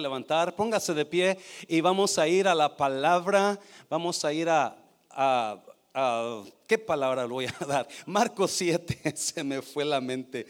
levantar, 0.00 0.54
póngase 0.54 0.94
de 0.94 1.04
pie 1.04 1.36
y 1.66 1.80
vamos 1.80 2.18
a 2.20 2.28
ir 2.28 2.46
a 2.46 2.54
la 2.54 2.76
palabra, 2.76 3.58
vamos 3.90 4.24
a 4.24 4.32
ir 4.32 4.48
a, 4.48 4.76
a, 5.10 5.60
a 5.92 6.44
¿qué 6.68 6.78
palabra 6.78 7.22
le 7.26 7.32
voy 7.32 7.46
a 7.46 7.64
dar? 7.66 7.88
Marcos 8.06 8.52
7, 8.52 9.16
se 9.16 9.42
me 9.42 9.60
fue 9.60 9.84
la 9.84 10.00
mente. 10.00 10.46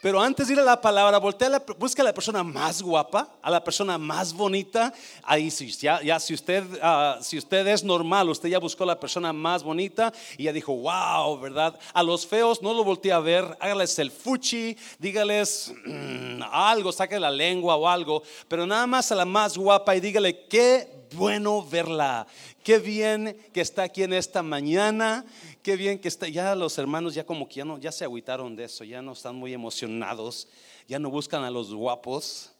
Pero 0.00 0.20
antes 0.20 0.46
de 0.46 0.54
ir 0.54 0.60
a 0.60 0.62
la 0.62 0.80
palabra, 0.80 1.18
voltea, 1.18 1.60
busca 1.76 2.02
a 2.02 2.04
la 2.04 2.14
persona 2.14 2.44
más 2.44 2.80
guapa, 2.80 3.28
a 3.42 3.50
la 3.50 3.62
persona 3.62 3.98
más 3.98 4.32
bonita. 4.32 4.92
Ahí 5.24 5.50
sí, 5.50 5.72
ya, 5.72 6.00
ya 6.02 6.20
si, 6.20 6.34
usted, 6.34 6.62
uh, 6.62 7.22
si 7.22 7.36
usted 7.36 7.66
es 7.66 7.82
normal, 7.82 8.28
usted 8.28 8.48
ya 8.48 8.60
buscó 8.60 8.84
a 8.84 8.88
la 8.88 9.00
persona 9.00 9.32
más 9.32 9.64
bonita 9.64 10.12
y 10.36 10.44
ya 10.44 10.52
dijo, 10.52 10.72
wow, 10.72 11.40
¿verdad? 11.40 11.76
A 11.92 12.02
los 12.04 12.24
feos 12.24 12.62
no 12.62 12.72
lo 12.74 12.84
voltea 12.84 13.16
a 13.16 13.20
ver, 13.20 13.56
hágales 13.58 13.98
el 13.98 14.12
fuchi, 14.12 14.76
dígales 15.00 15.72
mmm, 15.84 16.42
algo, 16.52 16.92
saque 16.92 17.18
la 17.18 17.30
lengua 17.30 17.74
o 17.74 17.88
algo, 17.88 18.22
pero 18.46 18.66
nada 18.66 18.86
más 18.86 19.10
a 19.10 19.16
la 19.16 19.24
más 19.24 19.58
guapa 19.58 19.96
y 19.96 20.00
dígale, 20.00 20.46
qué 20.46 20.97
bueno 21.14 21.64
verla, 21.64 22.26
qué 22.62 22.78
bien 22.78 23.36
que 23.52 23.60
está 23.60 23.84
aquí 23.84 24.02
en 24.02 24.12
esta 24.12 24.42
mañana 24.42 25.24
qué 25.68 25.76
bien 25.76 25.98
que 25.98 26.08
está. 26.08 26.26
Ya 26.28 26.54
los 26.54 26.78
hermanos 26.78 27.12
ya 27.12 27.26
como 27.26 27.46
que 27.46 27.56
ya, 27.56 27.64
no, 27.66 27.78
se 27.92 28.02
agüitaron 28.02 28.56
de 28.56 28.64
eso, 28.64 28.84
ya 28.84 29.02
no 29.02 29.12
están 29.12 29.36
muy 29.36 29.52
emocionados, 29.52 30.48
ya 30.86 30.98
no 30.98 31.10
buscan 31.10 31.44
a 31.44 31.50
los 31.50 31.74
guapos. 31.74 32.52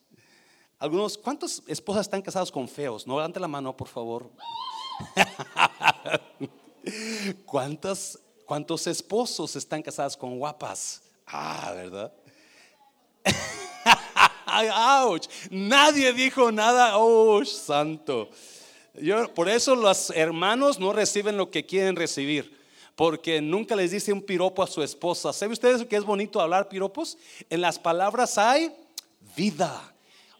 Algunos, 0.78 1.16
¿cuántas 1.16 1.62
esposas 1.66 2.02
están 2.02 2.20
casadas 2.20 2.52
con 2.52 2.68
feos? 2.68 3.06
No, 3.06 3.16
levante 3.16 3.40
la 3.40 3.48
mano, 3.48 3.74
por 3.74 3.88
favor. 3.88 4.30
¿Cuántos, 7.46 8.18
¿Cuántos 8.44 8.86
esposos 8.86 9.56
están 9.56 9.80
casados 9.80 10.14
con 10.14 10.38
guapas? 10.38 11.00
Ah, 11.26 11.72
¿verdad? 11.74 12.12
¡Auch! 14.48 15.28
Nadie 15.50 16.12
dijo 16.12 16.50
nada. 16.50 16.98
¡Oh, 16.98 17.44
santo! 17.44 18.30
Yo, 18.94 19.32
por 19.34 19.48
eso 19.48 19.76
los 19.76 20.10
hermanos 20.10 20.78
no 20.78 20.92
reciben 20.92 21.36
lo 21.36 21.50
que 21.50 21.64
quieren 21.64 21.94
recibir 21.94 22.58
porque 22.98 23.40
nunca 23.40 23.76
les 23.76 23.92
dice 23.92 24.12
un 24.12 24.20
piropo 24.20 24.60
a 24.60 24.66
su 24.66 24.82
esposa. 24.82 25.32
¿Sabe 25.32 25.52
ustedes 25.52 25.84
que 25.86 25.94
es 25.94 26.02
bonito 26.02 26.40
hablar 26.40 26.68
piropos? 26.68 27.16
En 27.48 27.60
las 27.60 27.78
palabras 27.78 28.36
hay 28.38 28.72
vida 29.36 29.94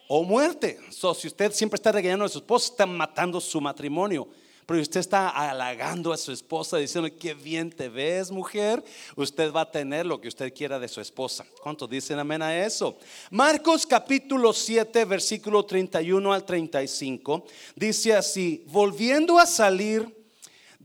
o 0.09 0.25
muerte. 0.25 0.81
So, 0.91 1.15
si 1.15 1.29
usted 1.29 1.53
siempre 1.53 1.77
está 1.77 1.93
regañando 1.93 2.25
a 2.25 2.29
su 2.29 2.39
esposa, 2.39 2.73
está 2.73 2.85
matando 2.85 3.41
su 3.41 3.61
matrimonio. 3.61 4.27
Pero 4.69 4.83
usted 4.83 5.01
está 5.01 5.31
halagando 5.31 6.13
a 6.13 6.19
su 6.19 6.31
esposa, 6.31 6.77
diciendo 6.77 7.09
que 7.19 7.33
bien 7.33 7.71
te 7.71 7.89
ves, 7.89 8.31
mujer. 8.31 8.85
Usted 9.17 9.51
va 9.51 9.63
a 9.63 9.71
tener 9.71 10.05
lo 10.05 10.21
que 10.21 10.29
usted 10.29 10.53
quiera 10.53 10.79
de 10.79 10.89
su 10.89 11.01
esposa. 11.01 11.47
¿Cuántos 11.63 11.89
dicen 11.89 12.19
amén 12.19 12.43
a 12.43 12.55
eso? 12.55 12.99
Marcos 13.31 13.87
capítulo 13.87 14.53
7, 14.53 15.07
versículo 15.07 15.65
31 15.65 16.35
al 16.35 16.45
35, 16.45 17.47
dice 17.77 18.15
así: 18.15 18.63
Volviendo 18.67 19.39
a 19.39 19.47
salir 19.47 20.15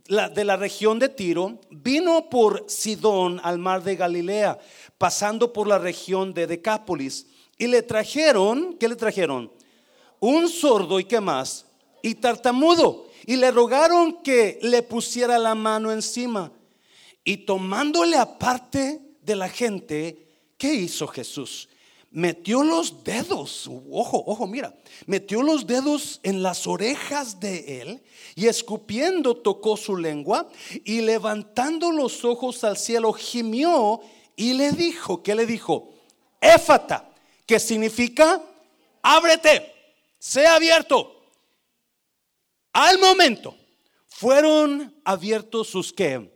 de 0.07 0.45
la 0.45 0.55
región 0.55 0.97
de 0.97 1.09
Tiro, 1.09 1.59
vino 1.69 2.29
por 2.29 2.63
Sidón 2.69 3.41
al 3.43 3.59
mar 3.59 3.83
de 3.83 3.97
Galilea, 3.97 4.59
pasando 4.97 5.51
por 5.51 5.67
la 5.67 5.77
región 5.77 6.33
de 6.33 6.47
Decápolis. 6.47 7.27
Y 7.57 7.67
le 7.67 7.81
trajeron, 7.81 8.77
¿qué 8.79 8.87
le 8.87 8.95
trajeron? 8.95 9.51
Un 10.21 10.47
sordo 10.47 11.01
y 11.01 11.03
qué 11.03 11.19
más, 11.19 11.65
y 12.01 12.15
tartamudo. 12.15 13.11
Y 13.25 13.35
le 13.35 13.51
rogaron 13.51 14.21
que 14.21 14.59
le 14.61 14.81
pusiera 14.81 15.39
la 15.39 15.55
mano 15.55 15.91
encima. 15.91 16.51
Y 17.23 17.37
tomándole 17.37 18.17
aparte 18.17 19.01
de 19.21 19.35
la 19.35 19.49
gente, 19.49 20.27
¿qué 20.57 20.73
hizo 20.73 21.07
Jesús? 21.07 21.69
metió 22.13 22.63
los 22.63 23.03
dedos, 23.03 23.67
ojo, 23.91 24.23
ojo, 24.27 24.45
mira, 24.45 24.75
metió 25.07 25.41
los 25.41 25.65
dedos 25.65 26.19
en 26.21 26.43
las 26.43 26.67
orejas 26.67 27.39
de 27.39 27.81
él 27.81 28.03
y 28.35 28.45
escupiendo 28.45 29.35
tocó 29.35 29.75
su 29.75 29.97
lengua 29.97 30.47
y 30.85 31.01
levantando 31.01 31.91
los 31.91 32.23
ojos 32.23 32.63
al 32.63 32.77
cielo 32.77 33.13
gimió 33.13 33.99
y 34.35 34.53
le 34.53 34.71
dijo, 34.71 35.23
¿qué 35.23 35.33
le 35.33 35.47
dijo? 35.47 35.89
Éfata, 36.39 37.09
que 37.47 37.59
significa 37.59 38.41
ábrete, 39.01 39.73
sea 40.19 40.55
abierto. 40.55 41.22
Al 42.73 42.99
momento 42.99 43.55
fueron 44.07 44.99
abiertos 45.05 45.69
sus 45.69 45.93
qué? 45.93 46.31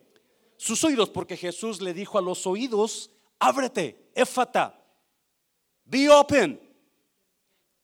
Sus 0.55 0.83
oídos, 0.83 1.09
porque 1.09 1.35
Jesús 1.35 1.81
le 1.81 1.93
dijo 1.93 2.17
a 2.17 2.21
los 2.21 2.47
oídos, 2.47 3.11
ábrete, 3.39 4.11
éfata 4.15 4.77
Be 5.89 6.09
open. 6.09 6.59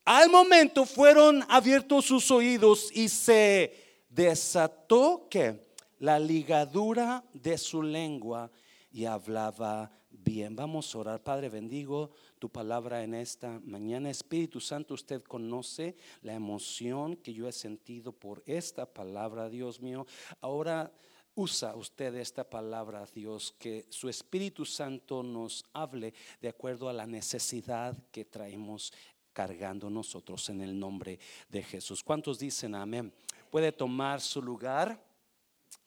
Al 0.04 0.30
momento 0.30 0.86
fueron 0.86 1.46
abiertos 1.48 2.06
sus 2.06 2.30
oídos 2.32 2.90
y 2.94 3.08
se 3.08 4.04
desató 4.10 5.28
que 5.30 5.72
la 6.00 6.20
ligadura 6.20 7.24
de 7.34 7.58
su 7.58 7.82
lengua 7.82 8.52
y 8.92 9.06
hablaba 9.06 9.90
bien. 10.10 10.54
Vamos 10.54 10.94
a 10.94 10.98
orar. 10.98 11.24
Padre, 11.24 11.48
bendigo 11.48 12.12
tu 12.44 12.50
palabra 12.50 13.02
en 13.06 13.14
esta 13.14 13.62
mañana. 13.64 14.10
Espíritu 14.10 14.60
Santo, 14.60 14.96
usted 14.96 15.24
conoce 15.24 15.96
la 16.24 16.34
emoción 16.34 17.16
que 17.16 17.34
yo 17.34 17.48
he 17.48 17.54
sentido 17.54 18.12
por 18.12 18.44
esta 18.46 18.86
palabra, 18.86 19.48
Dios 19.48 19.80
mío. 19.80 20.06
Ahora 20.42 20.92
usa 21.36 21.74
usted 21.74 22.14
esta 22.16 22.44
palabra, 22.44 23.08
Dios, 23.16 23.56
que 23.58 23.86
su 23.88 24.10
Espíritu 24.10 24.66
Santo 24.66 25.24
nos 25.24 25.64
hable 25.72 26.14
de 26.42 26.50
acuerdo 26.50 26.90
a 26.90 26.94
la 26.94 27.08
necesidad 27.08 27.98
que 28.12 28.26
traemos 28.26 28.92
cargando 29.32 29.90
nosotros 29.90 30.50
en 30.50 30.60
el 30.60 30.78
nombre 30.78 31.20
de 31.48 31.64
Jesús. 31.64 32.04
¿Cuántos 32.04 32.40
dicen 32.40 32.76
amén? 32.76 33.14
Puede 33.50 33.72
tomar 33.72 34.20
su 34.20 34.42
lugar. 34.42 35.02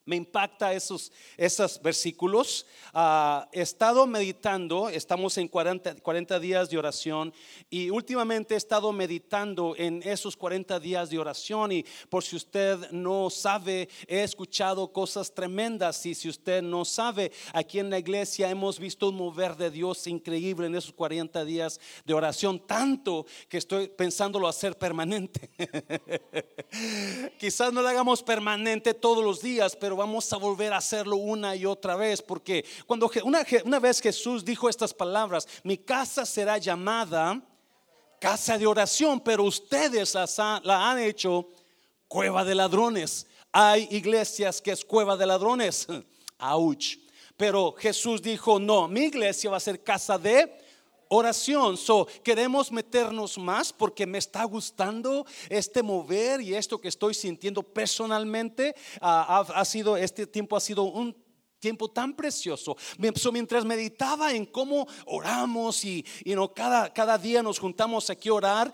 Me 0.06 0.14
impacta 0.14 0.72
esos, 0.72 1.10
esos 1.36 1.82
versículos. 1.82 2.64
Uh, 2.94 3.42
he 3.50 3.60
estado 3.60 4.06
meditando, 4.06 4.88
estamos 4.88 5.36
en 5.36 5.48
40, 5.48 5.96
40, 5.96 6.38
días 6.38 6.70
de 6.70 6.78
oración 6.78 7.34
y 7.68 7.90
últimamente 7.90 8.54
he 8.54 8.56
estado 8.56 8.92
meditando 8.92 9.74
en 9.76 10.00
esos 10.04 10.36
40 10.36 10.78
días 10.78 11.10
de 11.10 11.18
oración 11.18 11.72
y 11.72 11.84
por 12.08 12.22
si 12.22 12.36
usted 12.36 12.92
no 12.92 13.30
sabe, 13.30 13.88
he 14.06 14.22
escuchado 14.22 14.92
cosas 14.92 15.34
tremendas 15.34 16.06
y 16.06 16.14
si 16.14 16.28
usted 16.28 16.62
no 16.62 16.84
sabe, 16.84 17.32
aquí 17.52 17.80
en 17.80 17.90
la 17.90 17.98
iglesia 17.98 18.48
hemos 18.48 18.78
visto 18.78 19.08
un 19.08 19.16
mover 19.16 19.56
de 19.56 19.72
Dios 19.72 20.06
increíble 20.06 20.68
en 20.68 20.76
esos 20.76 20.92
40 20.92 21.44
días 21.44 21.80
de 22.04 22.14
oración, 22.14 22.64
tanto 22.64 23.26
que 23.48 23.58
estoy 23.58 23.88
pensándolo 23.88 24.46
hacer 24.46 24.78
permanente. 24.78 25.50
Quizás 27.40 27.72
no 27.72 27.82
lo 27.82 27.88
hagamos 27.88 28.22
permanente 28.22 28.94
todos 28.94 29.24
los 29.24 29.42
días, 29.42 29.74
pero 29.74 29.95
vamos 29.96 30.32
a 30.32 30.36
volver 30.36 30.72
a 30.72 30.76
hacerlo 30.76 31.16
una 31.16 31.56
y 31.56 31.66
otra 31.66 31.96
vez, 31.96 32.22
porque 32.22 32.64
cuando 32.86 33.10
una, 33.24 33.44
una 33.64 33.80
vez 33.80 34.00
Jesús 34.00 34.44
dijo 34.44 34.68
estas 34.68 34.94
palabras, 34.94 35.48
mi 35.64 35.78
casa 35.78 36.24
será 36.24 36.58
llamada 36.58 37.42
casa 38.20 38.58
de 38.58 38.66
oración, 38.66 39.20
pero 39.20 39.44
ustedes 39.44 40.14
la, 40.14 40.60
la 40.62 40.90
han 40.90 40.98
hecho 40.98 41.48
cueva 42.08 42.44
de 42.44 42.54
ladrones. 42.54 43.26
Hay 43.52 43.88
iglesias 43.90 44.60
que 44.60 44.72
es 44.72 44.84
cueva 44.84 45.16
de 45.16 45.26
ladrones. 45.26 45.86
Ouch. 46.38 46.98
Pero 47.36 47.74
Jesús 47.78 48.22
dijo, 48.22 48.58
no, 48.58 48.88
mi 48.88 49.04
iglesia 49.04 49.50
va 49.50 49.58
a 49.58 49.60
ser 49.60 49.82
casa 49.82 50.18
de 50.18 50.65
oración. 51.08 51.76
So, 51.76 52.06
queremos 52.22 52.70
meternos 52.72 53.38
más 53.38 53.72
porque 53.72 54.06
me 54.06 54.18
está 54.18 54.44
gustando 54.44 55.26
este 55.48 55.82
mover 55.82 56.40
y 56.40 56.54
esto 56.54 56.80
que 56.80 56.88
estoy 56.88 57.14
sintiendo 57.14 57.62
personalmente. 57.62 58.74
ha, 59.00 59.40
ha, 59.40 59.64
sido, 59.64 59.96
este 59.96 60.26
tiempo 60.26 60.56
ha 60.56 60.60
sido 60.60 60.84
un 60.84 61.14
tiempo 61.58 61.88
tan 61.88 62.14
precioso. 62.14 62.76
mientras 63.32 63.64
meditaba 63.64 64.32
en 64.32 64.46
cómo 64.46 64.86
oramos 65.06 65.84
y, 65.84 66.04
y 66.24 66.34
no, 66.34 66.52
cada, 66.52 66.92
cada 66.92 67.18
día 67.18 67.42
nos 67.42 67.58
juntamos 67.58 68.10
aquí 68.10 68.28
a 68.28 68.34
orar, 68.34 68.72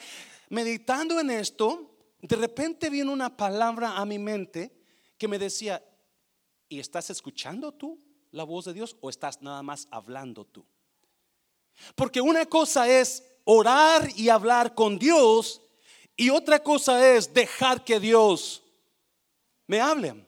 meditando 0.49 1.19
en 1.19 1.31
esto, 1.31 1.97
de 2.21 2.37
repente 2.37 2.91
vino 2.91 3.13
una 3.13 3.37
palabra 3.37 3.97
a 3.97 4.05
mi 4.05 4.19
mente 4.19 4.73
que 5.19 5.29
me 5.29 5.39
decía, 5.39 5.83
¿y 6.69 6.81
estás 6.81 7.11
escuchando 7.11 7.73
tú 7.73 7.99
la 8.31 8.45
voz 8.45 8.65
de 8.65 8.73
Dios 8.73 8.97
o 9.01 9.11
estás 9.11 9.41
nada 9.43 9.63
más 9.63 9.89
hablando 9.91 10.45
tú? 10.45 10.67
Porque 11.95 12.21
una 12.21 12.47
cosa 12.47 12.89
es 12.89 13.23
orar 13.45 14.09
y 14.17 14.29
hablar 14.29 14.75
con 14.75 14.99
Dios 14.99 15.63
y 16.17 16.31
otra 16.31 16.63
cosa 16.63 17.15
es 17.15 17.33
dejar 17.33 17.85
que 17.85 17.99
Dios 17.99 18.63
me 19.67 19.81
hable. 19.81 20.27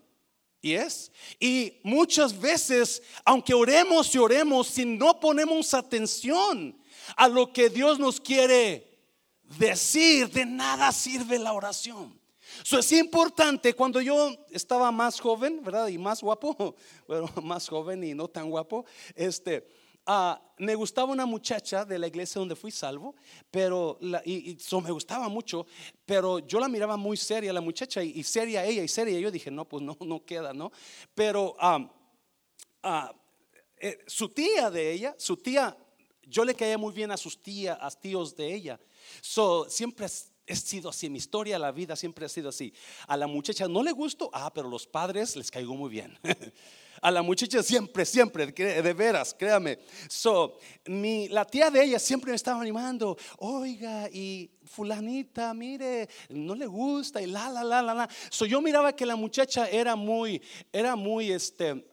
Y 0.61 0.75
es. 0.75 1.13
Y 1.39 1.79
muchas 1.83 2.39
veces, 2.41 3.03
aunque 3.25 3.53
oremos 3.53 4.15
y 4.15 4.19
oremos, 4.19 4.67
si 4.67 4.87
no 4.87 5.21
ponemos 5.21 5.75
atención 5.75 6.77
a 7.17 7.29
lo 7.29 7.53
que 7.53 7.69
Dios 7.69 7.99
nos 7.99 8.19
quiere 8.19 8.99
decir, 9.59 10.31
de 10.31 10.47
nada 10.47 10.91
sirve 10.91 11.39
la 11.39 11.53
oración. 11.53 12.19
Eso 12.63 12.79
es 12.79 12.93
importante. 12.93 13.75
Cuando 13.75 14.01
yo 14.01 14.35
estaba 14.51 14.91
más 14.91 15.21
joven, 15.21 15.63
¿verdad? 15.63 15.89
Y 15.89 15.99
más 15.99 16.23
guapo, 16.23 16.77
bueno, 17.07 17.31
más 17.43 17.69
joven 17.69 18.03
y 18.05 18.15
no 18.15 18.29
tan 18.29 18.49
guapo, 18.49 18.87
este 19.15 19.69
ah, 20.07 20.41
me 20.59 20.75
gustaba 20.75 21.13
una 21.13 21.27
muchacha 21.27 21.85
de 21.85 21.99
la 21.99 22.07
iglesia 22.07 22.39
donde 22.39 22.57
fui 22.57 22.71
salvo, 22.71 23.15
pero 23.51 23.99
y, 24.25 24.57
me 24.83 24.91
gustaba 24.91 25.29
mucho, 25.29 25.67
pero 26.05 26.39
yo 26.41 26.61
la 26.61 26.69
miraba 26.69 26.97
muy 26.97 27.17
seria 27.17 27.53
la 27.53 27.61
muchacha 27.61 28.03
y, 28.03 28.23
seria 28.23 28.65
ella 28.65 28.83
y 28.83 28.89
seria. 28.89 29.19
yo 29.19 29.31
dije, 29.31 29.51
no, 29.51 29.65
pues 29.69 29.83
no, 29.83 29.97
no 30.01 30.25
queda, 30.25 30.53
¿no? 30.53 30.71
Pero 31.15 31.57
ah, 31.59 31.91
eh, 33.77 33.99
su 34.07 34.29
tía 34.29 34.71
de 34.71 34.93
ella, 34.93 35.15
su 35.19 35.37
tía, 35.37 35.77
yo 36.23 36.45
le 36.45 36.55
caía 36.55 36.79
muy 36.79 36.93
bien 36.93 37.11
a 37.11 37.17
sus 37.17 37.41
tías, 37.43 37.77
a 37.81 37.91
tíos 37.91 38.35
de 38.35 38.55
ella. 38.55 38.81
So, 39.21 39.69
siempre 39.69 40.07
he 40.47 40.57
sido 40.57 40.91
así, 40.91 41.11
mi 41.11 41.19
historia, 41.19 41.59
la 41.59 41.73
vida 41.73 41.97
siempre 41.97 42.27
ha 42.27 42.29
sido 42.29 42.49
así. 42.49 42.73
A 43.07 43.17
la 43.17 43.27
muchacha 43.27 43.69
no 43.69 43.83
le 43.83 43.93
gustó, 43.93 44.31
ah, 44.33 44.53
pero 44.55 44.69
los 44.69 44.87
padres 44.87 45.37
les 45.37 45.51
caigo 45.51 45.75
muy 45.75 45.91
bien. 45.91 46.19
a 47.05 47.11
la 47.11 47.21
muchacha 47.21 47.63
siempre, 47.63 48.07
siempre, 48.07 48.47
de 48.47 48.93
veras, 48.95 49.37
créame. 49.39 49.79
So, 50.09 50.57
mi, 50.87 51.29
la 51.29 51.45
tía 51.45 51.71
de 51.71 51.85
ella 51.85 51.99
siempre 51.99 52.31
me 52.31 52.37
estaba 52.37 52.63
animando, 52.63 53.19
oiga, 53.37 54.09
y 54.11 54.51
fulanita, 54.65 55.53
mire, 55.53 56.09
no 56.31 56.55
le 56.55 56.65
gusta, 56.65 57.21
y 57.21 57.27
la, 57.27 57.51
la, 57.51 57.63
la, 57.63 57.83
la, 57.83 57.93
la. 57.93 58.09
So, 58.31 58.47
yo 58.47 58.63
miraba 58.63 58.97
que 58.97 59.05
la 59.05 59.17
muchacha 59.17 59.69
era 59.69 59.97
muy, 59.97 60.41
era 60.73 60.97
muy, 60.97 61.31
este, 61.31 61.85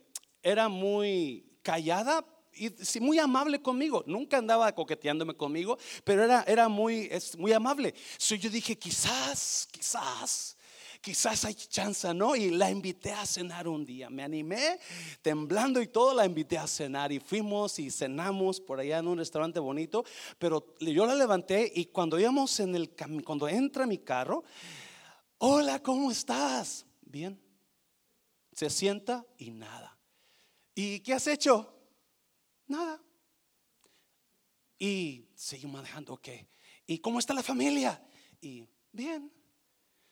era 0.41 0.69
muy 0.69 1.45
callada, 1.61 2.25
y 2.53 2.71
muy 3.01 3.19
amable 3.19 3.61
conmigo. 3.61 4.05
Nunca 4.07 4.37
andaba 4.37 4.73
coqueteándome 4.73 5.33
conmigo, 5.33 5.77
pero 6.05 6.23
era, 6.23 6.45
era 6.47 6.69
muy, 6.69 7.09
es, 7.11 7.37
muy 7.37 7.51
amable. 7.51 7.93
So 8.17 8.35
yo 8.35 8.49
dije, 8.49 8.77
quizás, 8.77 9.67
quizás, 9.71 10.55
quizás 11.01 11.43
hay 11.45 11.55
chance, 11.55 12.13
¿no? 12.13 12.35
Y 12.35 12.51
la 12.51 12.69
invité 12.69 13.11
a 13.11 13.25
cenar 13.25 13.67
un 13.67 13.83
día. 13.83 14.09
Me 14.09 14.23
animé, 14.23 14.79
temblando 15.21 15.81
y 15.81 15.87
todo, 15.87 16.13
la 16.13 16.25
invité 16.25 16.57
a 16.57 16.67
cenar. 16.67 17.11
Y 17.11 17.19
fuimos 17.19 17.79
y 17.79 17.89
cenamos 17.89 18.61
por 18.61 18.79
allá 18.79 18.99
en 18.99 19.07
un 19.07 19.17
restaurante 19.17 19.59
bonito. 19.59 20.05
Pero 20.37 20.75
yo 20.79 21.05
la 21.05 21.15
levanté 21.15 21.71
y 21.75 21.85
cuando 21.85 22.19
íbamos 22.19 22.59
en 22.59 22.75
el 22.75 22.91
cuando 23.25 23.49
entra 23.49 23.87
mi 23.87 23.97
carro, 23.97 24.43
hola, 25.39 25.81
¿cómo 25.81 26.11
estás? 26.11 26.85
Bien. 27.01 27.41
Se 28.53 28.69
sienta 28.69 29.25
y 29.37 29.49
nada. 29.51 29.97
¿Y 30.75 30.99
qué 30.99 31.13
has 31.13 31.27
hecho? 31.27 31.73
Nada. 32.67 33.01
Y 34.77 35.27
seguimos 35.35 35.73
manejando, 35.73 36.13
ok. 36.13 36.29
¿Y 36.85 36.99
cómo 36.99 37.19
está 37.19 37.33
la 37.33 37.43
familia? 37.43 38.03
Y 38.39 38.67
bien. 38.91 39.40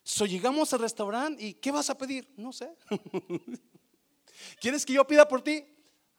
So 0.09 0.25
llegamos 0.25 0.73
al 0.73 0.79
restaurante 0.79 1.43
y 1.43 1.53
¿qué 1.53 1.69
vas 1.69 1.87
a 1.91 1.95
pedir? 1.95 2.27
No 2.35 2.51
sé. 2.51 2.67
¿Quieres 4.59 4.83
que 4.83 4.93
yo 4.93 5.05
pida 5.05 5.27
por 5.27 5.43
ti? 5.43 5.63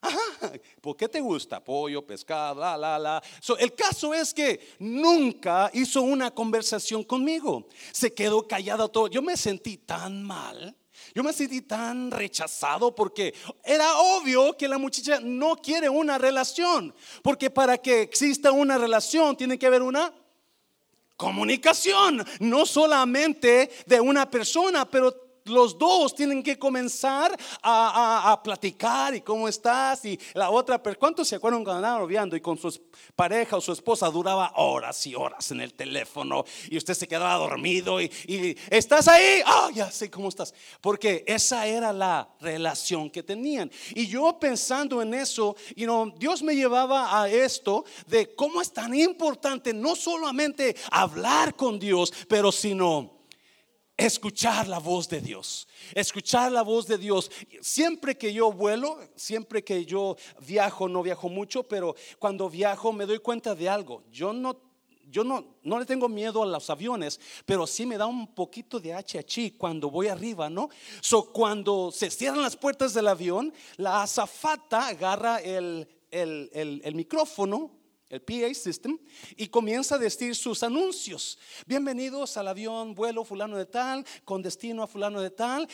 Ajá. 0.00 0.52
¿Por 0.80 0.96
qué 0.96 1.08
te 1.08 1.20
gusta? 1.20 1.62
Pollo, 1.62 2.06
pescado, 2.06 2.60
la, 2.60 2.76
la, 2.76 3.00
la. 3.00 3.22
So, 3.40 3.58
el 3.58 3.74
caso 3.74 4.14
es 4.14 4.32
que 4.32 4.76
nunca 4.78 5.72
hizo 5.74 6.02
una 6.02 6.30
conversación 6.30 7.02
conmigo. 7.02 7.66
Se 7.90 8.14
quedó 8.14 8.46
callado 8.46 8.88
todo. 8.88 9.08
Yo 9.08 9.22
me 9.22 9.36
sentí 9.36 9.78
tan 9.78 10.22
mal. 10.22 10.76
Yo 11.12 11.24
me 11.24 11.32
sentí 11.32 11.62
tan 11.62 12.12
rechazado 12.12 12.94
porque 12.94 13.34
era 13.64 13.98
obvio 13.98 14.56
que 14.56 14.68
la 14.68 14.78
muchacha 14.78 15.18
no 15.20 15.56
quiere 15.56 15.88
una 15.88 16.16
relación. 16.16 16.94
Porque 17.24 17.50
para 17.50 17.76
que 17.76 18.02
exista 18.02 18.52
una 18.52 18.78
relación 18.78 19.36
tiene 19.36 19.58
que 19.58 19.66
haber 19.66 19.82
una 19.82 20.14
comunicación. 21.20 22.24
No 22.40 22.64
solamente 22.64 23.70
de 23.84 24.00
una 24.00 24.30
persona, 24.30 24.86
pero 24.90 25.29
los 25.44 25.78
dos 25.78 26.14
tienen 26.14 26.42
que 26.42 26.58
comenzar 26.58 27.36
a, 27.62 28.40
platicar 28.42 29.14
y 29.14 29.20
cómo 29.20 29.48
estás 29.48 30.04
y 30.04 30.18
la 30.34 30.50
otra, 30.50 30.82
pero 30.82 30.98
¿cuántos 30.98 31.28
se 31.28 31.36
acuerdan 31.36 31.62
cuando 31.64 31.78
andaban 31.78 32.00
noviando 32.00 32.36
y 32.36 32.40
con 32.40 32.56
su 32.56 32.80
pareja 33.14 33.56
o 33.56 33.60
su 33.60 33.72
esposa 33.72 34.08
duraba 34.10 34.52
horas 34.56 35.06
y 35.06 35.14
horas 35.14 35.50
en 35.50 35.60
el 35.60 35.74
teléfono 35.74 36.44
y 36.68 36.76
usted 36.76 36.94
se 36.94 37.08
quedaba 37.08 37.34
dormido 37.34 38.00
y, 38.00 38.10
estás 38.70 39.08
ahí, 39.08 39.42
ah, 39.44 39.70
ya 39.74 39.90
sé 39.90 40.10
cómo 40.10 40.28
estás, 40.28 40.54
porque 40.80 41.24
esa 41.26 41.66
era 41.66 41.92
la 41.92 42.28
relación 42.40 43.10
que 43.10 43.22
tenían. 43.22 43.70
Y 43.94 44.06
yo 44.06 44.38
pensando 44.38 45.02
en 45.02 45.14
eso, 45.14 45.56
y 45.76 45.86
no 45.86 46.12
Dios 46.16 46.42
me 46.42 46.54
llevaba 46.54 47.20
a 47.20 47.28
esto 47.28 47.84
de 48.06 48.34
cómo 48.34 48.60
es 48.60 48.72
tan 48.72 48.94
importante 48.94 49.72
no 49.72 49.94
solamente 49.96 50.76
hablar 50.90 51.54
con 51.54 51.78
Dios, 51.78 52.12
pero 52.28 52.52
sino 52.52 53.19
escuchar 54.06 54.66
la 54.66 54.78
voz 54.78 55.08
de 55.08 55.20
Dios. 55.20 55.68
Escuchar 55.94 56.50
la 56.50 56.62
voz 56.62 56.86
de 56.86 56.98
Dios. 56.98 57.30
Siempre 57.60 58.16
que 58.16 58.32
yo 58.32 58.52
vuelo, 58.52 58.98
siempre 59.14 59.62
que 59.62 59.84
yo 59.84 60.16
viajo, 60.46 60.88
no 60.88 61.02
viajo 61.02 61.28
mucho, 61.28 61.62
pero 61.62 61.94
cuando 62.18 62.48
viajo 62.48 62.92
me 62.92 63.06
doy 63.06 63.18
cuenta 63.18 63.54
de 63.54 63.68
algo. 63.68 64.02
Yo 64.10 64.32
no 64.32 64.70
yo 65.10 65.24
no, 65.24 65.56
no 65.64 65.80
le 65.80 65.86
tengo 65.86 66.08
miedo 66.08 66.40
a 66.44 66.46
los 66.46 66.70
aviones, 66.70 67.18
pero 67.44 67.66
sí 67.66 67.84
me 67.84 67.98
da 67.98 68.06
un 68.06 68.32
poquito 68.32 68.78
de 68.78 68.94
HH 68.94 69.58
cuando 69.58 69.90
voy 69.90 70.06
arriba, 70.06 70.48
¿no? 70.48 70.68
So, 71.00 71.32
cuando 71.32 71.90
se 71.90 72.10
cierran 72.10 72.42
las 72.42 72.56
puertas 72.56 72.94
del 72.94 73.08
avión, 73.08 73.52
la 73.76 74.04
azafata 74.04 74.86
agarra 74.86 75.38
el, 75.38 75.88
el, 76.12 76.80
el 76.84 76.94
micrófono 76.94 77.79
el 78.10 78.20
PA 78.20 78.52
System, 78.52 78.98
y 79.36 79.46
comienza 79.46 79.94
a 79.94 79.98
decir 79.98 80.34
sus 80.34 80.64
anuncios. 80.64 81.38
Bienvenidos 81.64 82.36
al 82.36 82.48
avión 82.48 82.92
vuelo 82.92 83.24
fulano 83.24 83.56
de 83.56 83.66
tal, 83.66 84.04
con 84.24 84.42
destino 84.42 84.82
a 84.82 84.88
fulano 84.88 85.20
de 85.20 85.30
tal. 85.30 85.68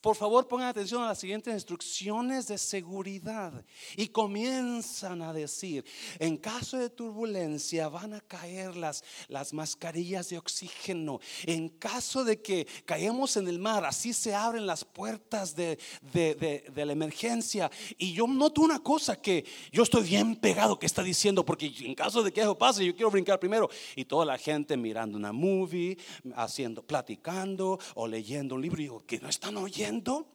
Por 0.00 0.14
favor 0.14 0.46
pongan 0.46 0.68
atención 0.68 1.02
a 1.02 1.08
las 1.08 1.18
siguientes 1.18 1.52
instrucciones 1.52 2.46
de 2.46 2.58
seguridad. 2.58 3.64
Y 3.96 4.08
comienzan 4.08 5.20
a 5.20 5.32
decir, 5.32 5.84
en 6.20 6.36
caso 6.36 6.78
de 6.78 6.90
turbulencia 6.90 7.88
van 7.88 8.14
a 8.14 8.20
caer 8.20 8.76
las, 8.76 9.02
las 9.26 9.52
mascarillas 9.52 10.28
de 10.28 10.38
oxígeno. 10.38 11.18
En 11.44 11.68
caso 11.70 12.22
de 12.22 12.40
que 12.40 12.68
caemos 12.84 13.36
en 13.36 13.48
el 13.48 13.58
mar, 13.58 13.84
así 13.84 14.12
se 14.12 14.32
abren 14.32 14.64
las 14.64 14.84
puertas 14.84 15.56
de, 15.56 15.76
de, 16.12 16.64
de 16.72 16.86
la 16.86 16.92
emergencia. 16.92 17.68
Y 17.98 18.12
yo 18.12 18.28
noto 18.28 18.60
una 18.62 18.78
cosa 18.78 19.20
que 19.20 19.44
yo 19.72 19.82
estoy 19.82 20.04
bien 20.04 20.36
pegado 20.36 20.78
que 20.78 20.86
está 20.86 21.02
diciendo, 21.02 21.44
porque 21.44 21.79
en 21.80 21.94
caso 21.94 22.22
de 22.22 22.32
que 22.32 22.40
eso 22.40 22.56
pase, 22.56 22.84
yo 22.84 22.94
quiero 22.94 23.10
brincar 23.10 23.38
primero. 23.38 23.68
Y 23.96 24.04
toda 24.04 24.24
la 24.24 24.38
gente 24.38 24.76
mirando 24.76 25.16
una 25.16 25.32
movie, 25.32 25.96
haciendo, 26.34 26.82
platicando 26.82 27.78
o 27.94 28.06
leyendo 28.06 28.54
un 28.54 28.62
libro. 28.62 28.80
Y 28.80 28.84
digo, 28.84 29.06
¿que 29.06 29.18
no 29.18 29.28
están 29.28 29.56
oyendo? 29.56 30.26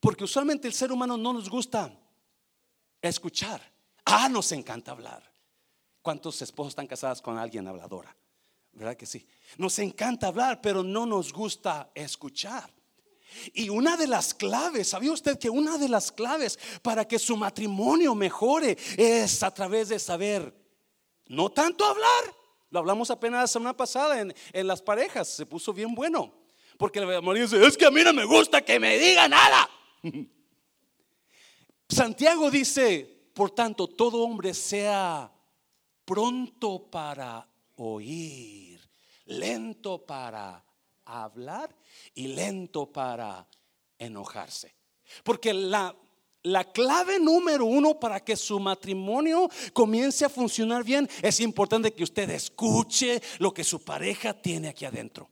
Porque 0.00 0.24
usualmente 0.24 0.66
el 0.66 0.74
ser 0.74 0.92
humano 0.92 1.16
no 1.16 1.32
nos 1.32 1.48
gusta 1.48 1.96
escuchar. 3.00 3.62
Ah, 4.04 4.28
nos 4.28 4.50
encanta 4.52 4.92
hablar. 4.92 5.32
¿Cuántos 6.02 6.42
esposos 6.42 6.72
están 6.72 6.86
casados 6.86 7.22
con 7.22 7.38
alguien 7.38 7.68
habladora? 7.68 8.14
¿Verdad 8.72 8.96
que 8.96 9.06
sí? 9.06 9.26
Nos 9.58 9.78
encanta 9.78 10.28
hablar, 10.28 10.60
pero 10.60 10.82
no 10.82 11.06
nos 11.06 11.32
gusta 11.32 11.90
escuchar. 11.94 12.72
Y 13.52 13.68
una 13.68 13.96
de 13.96 14.06
las 14.06 14.34
claves, 14.34 14.88
¿sabía 14.88 15.12
usted 15.12 15.38
que 15.38 15.50
una 15.50 15.78
de 15.78 15.88
las 15.88 16.12
claves 16.12 16.58
para 16.82 17.06
que 17.06 17.18
su 17.18 17.36
matrimonio 17.36 18.14
mejore 18.14 18.76
es 18.96 19.42
a 19.42 19.52
través 19.52 19.88
de 19.88 19.98
saber 19.98 20.61
no 21.32 21.50
tanto 21.50 21.84
hablar. 21.86 22.36
Lo 22.70 22.78
hablamos 22.78 23.10
apenas 23.10 23.40
la 23.40 23.46
semana 23.46 23.76
pasada 23.76 24.20
en, 24.20 24.66
las 24.66 24.82
parejas. 24.82 25.28
Se 25.28 25.46
puso 25.46 25.72
bien 25.72 25.94
bueno. 25.94 26.32
Porque 26.76 26.98
el 26.98 27.22
marido 27.22 27.46
dice, 27.46 27.64
es 27.64 27.76
que 27.76 27.86
a 27.86 27.90
mí 27.90 28.02
no 28.02 28.12
me 28.12 28.24
gusta 28.24 28.62
que 28.62 28.78
me 28.78 28.98
diga 28.98 29.28
nada. 29.28 29.68
Santiago 31.88 32.50
dice, 32.50 33.30
por 33.34 33.50
tanto, 33.50 33.88
todo 33.88 34.22
hombre 34.22 34.52
sea 34.52 35.32
pronto 36.04 36.90
para 36.90 37.46
oír, 37.76 38.80
lento 39.26 40.04
para 40.04 40.62
hablar 41.04 41.74
y 42.14 42.28
lento 42.28 42.92
para 42.92 43.46
enojarse. 43.98 44.74
Porque 45.22 45.54
la 45.54 45.94
la 46.42 46.64
clave 46.64 47.18
número 47.18 47.64
uno 47.64 47.98
para 47.98 48.20
que 48.20 48.36
su 48.36 48.58
matrimonio 48.58 49.48
comience 49.72 50.24
a 50.24 50.28
funcionar 50.28 50.84
bien 50.84 51.08
es 51.22 51.40
importante 51.40 51.92
que 51.92 52.04
usted 52.04 52.30
escuche 52.30 53.22
lo 53.38 53.52
que 53.54 53.64
su 53.64 53.84
pareja 53.84 54.34
tiene 54.34 54.68
aquí 54.68 54.84
adentro. 54.84 55.28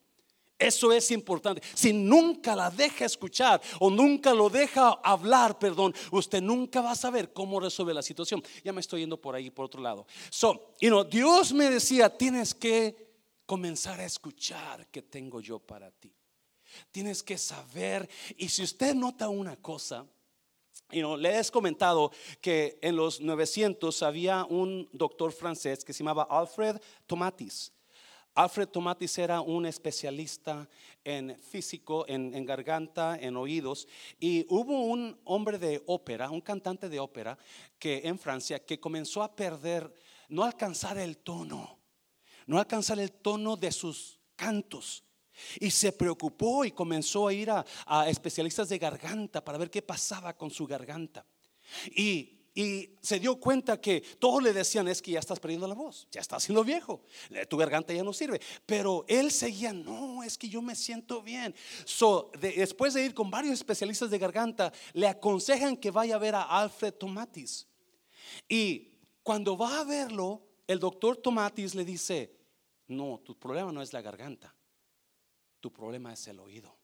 Eso 0.60 0.92
es 0.92 1.10
importante. 1.10 1.62
Si 1.74 1.90
nunca 1.90 2.54
la 2.54 2.70
deja 2.70 3.06
escuchar 3.06 3.62
o 3.78 3.88
nunca 3.88 4.34
lo 4.34 4.50
deja 4.50 4.90
hablar, 5.02 5.58
perdón, 5.58 5.94
usted 6.12 6.42
nunca 6.42 6.82
va 6.82 6.90
a 6.90 6.96
saber 6.96 7.32
cómo 7.32 7.58
resolver 7.58 7.94
la 7.94 8.02
situación. 8.02 8.42
Ya 8.62 8.70
me 8.70 8.82
estoy 8.82 9.00
yendo 9.00 9.18
por 9.18 9.34
ahí, 9.34 9.48
por 9.48 9.64
otro 9.64 9.80
lado. 9.80 10.06
So, 10.28 10.74
you 10.78 10.90
know, 10.90 11.02
Dios 11.02 11.54
me 11.54 11.70
decía, 11.70 12.14
tienes 12.14 12.54
que 12.54 13.08
comenzar 13.46 14.00
a 14.00 14.04
escuchar 14.04 14.86
que 14.88 15.00
tengo 15.00 15.40
yo 15.40 15.58
para 15.58 15.90
ti. 15.90 16.14
Tienes 16.92 17.22
que 17.22 17.38
saber. 17.38 18.06
Y 18.36 18.50
si 18.50 18.62
usted 18.62 18.94
nota 18.94 19.30
una 19.30 19.56
cosa, 19.56 20.06
y 20.92 21.00
no, 21.00 21.16
le 21.16 21.38
he 21.38 21.44
comentado 21.50 22.10
que 22.40 22.78
en 22.82 22.96
los 22.96 23.20
900 23.20 24.02
había 24.02 24.44
un 24.44 24.88
doctor 24.92 25.32
francés 25.32 25.84
que 25.84 25.92
se 25.92 26.00
llamaba 26.00 26.26
Alfred 26.30 26.80
Tomatis. 27.06 27.72
Alfred 28.34 28.68
Tomatis 28.68 29.18
era 29.18 29.40
un 29.40 29.66
especialista 29.66 30.68
en 31.02 31.36
físico, 31.38 32.04
en, 32.06 32.34
en, 32.34 32.46
garganta, 32.46 33.18
en 33.20 33.36
oídos. 33.36 33.88
Y 34.20 34.46
hubo 34.48 34.84
un 34.84 35.18
hombre 35.24 35.58
de 35.58 35.82
ópera, 35.86 36.30
un 36.30 36.40
cantante 36.40 36.88
de 36.88 37.00
ópera, 37.00 37.36
que 37.78 38.02
en 38.04 38.18
Francia, 38.18 38.64
que 38.64 38.78
comenzó 38.78 39.22
a 39.22 39.34
perder, 39.34 39.92
no 40.28 40.44
alcanzar 40.44 40.96
el 40.98 41.18
tono, 41.18 41.78
no 42.46 42.58
alcanzar 42.58 43.00
el 43.00 43.12
tono 43.12 43.56
de 43.56 43.72
sus 43.72 44.20
cantos. 44.36 45.04
Y 45.58 45.70
se 45.70 45.92
preocupó 45.92 46.64
y 46.64 46.72
comenzó 46.72 47.28
a 47.28 47.32
ir 47.32 47.50
a, 47.50 47.64
a 47.86 48.08
especialistas 48.08 48.68
de 48.68 48.78
garganta 48.78 49.44
para 49.44 49.58
ver 49.58 49.70
qué 49.70 49.82
pasaba 49.82 50.36
con 50.36 50.50
su 50.50 50.66
garganta. 50.66 51.24
Y 51.94 52.40
y 52.54 52.98
se 53.00 53.20
dio 53.20 53.36
cuenta 53.36 53.80
que 53.80 54.00
todos 54.18 54.42
le 54.42 54.52
decían 54.52 54.88
es 54.88 55.00
que 55.00 55.12
ya 55.12 55.20
estás 55.20 55.38
perdiendo 55.38 55.68
la 55.68 55.74
voz, 55.74 56.08
ya 56.10 56.20
estás 56.20 56.42
siendo 56.42 56.64
viejo, 56.64 57.02
tu 57.48 57.56
garganta 57.56 57.94
ya 57.94 58.02
no 58.02 58.12
sirve. 58.12 58.40
Pero 58.66 59.04
él 59.08 59.30
seguía, 59.30 59.72
no, 59.72 60.22
es 60.22 60.36
que 60.36 60.48
yo 60.48 60.60
me 60.60 60.74
siento 60.74 61.22
bien. 61.22 61.54
So, 61.84 62.30
después 62.40 62.94
de 62.94 63.04
ir 63.04 63.14
con 63.14 63.30
varios 63.30 63.54
especialistas 63.54 64.10
de 64.10 64.18
garganta, 64.18 64.72
le 64.94 65.06
aconsejan 65.06 65.76
que 65.76 65.90
vaya 65.90 66.16
a 66.16 66.18
ver 66.18 66.34
a 66.34 66.42
Alfred 66.42 66.94
Tomatis. 66.94 67.68
Y 68.48 68.98
cuando 69.22 69.56
va 69.56 69.80
a 69.80 69.84
verlo, 69.84 70.42
el 70.66 70.80
doctor 70.80 71.16
Tomatis 71.16 71.74
le 71.74 71.84
dice, 71.84 72.36
no, 72.88 73.20
tu 73.24 73.38
problema 73.38 73.70
no 73.70 73.80
es 73.80 73.92
la 73.92 74.02
garganta, 74.02 74.54
tu 75.60 75.72
problema 75.72 76.12
es 76.12 76.26
el 76.28 76.40
oído. 76.40 76.76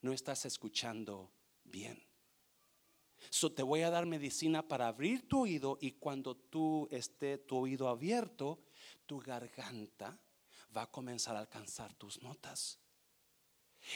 No 0.00 0.12
estás 0.12 0.44
escuchando 0.44 1.32
bien. 1.64 2.02
So 3.30 3.52
te 3.52 3.62
voy 3.62 3.82
a 3.82 3.90
dar 3.90 4.06
medicina 4.06 4.66
para 4.66 4.88
abrir 4.88 5.28
tu 5.28 5.42
oído 5.42 5.78
y 5.80 5.92
cuando 5.92 6.36
tú 6.36 6.88
esté 6.90 7.38
tu 7.38 7.56
oído 7.56 7.88
abierto, 7.88 8.60
tu 9.06 9.18
garganta 9.18 10.18
va 10.76 10.82
a 10.82 10.90
comenzar 10.90 11.36
a 11.36 11.40
alcanzar 11.40 11.94
tus 11.94 12.22
notas. 12.22 12.78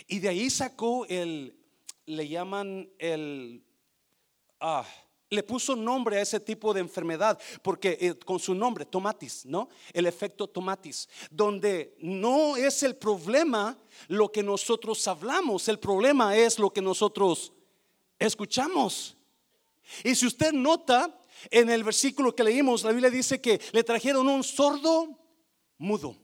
Y 0.07 0.19
de 0.19 0.29
ahí 0.29 0.51
sacó 0.51 1.07
el, 1.07 1.57
le 2.07 2.29
llaman 2.29 2.91
el, 2.99 3.65
ah, 4.61 4.87
le 5.33 5.43
puso 5.43 5.75
nombre 5.75 6.19
a 6.19 6.21
ese 6.21 6.39
tipo 6.39 6.75
de 6.75 6.81
enfermedad, 6.81 7.41
porque 7.63 7.97
eh, 7.99 8.15
con 8.15 8.39
su 8.39 8.55
nombre, 8.55 8.85
tomatis, 8.85 9.47
¿no? 9.47 9.71
El 9.93 10.05
efecto 10.05 10.47
tomatis, 10.47 11.09
donde 11.31 11.97
no 12.01 12.55
es 12.57 12.83
el 12.83 12.97
problema 12.97 13.79
lo 14.09 14.31
que 14.31 14.43
nosotros 14.43 15.09
hablamos, 15.09 15.69
el 15.69 15.79
problema 15.79 16.37
es 16.37 16.59
lo 16.59 16.71
que 16.71 16.83
nosotros 16.83 17.51
escuchamos. 18.19 19.17
Y 20.05 20.15
si 20.15 20.27
usted 20.27 20.53
nota 20.53 21.19
en 21.51 21.71
el 21.71 21.83
versículo 21.83 22.35
que 22.35 22.45
leímos, 22.45 22.85
la 22.85 22.93
Biblia 22.93 23.11
dice 23.11 23.41
que 23.41 23.59
le 23.73 23.83
trajeron 23.83 24.29
un 24.29 24.45
sordo 24.45 25.19
mudo. 25.79 26.15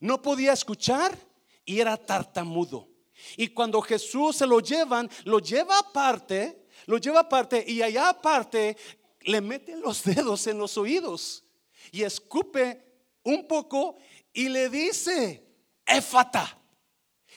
No 0.00 0.20
podía 0.20 0.52
escuchar 0.52 1.16
y 1.64 1.78
era 1.78 1.96
tartamudo. 1.96 2.88
Y 3.36 3.48
cuando 3.48 3.80
Jesús 3.80 4.36
se 4.36 4.46
lo 4.46 4.58
llevan, 4.58 5.08
lo 5.24 5.38
lleva 5.38 5.78
aparte, 5.78 6.59
lo 6.86 6.98
lleva 6.98 7.20
aparte 7.20 7.64
y 7.66 7.82
allá 7.82 8.10
aparte 8.10 8.76
le 9.22 9.40
mete 9.40 9.76
los 9.76 10.04
dedos 10.04 10.46
en 10.46 10.58
los 10.58 10.76
oídos 10.76 11.44
y 11.92 12.02
escupe 12.02 12.84
un 13.22 13.46
poco 13.46 13.96
y 14.32 14.48
le 14.48 14.68
dice, 14.68 15.44
éfata, 15.86 16.58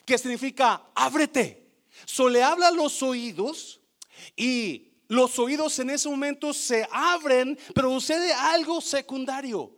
que 0.05 0.17
significa 0.17 0.89
ábrete. 0.95 1.63
So 2.05 2.27
le 2.29 2.43
habla 2.43 2.67
a 2.67 2.71
los 2.71 3.01
oídos 3.03 3.81
y 4.35 4.93
los 5.07 5.37
oídos 5.39 5.77
en 5.79 5.91
ese 5.91 6.09
momento 6.09 6.53
se 6.53 6.87
abren, 6.91 7.57
pero 7.73 7.91
sucede 7.91 8.33
algo 8.33 8.81
secundario. 8.81 9.77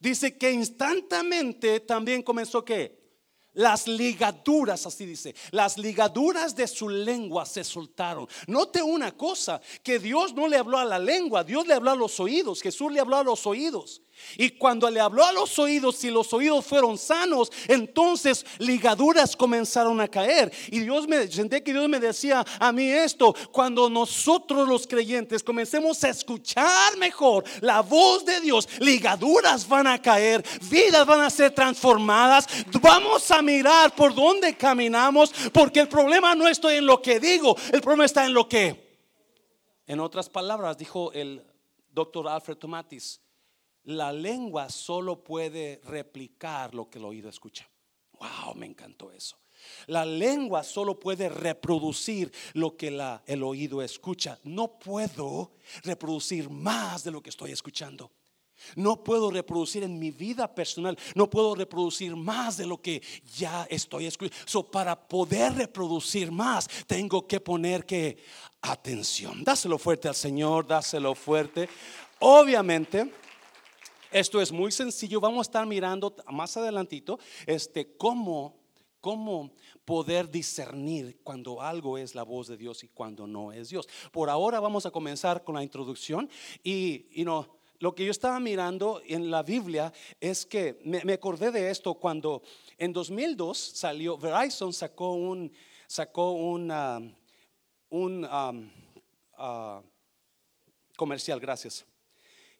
Dice 0.00 0.36
que 0.36 0.50
instantáneamente 0.50 1.80
también 1.80 2.22
comenzó 2.22 2.64
que 2.64 3.03
las 3.54 3.88
ligaduras, 3.88 4.86
así 4.86 5.06
dice, 5.06 5.34
las 5.50 5.78
ligaduras 5.78 6.54
de 6.54 6.66
su 6.66 6.88
lengua 6.88 7.46
se 7.46 7.64
soltaron. 7.64 8.28
Note 8.46 8.82
una 8.82 9.12
cosa, 9.12 9.60
que 9.82 9.98
Dios 9.98 10.34
no 10.34 10.48
le 10.48 10.56
habló 10.56 10.78
a 10.78 10.84
la 10.84 10.98
lengua, 10.98 11.44
Dios 11.44 11.66
le 11.66 11.74
habló 11.74 11.90
a 11.92 11.96
los 11.96 12.18
oídos, 12.20 12.60
Jesús 12.60 12.92
le 12.92 13.00
habló 13.00 13.16
a 13.16 13.24
los 13.24 13.46
oídos. 13.46 14.02
Y 14.36 14.50
cuando 14.50 14.90
le 14.90 15.00
habló 15.00 15.24
a 15.24 15.32
los 15.32 15.58
oídos, 15.58 15.96
si 15.96 16.10
los 16.10 16.32
oídos 16.32 16.64
fueron 16.64 16.98
sanos, 16.98 17.50
entonces 17.68 18.44
ligaduras 18.58 19.36
comenzaron 19.36 20.00
a 20.00 20.08
caer. 20.08 20.52
Y 20.68 20.80
Dios 20.80 21.06
me 21.06 21.26
senté 21.28 21.62
que 21.62 21.72
Dios 21.72 21.88
me 21.88 22.00
decía 22.00 22.44
a 22.58 22.72
mí 22.72 22.88
esto, 22.90 23.34
cuando 23.52 23.88
nosotros 23.88 24.68
los 24.68 24.86
creyentes 24.86 25.42
comencemos 25.42 26.02
a 26.04 26.08
escuchar 26.08 26.96
mejor 26.96 27.44
la 27.60 27.80
voz 27.80 28.24
de 28.24 28.40
Dios, 28.40 28.68
ligaduras 28.80 29.68
van 29.68 29.86
a 29.86 30.00
caer, 30.00 30.44
vidas 30.62 31.06
van 31.06 31.20
a 31.20 31.30
ser 31.30 31.52
transformadas. 31.52 32.46
Vamos 32.80 33.30
a 33.30 33.42
mirar 33.42 33.94
por 33.94 34.14
dónde 34.14 34.56
caminamos, 34.56 35.32
porque 35.52 35.80
el 35.80 35.88
problema 35.88 36.34
no 36.34 36.48
está 36.48 36.74
en 36.74 36.86
lo 36.86 37.00
que 37.00 37.20
digo, 37.20 37.56
el 37.72 37.80
problema 37.80 38.04
está 38.04 38.24
en 38.24 38.34
lo 38.34 38.48
que 38.48 38.84
en 39.86 40.00
otras 40.00 40.30
palabras 40.30 40.78
dijo 40.78 41.12
el 41.12 41.44
doctor 41.92 42.26
Alfred 42.28 42.56
Tomatis 42.56 43.20
la 43.84 44.12
lengua 44.12 44.68
solo 44.70 45.22
puede 45.22 45.80
replicar 45.84 46.74
lo 46.74 46.88
que 46.88 46.98
el 46.98 47.04
oído 47.04 47.28
escucha. 47.28 47.68
Wow, 48.18 48.54
me 48.54 48.66
encantó 48.66 49.10
eso. 49.10 49.36
La 49.86 50.04
lengua 50.04 50.62
solo 50.62 50.98
puede 50.98 51.28
reproducir 51.28 52.32
lo 52.52 52.76
que 52.76 52.90
la, 52.90 53.22
el 53.26 53.42
oído 53.42 53.82
escucha. 53.82 54.38
No 54.44 54.78
puedo 54.78 55.52
reproducir 55.82 56.50
más 56.50 57.04
de 57.04 57.10
lo 57.10 57.22
que 57.22 57.30
estoy 57.30 57.52
escuchando. 57.52 58.10
No 58.76 59.02
puedo 59.02 59.30
reproducir 59.30 59.82
en 59.82 59.98
mi 59.98 60.10
vida 60.10 60.54
personal, 60.54 60.96
no 61.14 61.28
puedo 61.28 61.54
reproducir 61.54 62.14
más 62.16 62.56
de 62.56 62.66
lo 62.66 62.80
que 62.80 63.02
ya 63.36 63.66
estoy 63.68 64.06
escuchando. 64.06 64.42
So, 64.46 64.70
para 64.70 64.96
poder 64.96 65.54
reproducir 65.54 66.30
más, 66.30 66.68
tengo 66.86 67.26
que 67.26 67.40
poner 67.40 67.84
que 67.84 68.16
atención. 68.62 69.44
Dáselo 69.44 69.76
fuerte 69.76 70.08
al 70.08 70.14
Señor, 70.14 70.66
dáselo 70.66 71.14
fuerte. 71.14 71.68
Obviamente, 72.20 73.10
esto 74.14 74.40
es 74.40 74.52
muy 74.52 74.70
sencillo. 74.70 75.20
Vamos 75.20 75.40
a 75.40 75.50
estar 75.50 75.66
mirando 75.66 76.14
más 76.30 76.56
adelantito 76.56 77.18
este, 77.46 77.96
cómo, 77.96 78.56
cómo 79.00 79.50
poder 79.84 80.30
discernir 80.30 81.18
cuando 81.24 81.60
algo 81.60 81.98
es 81.98 82.14
la 82.14 82.22
voz 82.22 82.46
de 82.46 82.56
Dios 82.56 82.84
y 82.84 82.88
cuando 82.88 83.26
no 83.26 83.50
es 83.50 83.70
Dios. 83.70 83.88
Por 84.12 84.30
ahora 84.30 84.60
vamos 84.60 84.86
a 84.86 84.92
comenzar 84.92 85.42
con 85.42 85.56
la 85.56 85.64
introducción 85.64 86.30
y, 86.62 87.06
y 87.10 87.24
no, 87.24 87.58
lo 87.80 87.92
que 87.96 88.04
yo 88.04 88.12
estaba 88.12 88.38
mirando 88.38 89.02
en 89.04 89.32
la 89.32 89.42
Biblia 89.42 89.92
es 90.20 90.46
que 90.46 90.78
me, 90.84 91.12
acordé 91.12 91.50
de 91.50 91.70
esto 91.70 91.94
cuando 91.94 92.42
en 92.78 92.92
2002 92.92 93.58
salió, 93.58 94.16
Verizon 94.16 94.72
sacó 94.72 95.14
un, 95.14 95.52
sacó 95.88 96.30
un, 96.30 96.72
un 97.88 98.28
ah, 98.30 99.82
comercial, 100.96 101.40
gracias 101.40 101.84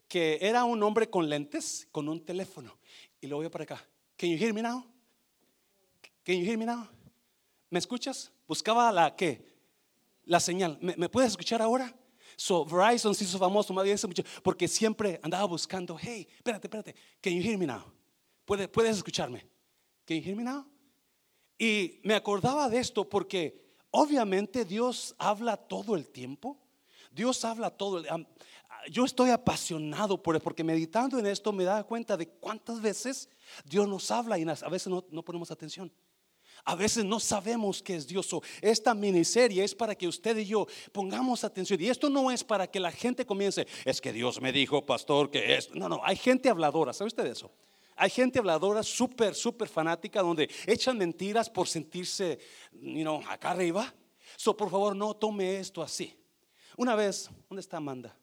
que 0.09 0.39
era 0.41 0.65
un 0.65 0.83
hombre 0.83 1.09
con 1.09 1.29
lentes, 1.29 1.89
con 1.91 2.09
un 2.09 2.25
teléfono. 2.25 2.79
Y 3.21 3.27
lo 3.27 3.37
voy 3.37 3.49
para 3.49 3.65
acá. 3.65 3.89
Can 4.17 4.31
you 4.31 4.37
hear 4.37 4.53
me 4.53 4.63
now? 4.63 4.85
Can 6.25 6.37
you 6.37 6.45
hear 6.45 6.57
me 6.57 6.65
now? 6.65 6.89
¿Me 7.71 7.79
escuchas? 7.79 8.31
Buscaba 8.47 8.93
la 8.93 9.15
qué? 9.17 9.45
La 10.25 10.41
señal. 10.41 10.79
¿Me, 10.81 11.09
puedes 11.09 11.31
escuchar 11.33 11.61
ahora? 11.61 11.95
So 12.37 12.65
Verizon 12.65 13.15
se 13.15 13.25
hizo 13.25 13.39
famoso 13.39 13.73
más 13.73 13.85
bien 13.85 13.97
porque 14.43 14.67
siempre 14.67 15.21
andaba 15.23 15.45
buscando, 15.45 15.97
hey, 16.01 16.27
espérate, 16.37 16.67
espérate, 16.67 16.95
can 17.21 17.33
you 17.33 17.43
hear 17.43 17.59
me 17.59 17.67
now? 17.67 17.85
¿Puedes, 18.45 18.69
puedes 18.69 18.97
escucharme? 18.97 19.47
Can 20.05 20.19
you 20.19 20.23
hear 20.23 20.37
me 20.37 20.45
now? 20.45 20.67
Y 21.59 22.01
me 22.03 22.15
acordaba 22.15 22.69
de 22.69 22.79
esto 22.79 23.09
porque 23.09 23.75
obviamente 23.91 24.65
Dios 24.65 25.15
habla 25.19 25.57
todo 25.57 25.95
el 25.95 26.09
tiempo. 26.09 26.59
Dios 27.11 27.45
habla 27.45 27.71
todo 27.71 27.99
el 27.99 28.27
yo 28.91 29.05
estoy 29.05 29.31
apasionado 29.31 30.23
por 30.23 30.41
porque 30.41 30.65
meditando 30.65 31.19
en 31.19 31.27
esto 31.27 31.53
me 31.53 31.65
da 31.65 31.85
cuenta 31.85 32.17
de 32.17 32.29
cuántas 32.29 32.81
veces 32.81 33.29
Dios 33.65 33.89
nos 33.89 34.11
habla 34.11 34.39
y 34.39 34.43
a 34.43 34.69
veces 34.69 34.89
no, 34.89 35.23
ponemos 35.23 35.51
atención. 35.51 35.93
A 36.65 36.75
veces 36.75 37.05
no 37.05 37.21
sabemos 37.21 37.83
que 37.83 37.97
es 37.97 38.07
Dios. 38.07 38.29
Esta 38.63 38.95
miniserie 38.95 39.63
es 39.63 39.75
para 39.75 39.95
que 39.95 40.09
usted 40.09 40.37
y 40.39 40.47
yo 40.47 40.67
pongamos 40.93 41.45
atención. 41.45 41.81
Y 41.81 41.89
esto 41.89 42.09
no 42.09 42.31
es 42.31 42.43
para 42.43 42.67
que 42.67 42.81
la 42.81 42.91
gente 42.91 43.27
comience, 43.27 43.67
es 43.85 44.01
que 44.01 44.13
Dios 44.13 44.41
me 44.41 44.51
dijo, 44.51 44.85
pastor, 44.85 45.31
que 45.31 45.57
es. 45.57 45.75
No, 45.75 45.89
no, 45.89 46.01
hay 46.03 46.17
gente 46.17 46.49
habladora, 46.49 46.93
¿sabe 46.93 47.09
usted 47.09 47.27
eso? 47.27 47.53
Hay 47.97 48.11
gente 48.11 48.39
habladora 48.39 48.83
súper, 48.83 49.35
súper 49.35 49.69
fanática 49.69 50.23
donde 50.23 50.51
echan 50.67 50.97
mentiras 50.99 51.49
por 51.51 51.69
sentirse, 51.69 52.39
you 52.73 53.03
know, 53.03 53.23
acá 53.29 53.51
arriba. 53.51 53.95
So, 54.37 54.57
por 54.57 54.71
favor, 54.71 54.97
no 54.97 55.15
tome 55.15 55.59
esto 55.59 55.83
así. 55.83 56.17
Una 56.77 56.97
vez, 56.97 57.31
¿dónde 57.49 57.61
está 57.61 57.77
Amanda? 57.77 58.17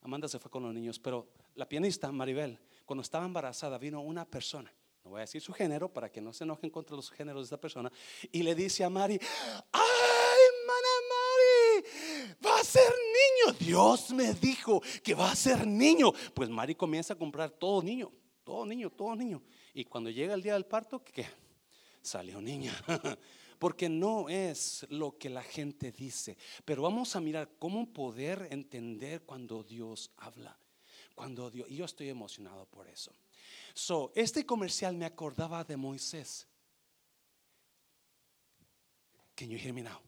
Amanda 0.00 0.28
se 0.28 0.38
fue 0.38 0.50
con 0.50 0.62
los 0.62 0.72
niños, 0.72 0.98
pero 0.98 1.28
la 1.54 1.68
pianista 1.68 2.10
Maribel, 2.12 2.58
cuando 2.84 3.02
estaba 3.02 3.26
embarazada, 3.26 3.76
vino 3.78 4.00
una 4.00 4.24
persona, 4.24 4.72
no 5.04 5.10
voy 5.10 5.18
a 5.18 5.20
decir 5.22 5.40
su 5.40 5.52
género 5.52 5.92
para 5.92 6.10
que 6.10 6.20
no 6.20 6.32
se 6.32 6.44
enojen 6.44 6.70
contra 6.70 6.96
los 6.96 7.10
géneros 7.10 7.42
de 7.42 7.44
esta 7.44 7.60
persona, 7.60 7.90
y 8.32 8.42
le 8.42 8.54
dice 8.54 8.84
a 8.84 8.90
Mari, 8.90 9.20
¡ay, 9.72 10.40
mana 10.66 10.88
Mari! 11.10 12.36
Va 12.44 12.60
a 12.60 12.64
ser 12.64 12.90
niño. 12.90 13.58
Dios 13.58 14.10
me 14.10 14.34
dijo 14.34 14.82
que 15.02 15.14
va 15.14 15.30
a 15.30 15.36
ser 15.36 15.66
niño. 15.66 16.12
Pues 16.34 16.48
Mari 16.48 16.74
comienza 16.74 17.14
a 17.14 17.18
comprar 17.18 17.50
todo 17.50 17.82
niño, 17.82 18.10
todo 18.42 18.64
niño, 18.66 18.90
todo 18.90 19.14
niño. 19.14 19.42
Y 19.74 19.84
cuando 19.84 20.10
llega 20.10 20.34
el 20.34 20.42
día 20.42 20.54
del 20.54 20.66
parto, 20.66 21.02
¿qué? 21.02 21.26
Salió 22.02 22.40
niña. 22.40 22.72
Porque 23.58 23.88
no 23.88 24.28
es 24.28 24.86
lo 24.90 25.16
que 25.18 25.30
la 25.30 25.42
gente 25.42 25.92
dice. 25.92 26.36
Pero 26.64 26.82
vamos 26.82 27.16
a 27.16 27.20
mirar 27.20 27.50
cómo 27.58 27.92
poder 27.92 28.48
entender 28.50 29.22
cuando 29.22 29.62
Dios 29.62 30.10
habla. 30.16 30.58
Cuando 31.14 31.50
Dios, 31.50 31.66
y 31.70 31.76
yo 31.76 31.84
estoy 31.84 32.08
emocionado 32.08 32.66
por 32.66 32.86
eso. 32.88 33.12
So, 33.74 34.12
este 34.14 34.44
comercial 34.44 34.94
me 34.94 35.06
acordaba 35.06 35.64
de 35.64 35.76
Moisés. 35.76 36.46
Can 39.34 39.50
you 39.50 39.58
hear 39.58 39.72
me 39.72 39.82
now? 39.82 40.00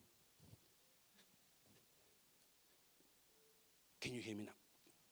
Can 4.01 4.13
you 4.15 4.23
hear 4.23 4.37
me 4.37 4.45
now? 4.45 4.55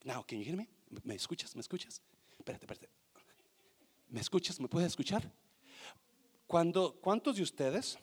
Now, 0.05 0.23
can 0.23 0.39
you 0.39 0.45
hear 0.45 0.57
me? 0.57 0.69
¿Me 1.05 1.15
escuchas? 1.15 1.55
¿Me 1.55 1.61
escuchas? 1.61 2.01
Espérate, 2.39 2.65
espérate. 2.65 2.89
¿Me 4.09 4.21
escuchas? 4.21 4.61
¿Me 4.61 4.69
puedes 4.69 4.89
escuchar? 4.89 5.31
Cuando, 6.47 6.99
¿Cuántos 7.01 7.37
de 7.37 7.43
ustedes, 7.43 7.99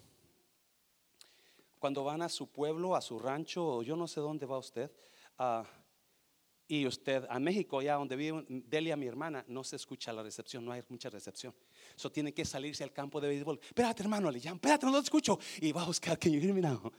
cuando 1.84 2.06
van 2.06 2.22
a 2.22 2.30
su 2.30 2.48
pueblo, 2.48 2.96
a 2.96 3.02
su 3.02 3.20
rancho, 3.20 3.68
o 3.68 3.84
yo 3.84 3.98
no 3.98 4.08
sé 4.08 4.22
dónde 4.22 4.46
va 4.46 4.58
usted, 4.58 4.90
uh, 5.38 5.66
y 6.66 6.88
usted 6.88 7.26
a 7.30 7.40
México, 7.40 7.82
ya 7.82 7.96
donde 7.96 8.16
vive 8.16 8.46
Delia, 8.48 8.96
mi 8.96 9.06
hermana, 9.06 9.44
no 9.50 9.66
se 9.66 9.76
escucha 9.76 10.14
la 10.14 10.24
recepción, 10.24 10.64
no 10.64 10.72
hay 10.72 10.82
mucha 10.88 11.10
recepción. 11.10 11.54
Eso 11.94 12.10
tiene 12.10 12.34
que 12.34 12.46
salirse 12.46 12.86
al 12.86 12.94
campo 12.94 13.20
de 13.20 13.28
béisbol. 13.28 13.60
Espérate, 13.62 14.02
hermano, 14.02 14.32
le 14.32 14.40
llaman, 14.40 14.60
espérate, 14.60 14.86
no 14.86 14.94
lo 14.94 15.00
escucho. 15.00 15.38
Y 15.60 15.74
va 15.74 15.82
a 15.82 15.86
buscar, 15.86 16.18
que 16.18 16.32
you 16.32 16.40
hear 16.40 16.54
me 16.54 16.62
now? 16.62 16.90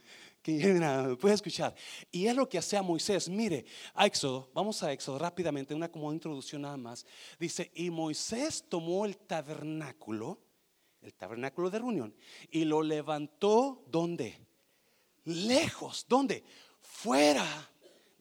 Can 0.43 0.59
you 0.59 1.17
Puede 1.17 1.33
escuchar. 1.33 1.73
Y 2.11 2.27
es 2.27 2.35
lo 2.35 2.47
que 2.47 2.59
hacía 2.59 2.83
Moisés. 2.83 3.27
Mire, 3.27 3.65
a 3.95 4.05
Éxodo, 4.05 4.51
vamos 4.53 4.83
a 4.83 4.93
Éxodo 4.93 5.17
rápidamente, 5.17 5.73
una 5.73 5.91
como 5.91 6.13
introducción 6.13 6.61
nada 6.61 6.77
más. 6.77 7.07
Dice, 7.39 7.71
y 7.73 7.89
Moisés 7.89 8.63
tomó 8.69 9.07
el 9.07 9.17
tabernáculo, 9.17 10.39
el 11.01 11.15
tabernáculo 11.15 11.71
de 11.71 11.79
reunión, 11.79 12.15
y 12.51 12.65
lo 12.65 12.83
levantó, 12.83 13.83
¿dónde? 13.87 14.45
Lejos, 15.25 16.05
¿dónde? 16.07 16.43
Fuera 16.81 17.45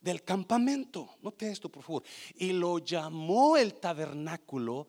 del 0.01 0.23
campamento. 0.23 1.17
Note 1.23 1.51
esto, 1.51 1.69
por 1.69 1.83
favor. 1.83 2.03
Y 2.37 2.53
lo 2.53 2.79
llamó 2.79 3.57
el 3.57 3.75
tabernáculo 3.75 4.87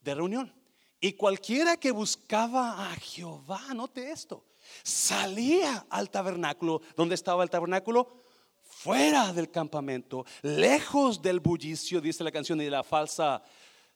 de 0.00 0.14
reunión. 0.14 0.52
Y 1.00 1.14
cualquiera 1.14 1.76
que 1.76 1.90
buscaba 1.90 2.90
a 2.90 2.94
Jehová, 2.96 3.74
note 3.74 4.12
esto, 4.12 4.44
salía 4.82 5.86
al 5.90 6.10
tabernáculo. 6.10 6.80
¿Dónde 6.96 7.14
estaba 7.14 7.42
el 7.42 7.50
tabernáculo? 7.50 8.20
Fuera 8.62 9.32
del 9.32 9.50
campamento, 9.50 10.24
lejos 10.42 11.20
del 11.20 11.40
bullicio, 11.40 12.00
dice 12.00 12.24
la 12.24 12.32
canción, 12.32 12.60
y 12.60 12.64
de 12.64 12.70
la 12.70 12.82
falsa 12.82 13.42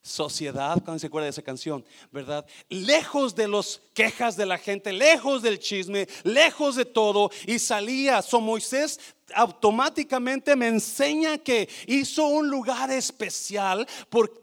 sociedad, 0.06 0.80
cuando 0.84 1.00
se 1.00 1.08
acuerda 1.08 1.24
de 1.24 1.30
esa 1.30 1.42
canción, 1.42 1.84
¿verdad? 2.12 2.46
Lejos 2.68 3.34
de 3.34 3.48
los 3.48 3.82
quejas 3.92 4.36
de 4.36 4.46
la 4.46 4.56
gente, 4.56 4.92
lejos 4.92 5.42
del 5.42 5.58
chisme, 5.58 6.06
lejos 6.22 6.76
de 6.76 6.84
todo, 6.84 7.30
y 7.46 7.58
salía. 7.58 8.22
So 8.22 8.40
Moisés 8.40 9.00
automáticamente 9.34 10.54
me 10.54 10.68
enseña 10.68 11.38
que 11.38 11.68
hizo 11.86 12.26
un 12.26 12.48
lugar 12.48 12.90
especial 12.92 13.86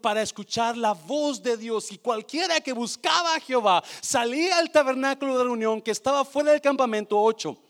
para 0.02 0.20
escuchar 0.20 0.76
la 0.76 0.92
voz 0.92 1.42
de 1.42 1.56
Dios. 1.56 1.90
Y 1.90 1.98
cualquiera 1.98 2.60
que 2.60 2.74
buscaba 2.74 3.34
a 3.34 3.40
Jehová 3.40 3.82
salía 4.02 4.58
al 4.58 4.70
tabernáculo 4.70 5.38
de 5.38 5.44
reunión 5.44 5.80
que 5.80 5.92
estaba 5.92 6.24
fuera 6.26 6.52
del 6.52 6.60
campamento 6.60 7.18
8 7.18 7.63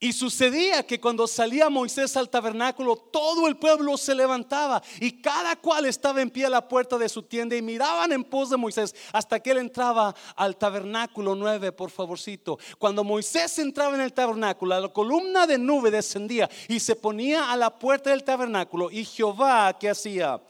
y 0.00 0.12
sucedía 0.12 0.84
que 0.84 1.00
cuando 1.00 1.26
salía 1.26 1.68
Moisés 1.68 2.16
al 2.16 2.30
tabernáculo, 2.30 2.96
todo 2.96 3.48
el 3.48 3.56
pueblo 3.56 3.96
se 3.96 4.14
levantaba 4.14 4.80
y 5.00 5.20
cada 5.20 5.56
cual 5.56 5.86
estaba 5.86 6.22
en 6.22 6.30
pie 6.30 6.46
a 6.46 6.50
la 6.50 6.68
puerta 6.68 6.96
de 6.98 7.08
su 7.08 7.24
tienda 7.24 7.56
y 7.56 7.62
miraban 7.62 8.12
en 8.12 8.22
pos 8.22 8.50
de 8.50 8.56
Moisés 8.56 8.94
hasta 9.12 9.40
que 9.40 9.50
él 9.50 9.58
entraba 9.58 10.14
al 10.36 10.56
tabernáculo 10.56 11.34
9, 11.34 11.72
por 11.72 11.90
favorcito. 11.90 12.58
Cuando 12.78 13.02
Moisés 13.02 13.58
entraba 13.58 13.96
en 13.96 14.02
el 14.02 14.12
tabernáculo, 14.12 14.78
la 14.78 14.88
columna 14.88 15.48
de 15.48 15.58
nube 15.58 15.90
descendía 15.90 16.48
y 16.68 16.78
se 16.78 16.94
ponía 16.94 17.50
a 17.50 17.56
la 17.56 17.76
puerta 17.76 18.10
del 18.10 18.22
tabernáculo 18.22 18.92
y 18.92 19.04
Jehová, 19.04 19.76
¿qué 19.80 19.90
hacía? 19.90 20.40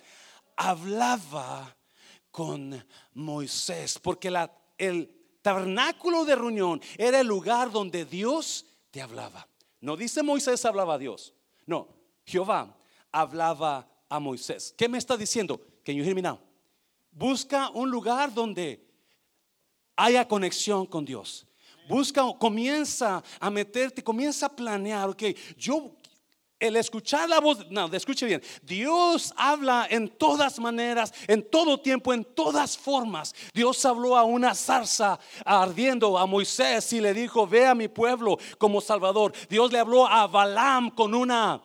Hablaba 0.56 1.74
con 2.30 2.84
Moisés, 3.14 3.98
porque 3.98 4.30
el 4.76 5.10
tabernáculo 5.40 6.26
de 6.26 6.36
reunión 6.36 6.82
era 6.98 7.20
el 7.20 7.26
lugar 7.26 7.70
donde 7.70 8.04
Dios 8.04 8.66
te 8.90 9.00
hablaba. 9.00 9.48
No 9.80 9.96
dice 9.96 10.22
Moisés 10.22 10.64
hablaba 10.64 10.94
a 10.94 10.98
Dios. 10.98 11.34
No, 11.66 11.88
Jehová 12.24 12.76
hablaba 13.12 13.88
a 14.08 14.18
Moisés. 14.18 14.74
¿Qué 14.76 14.88
me 14.88 14.98
está 14.98 15.16
diciendo? 15.16 15.60
Can 15.84 15.94
you 15.94 16.04
hear 16.04 16.14
me 16.14 16.22
now? 16.22 16.38
Busca 17.10 17.70
un 17.70 17.90
lugar 17.90 18.32
donde 18.32 18.84
haya 19.96 20.26
conexión 20.26 20.86
con 20.86 21.04
Dios. 21.04 21.46
Busca, 21.88 22.22
comienza 22.38 23.22
a 23.40 23.50
meterte, 23.50 24.04
comienza 24.04 24.46
a 24.46 24.48
planear, 24.54 25.08
ok, 25.08 25.22
yo 25.56 25.96
el 26.60 26.76
escuchar 26.76 27.28
la 27.28 27.40
voz, 27.40 27.66
no, 27.70 27.86
escuche 27.92 28.26
bien, 28.26 28.42
Dios 28.62 29.32
habla 29.36 29.86
en 29.90 30.08
todas 30.08 30.58
maneras, 30.58 31.12
en 31.26 31.48
todo 31.48 31.80
tiempo, 31.80 32.12
en 32.12 32.24
todas 32.24 32.76
formas. 32.76 33.34
Dios 33.54 33.84
habló 33.84 34.16
a 34.16 34.24
una 34.24 34.54
zarza 34.54 35.18
ardiendo 35.44 36.18
a 36.18 36.26
Moisés 36.26 36.92
y 36.92 37.00
le 37.00 37.14
dijo, 37.14 37.46
ve 37.46 37.66
a 37.66 37.74
mi 37.74 37.88
pueblo 37.88 38.38
como 38.58 38.80
Salvador. 38.80 39.32
Dios 39.48 39.70
le 39.72 39.78
habló 39.78 40.06
a 40.06 40.26
Balaam 40.26 40.90
con 40.90 41.14
una 41.14 41.62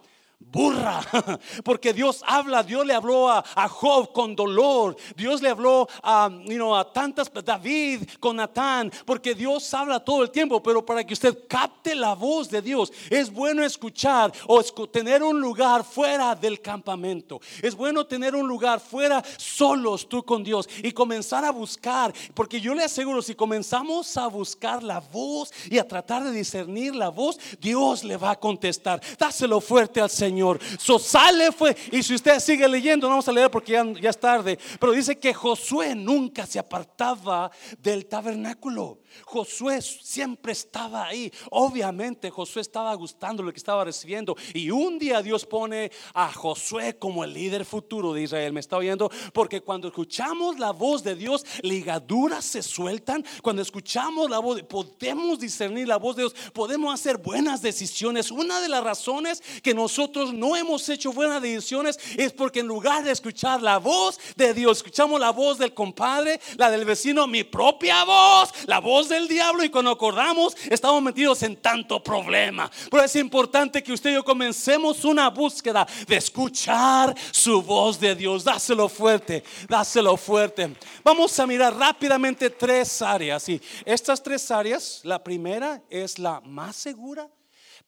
burra, 0.52 1.02
porque 1.64 1.94
Dios 1.94 2.24
habla, 2.26 2.64
Dios 2.64 2.86
le 2.86 2.94
habló 2.94 3.30
a, 3.30 3.44
Job 3.68 4.12
con 4.12 4.36
dolor, 4.36 4.96
Dios 5.16 5.42
le 5.42 5.50
habló 5.50 5.88
a, 6.02 6.26
a 6.26 6.94
tantas, 6.94 7.32
David 7.44 8.04
con 8.20 8.36
Natán, 8.36 8.92
porque 9.06 9.34
Dios 9.34 9.74
habla 9.74 10.00
todo 10.00 10.24
el 10.24 10.32
tiempo, 10.32 10.62
pero 10.62 10.86
para 10.86 11.04
que 11.04 11.14
usted 11.14 11.48
capte 11.48 11.96
la 11.96 12.14
voz 12.14 12.50
de 12.50 12.62
Dios, 12.62 12.92
es 13.10 13.32
bueno 13.32 13.64
escuchar 13.64 14.32
o 14.48 14.64
tener 14.88 15.24
un 15.24 15.40
lugar 15.40 15.84
fuera 15.84 16.36
del 16.36 16.62
campamento, 16.62 17.40
es 17.62 17.76
bueno 17.76 18.06
tener 18.06 18.36
un 18.36 18.48
lugar 18.48 18.80
fuera 18.80 19.24
solos 19.38 20.08
tú 20.08 20.24
con 20.24 20.44
Dios 20.44 20.68
y 20.84 20.92
comenzar 20.92 21.46
a 21.46 21.52
buscar, 21.52 22.14
porque 22.34 22.62
yo 22.62 22.74
le 22.74 22.84
aseguro, 22.84 23.22
si 23.22 23.36
comenzamos 23.36 24.16
a 24.18 24.28
buscar 24.28 24.84
la 24.84 25.00
voz 25.00 25.52
y 25.70 25.78
a 25.78 25.88
tratar 25.88 26.24
de 26.24 26.32
discernir 26.32 26.96
la 26.96 27.10
voz, 27.10 27.40
Dios 27.60 28.04
le 28.04 28.18
va 28.18 28.32
a 28.32 28.40
contestar, 28.40 29.02
dáselo 29.18 29.62
fuerte 29.62 30.02
al 30.02 30.10
Señor. 30.10 30.33
Señor. 30.34 30.60
So 30.80 30.98
sale 30.98 31.52
fue, 31.52 31.76
y 31.92 32.02
si 32.02 32.16
usted 32.16 32.40
sigue 32.40 32.68
leyendo, 32.68 33.06
no 33.06 33.12
vamos 33.12 33.28
a 33.28 33.32
leer 33.32 33.52
porque 33.52 33.74
ya, 33.74 33.86
ya 34.02 34.10
es 34.10 34.20
tarde, 34.20 34.58
pero 34.80 34.92
dice 34.92 35.20
que 35.20 35.32
Josué 35.32 35.94
nunca 35.94 36.48
se 36.48 36.58
apartaba 36.58 37.52
del 37.78 38.08
tabernáculo. 38.08 39.04
Josué 39.26 39.82
siempre 39.82 40.54
estaba 40.54 41.06
ahí. 41.06 41.32
Obviamente 41.52 42.30
Josué 42.30 42.62
estaba 42.62 42.94
gustando 42.96 43.44
lo 43.44 43.52
que 43.52 43.58
estaba 43.58 43.84
recibiendo. 43.84 44.36
Y 44.54 44.72
un 44.72 44.98
día 44.98 45.22
Dios 45.22 45.46
pone 45.46 45.92
a 46.14 46.32
Josué 46.32 46.98
como 46.98 47.24
el 47.24 47.34
líder 47.34 47.66
futuro 47.66 48.14
de 48.14 48.24
Israel. 48.24 48.54
¿Me 48.54 48.60
está 48.60 48.78
oyendo? 48.78 49.12
Porque 49.34 49.62
cuando 49.62 49.88
escuchamos 49.88 50.60
la 50.60 50.72
voz 50.72 51.04
de 51.04 51.16
Dios, 51.16 51.46
ligaduras 51.62 52.46
se 52.46 52.64
sueltan. 52.64 53.24
Cuando 53.42 53.62
escuchamos 53.62 54.30
la 54.30 54.40
voz, 54.40 54.64
podemos 54.64 55.40
discernir 55.40 55.88
la 55.88 55.98
voz 55.98 56.16
de 56.16 56.24
Dios. 56.24 56.36
Podemos 56.54 56.94
hacer 56.94 57.18
buenas 57.18 57.62
decisiones. 57.62 58.32
Una 58.32 58.62
de 58.62 58.70
las 58.70 58.84
razones 58.84 59.44
que 59.62 59.74
nosotros 59.74 60.13
no 60.14 60.56
hemos 60.56 60.88
hecho 60.90 61.12
buenas 61.12 61.42
decisiones 61.42 62.00
es 62.18 62.32
porque 62.32 62.60
en 62.60 62.68
lugar 62.68 63.04
de 63.04 63.12
escuchar 63.12 63.62
la 63.62 63.78
voz 63.78 64.20
de 64.36 64.54
Dios, 64.54 64.78
escuchamos 64.78 65.20
la 65.20 65.32
voz 65.32 65.58
del 65.58 65.74
compadre, 65.74 66.40
la 66.58 66.70
del 66.70 66.86
vecino, 66.86 67.28
mi 67.28 67.44
propia 67.44 68.04
voz, 68.04 68.52
la 68.68 68.80
voz 68.80 69.10
del 69.10 69.28
diablo 69.28 69.64
y 69.64 69.70
cuando 69.70 69.92
acordamos 69.92 70.56
estamos 70.70 71.02
metidos 71.02 71.44
en 71.44 71.58
tanto 71.58 72.02
problema. 72.02 72.70
Pero 72.90 73.04
es 73.04 73.16
importante 73.16 73.82
que 73.82 73.94
usted 73.94 74.12
y 74.12 74.14
yo 74.14 74.24
comencemos 74.24 75.04
una 75.06 75.30
búsqueda 75.30 75.88
de 76.08 76.18
escuchar 76.18 77.16
su 77.32 77.62
voz 77.62 78.00
de 78.00 78.16
Dios. 78.16 78.44
Dáselo 78.44 78.90
fuerte, 78.90 79.44
dáselo 79.68 80.18
fuerte. 80.18 80.76
Vamos 81.04 81.38
a 81.40 81.48
mirar 81.48 81.76
rápidamente 81.76 82.50
tres 82.50 83.02
áreas. 83.02 83.48
Y 83.50 83.62
estas 83.86 84.22
tres 84.22 84.50
áreas, 84.52 85.02
la 85.04 85.24
primera 85.24 85.82
es 85.90 86.20
la 86.20 86.42
más 86.42 86.76
segura, 86.76 87.30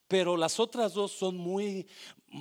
pero 0.07 0.37
las 0.37 0.59
otras 0.59 0.93
dos 0.93 1.11
son 1.11 1.37
muy, 1.37 1.87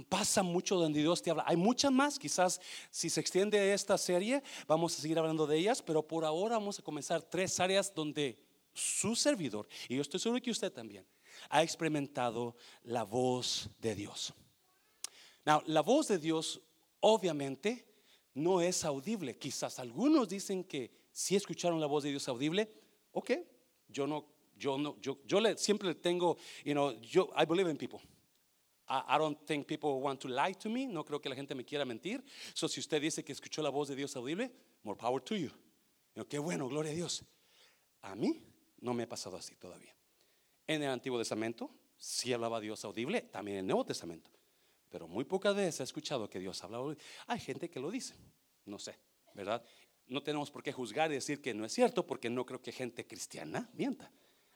pasa 0.09 0.43
mucho 0.43 0.77
donde 0.77 1.01
Dios 1.01 1.23
te 1.23 1.31
habla. 1.31 1.45
Hay 1.47 1.57
muchas 1.57 1.93
más, 1.93 2.19
quizás 2.19 2.61
si 2.91 3.09
se 3.09 3.21
extiende 3.21 3.73
esta 3.73 3.97
serie, 3.97 4.43
vamos 4.67 4.99
a 4.99 5.03
seguir 5.03 5.19
hablando 5.19 5.47
de 5.47 5.59
ellas, 5.59 5.83
pero 5.83 6.07
por 6.07 6.25
ahora 6.25 6.57
vamos 6.57 6.79
a 6.79 6.83
comenzar 6.83 7.23
tres 7.23 7.59
áreas 7.61 7.95
donde 7.95 8.39
su 8.73 9.15
servidor, 9.15 9.69
y 9.89 9.97
yo 9.97 10.03
estoy 10.03 10.21
seguro 10.21 10.43
que 10.43 10.51
usted 10.51 10.73
también, 10.73 11.07
ha 11.49 11.63
experimentado 11.63 12.57
la 12.83 13.05
voz 13.05 13.71
de 13.81 13.95
Dios. 13.95 14.35
Now, 15.45 15.63
la 15.67 15.83
voz 15.83 16.09
de 16.09 16.19
Dios 16.19 16.61
obviamente 17.01 17.87
no 18.35 18.61
es 18.61 18.85
audible. 18.85 19.39
Quizás 19.39 19.79
algunos 19.79 20.29
dicen 20.29 20.65
que 20.65 20.91
si 21.13 21.37
escucharon 21.37 21.81
la 21.81 21.87
voz 21.87 22.03
de 22.03 22.11
Dios 22.11 22.29
audible, 22.29 22.71
ok, 23.13 23.33
yo 23.89 24.07
no, 24.07 24.34
yo 24.65 24.79
no, 24.79 24.97
yo, 25.01 25.19
yo 25.27 25.41
le, 25.41 25.59
siempre 25.59 25.95
tengo, 25.95 26.39
you 26.65 26.73
know, 26.73 26.93
yo, 27.01 27.31
I 27.37 27.45
believe 27.45 27.69
in 27.71 27.77
people. 27.77 28.01
I, 28.87 29.17
don't 29.19 29.39
think 29.47 29.67
people 29.67 30.01
want 30.01 30.21
to 30.21 30.29
lie 30.29 30.53
to 30.55 30.69
me. 30.69 30.87
No 30.87 31.05
creo 31.05 31.21
que 31.21 31.31
la 31.31 31.35
gente 31.35 31.55
me 31.55 31.65
quiera 31.65 31.85
mentir. 31.85 32.23
So, 32.53 32.69
si 32.69 32.81
usted 32.81 33.01
dice 33.01 33.25
que 33.25 33.33
escuchó 33.33 33.63
la 33.63 33.71
voz 33.71 33.89
de 33.89 33.97
Dios 33.97 34.15
audible, 34.15 34.51
more 34.83 34.97
power 34.97 35.23
to 35.23 35.37
you. 35.37 35.51
qué 36.29 36.39
bueno, 36.39 36.69
gloria 36.69 36.93
a 36.93 36.95
Dios. 36.95 37.25
A 38.03 38.15
mí 38.15 38.43
no 38.81 38.93
me 38.93 39.05
ha 39.05 39.09
pasado 39.09 39.37
así 39.37 39.55
todavía. 39.57 39.97
En 40.67 40.83
el 40.83 40.91
Antiguo 40.91 41.19
Testamento 41.19 41.71
sí 41.97 42.33
hablaba 42.33 42.61
Dios 42.61 42.85
audible, 42.85 43.23
también 43.23 43.57
en 43.59 43.65
el 43.65 43.67
Nuevo 43.69 43.85
Testamento. 43.87 44.31
Pero 44.91 45.09
muy 45.09 45.25
pocas 45.25 45.57
veces 45.57 45.81
he 45.81 45.85
escuchado 45.85 46.29
que 46.29 46.39
Dios 46.39 46.63
hablaba. 46.63 46.95
Hay 47.27 47.41
gente 47.41 47.71
que 47.71 47.81
lo 47.81 47.91
dice, 47.91 48.15
no 48.67 48.79
sé, 48.79 48.99
¿verdad? 49.35 49.65
No 50.07 50.23
tenemos 50.23 50.51
por 50.51 50.63
qué 50.63 50.73
juzgar 50.73 51.11
y 51.11 51.15
decir 51.15 51.41
que 51.41 51.55
no 51.55 51.65
es 51.65 51.73
cierto, 51.73 52.07
porque 52.07 52.29
no 52.29 52.45
creo 52.45 52.61
que 52.61 52.71
gente 52.71 53.07
cristiana 53.07 53.71
mienta. 53.73 54.13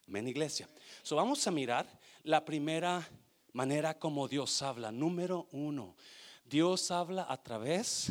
Amén, 0.08 0.26
iglesia. 0.26 0.66
So 1.02 1.16
vamos 1.16 1.46
a 1.46 1.50
mirar 1.50 1.86
la 2.22 2.42
primera 2.42 3.06
manera 3.52 3.92
como 3.92 4.26
Dios 4.26 4.62
habla. 4.62 4.90
Número 4.90 5.46
uno, 5.52 5.94
Dios 6.46 6.90
habla 6.90 7.26
a 7.28 7.36
través 7.36 8.10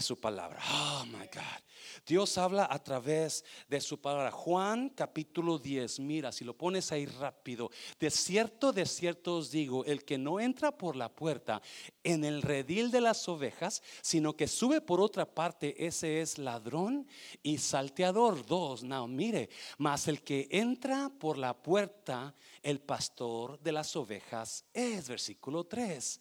su 0.00 0.18
palabra. 0.18 0.60
Oh 0.72 1.04
my 1.06 1.26
God. 1.26 1.62
Dios 2.06 2.38
habla 2.38 2.66
a 2.70 2.82
través 2.82 3.44
de 3.68 3.80
su 3.80 4.00
palabra. 4.00 4.30
Juan 4.30 4.88
capítulo 4.88 5.58
10, 5.58 6.00
mira, 6.00 6.32
si 6.32 6.44
lo 6.44 6.56
pones 6.56 6.90
ahí 6.92 7.06
rápido, 7.06 7.70
de 8.00 8.10
cierto, 8.10 8.72
de 8.72 8.86
cierto 8.86 9.36
os 9.36 9.50
digo, 9.50 9.84
el 9.84 10.04
que 10.04 10.18
no 10.18 10.40
entra 10.40 10.72
por 10.72 10.96
la 10.96 11.08
puerta 11.08 11.60
en 12.02 12.24
el 12.24 12.42
redil 12.42 12.90
de 12.90 13.00
las 13.00 13.28
ovejas, 13.28 13.82
sino 14.00 14.36
que 14.36 14.48
sube 14.48 14.80
por 14.80 15.00
otra 15.00 15.26
parte, 15.26 15.86
ese 15.86 16.20
es 16.20 16.38
ladrón 16.38 17.06
y 17.42 17.58
salteador. 17.58 18.44
Dos, 18.46 18.82
no, 18.82 19.06
mire, 19.06 19.50
mas 19.78 20.08
el 20.08 20.22
que 20.22 20.48
entra 20.50 21.10
por 21.10 21.38
la 21.38 21.54
puerta, 21.54 22.34
el 22.62 22.80
pastor 22.80 23.60
de 23.60 23.72
las 23.72 23.94
ovejas 23.96 24.64
es, 24.72 25.08
versículo 25.08 25.64
3. 25.64 26.20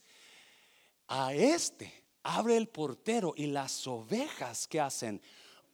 A 1.07 1.33
este 1.33 2.00
abre 2.23 2.57
el 2.57 2.67
portero 2.67 3.33
y 3.35 3.47
las 3.47 3.87
ovejas 3.87 4.67
que 4.67 4.79
hacen 4.79 5.21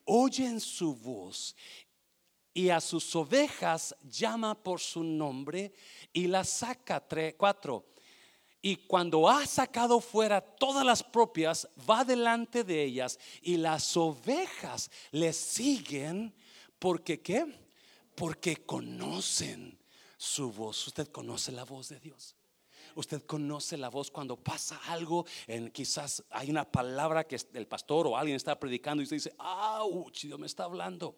oyen 0.04 0.60
su 0.60 0.94
voz 0.94 1.54
y 2.54 2.70
a 2.70 2.80
sus 2.80 3.14
ovejas 3.14 3.94
llama 4.02 4.60
por 4.60 4.80
su 4.80 5.04
nombre 5.04 5.72
y 6.12 6.26
las 6.26 6.48
saca. 6.48 7.06
Tres, 7.06 7.34
cuatro. 7.38 7.86
Y 8.60 8.76
cuando 8.76 9.28
ha 9.28 9.46
sacado 9.46 10.00
fuera 10.00 10.40
todas 10.40 10.84
las 10.84 11.04
propias, 11.04 11.68
va 11.88 12.04
delante 12.04 12.64
de 12.64 12.82
ellas 12.82 13.18
y 13.42 13.56
las 13.56 13.96
ovejas 13.96 14.90
le 15.12 15.32
siguen 15.32 16.34
porque 16.78 17.20
qué? 17.20 17.46
Porque 18.16 18.56
conocen 18.56 19.78
su 20.16 20.50
voz. 20.50 20.88
Usted 20.88 21.08
conoce 21.08 21.52
la 21.52 21.64
voz 21.64 21.88
de 21.90 22.00
Dios. 22.00 22.34
Usted 22.94 23.22
conoce 23.24 23.76
la 23.76 23.88
voz 23.88 24.10
cuando 24.10 24.36
pasa 24.36 24.80
algo, 24.88 25.26
en, 25.46 25.70
quizás 25.70 26.24
hay 26.30 26.50
una 26.50 26.70
palabra 26.70 27.24
que 27.24 27.38
el 27.54 27.66
pastor 27.66 28.06
o 28.06 28.16
alguien 28.16 28.36
está 28.36 28.58
predicando 28.58 29.02
y 29.02 29.04
usted 29.04 29.16
dice, 29.16 29.34
¡Auch! 29.38 30.12
Dios 30.22 30.38
me 30.38 30.46
está 30.46 30.64
hablando. 30.64 31.16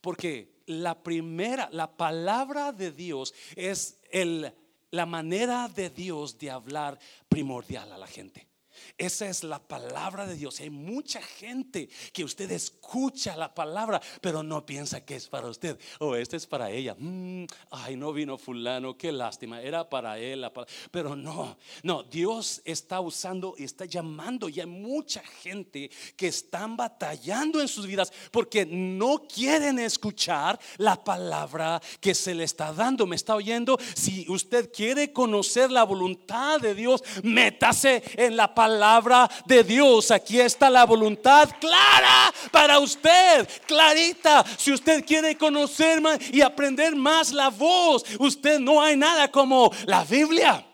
Porque 0.00 0.62
la 0.66 1.02
primera, 1.02 1.68
la 1.72 1.96
palabra 1.96 2.72
de 2.72 2.92
Dios 2.92 3.34
es 3.56 4.00
el, 4.10 4.52
la 4.90 5.06
manera 5.06 5.68
de 5.68 5.90
Dios 5.90 6.38
de 6.38 6.50
hablar 6.50 6.98
primordial 7.28 7.92
a 7.92 7.98
la 7.98 8.06
gente. 8.06 8.51
Esa 8.98 9.28
es 9.28 9.42
la 9.42 9.58
palabra 9.58 10.26
de 10.26 10.36
Dios. 10.36 10.60
Hay 10.60 10.70
mucha 10.70 11.22
gente 11.22 11.88
que 12.12 12.24
usted 12.24 12.50
escucha 12.50 13.36
la 13.36 13.54
palabra, 13.54 14.00
pero 14.20 14.42
no 14.42 14.66
piensa 14.66 15.04
que 15.04 15.16
es 15.16 15.28
para 15.28 15.48
usted. 15.48 15.78
O 15.98 16.08
oh, 16.08 16.16
esta 16.16 16.36
es 16.36 16.46
para 16.46 16.70
ella. 16.70 16.94
Mm, 16.98 17.44
ay, 17.70 17.96
no 17.96 18.12
vino 18.12 18.36
fulano, 18.38 18.96
qué 18.96 19.10
lástima. 19.10 19.62
Era 19.62 19.88
para 19.88 20.18
él. 20.18 20.46
Pero 20.90 21.16
no, 21.16 21.56
no, 21.82 22.02
Dios 22.02 22.60
está 22.64 23.00
usando 23.00 23.54
y 23.56 23.64
está 23.64 23.84
llamando. 23.84 24.48
Y 24.48 24.60
hay 24.60 24.66
mucha 24.66 25.22
gente 25.42 25.90
que 26.16 26.28
están 26.28 26.76
batallando 26.76 27.60
en 27.60 27.68
sus 27.68 27.86
vidas 27.86 28.12
porque 28.30 28.66
no 28.66 29.22
quieren 29.22 29.78
escuchar 29.78 30.58
la 30.78 31.02
palabra 31.02 31.80
que 32.00 32.14
se 32.14 32.34
le 32.34 32.44
está 32.44 32.72
dando. 32.72 33.06
¿Me 33.06 33.16
está 33.16 33.34
oyendo? 33.34 33.78
Si 33.94 34.26
usted 34.28 34.70
quiere 34.72 35.12
conocer 35.12 35.70
la 35.70 35.84
voluntad 35.84 36.60
de 36.60 36.74
Dios, 36.74 37.02
métase 37.22 38.02
en 38.16 38.36
la 38.36 38.54
palabra 38.54 38.81
palabra 38.82 39.30
de 39.46 39.62
Dios. 39.62 40.10
Aquí 40.10 40.40
está 40.40 40.68
la 40.68 40.84
voluntad 40.84 41.48
clara 41.60 42.34
para 42.50 42.80
usted, 42.80 43.48
clarita. 43.64 44.44
Si 44.58 44.72
usted 44.72 45.04
quiere 45.04 45.36
conocer 45.36 46.00
más 46.00 46.18
y 46.32 46.40
aprender 46.40 46.96
más 46.96 47.30
la 47.32 47.48
voz, 47.48 48.02
usted 48.18 48.58
no 48.58 48.82
hay 48.82 48.96
nada 48.96 49.30
como 49.30 49.70
la 49.86 50.04
Biblia. 50.04 50.66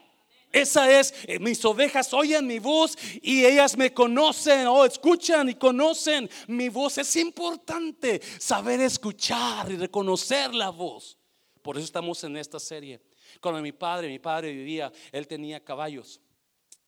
Esa 0.51 0.91
es, 0.91 1.13
eh, 1.25 1.39
mis 1.39 1.63
ovejas 1.67 2.15
oyen 2.15 2.47
mi 2.47 2.59
voz 2.59 2.97
y 3.21 3.45
ellas 3.45 3.77
me 3.77 3.93
conocen 3.93 4.67
o 4.69 4.87
escuchan 4.87 5.51
y 5.51 5.55
conocen 5.57 6.31
mi 6.47 6.71
voz. 6.71 6.97
Es 6.97 7.15
importante 7.17 8.23
saber 8.39 8.81
escuchar 8.81 9.71
y 9.71 9.77
reconocer 9.77 10.55
la 10.55 10.71
voz. 10.71 11.19
Por 11.61 11.77
eso 11.77 11.85
estamos 11.85 12.25
en 12.25 12.39
esta 12.39 12.59
serie. 12.59 13.03
Cuando 13.43 13.61
mi 13.61 13.73
padre, 13.73 14.09
mi 14.09 14.19
padre 14.19 14.51
vivía, 14.51 14.91
él 15.13 15.27
tenía 15.27 15.63
caballos. 15.63 16.23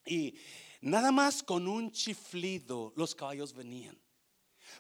Y 0.07 0.35
Nada 0.81 1.13
más 1.13 1.43
con 1.43 1.69
un 1.69 1.93
chiflido 1.93 2.93
los 2.97 3.15
caballos 3.15 3.53
venían, 3.53 3.99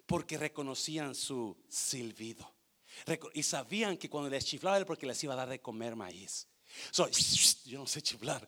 porque 0.06 0.38
reconocían 0.38 1.14
su 1.14 1.56
silbido. 1.68 2.54
Y 3.34 3.42
sabían 3.42 3.96
que 3.96 4.08
cuando 4.08 4.30
les 4.30 4.44
chiflaba 4.44 4.76
era 4.76 4.86
porque 4.86 5.06
les 5.06 5.22
iba 5.22 5.34
a 5.34 5.36
dar 5.36 5.48
de 5.48 5.60
comer 5.60 5.96
maíz. 5.96 6.48
yo 7.66 7.78
no 7.80 7.86
sé 7.86 8.02
chiflar. 8.02 8.46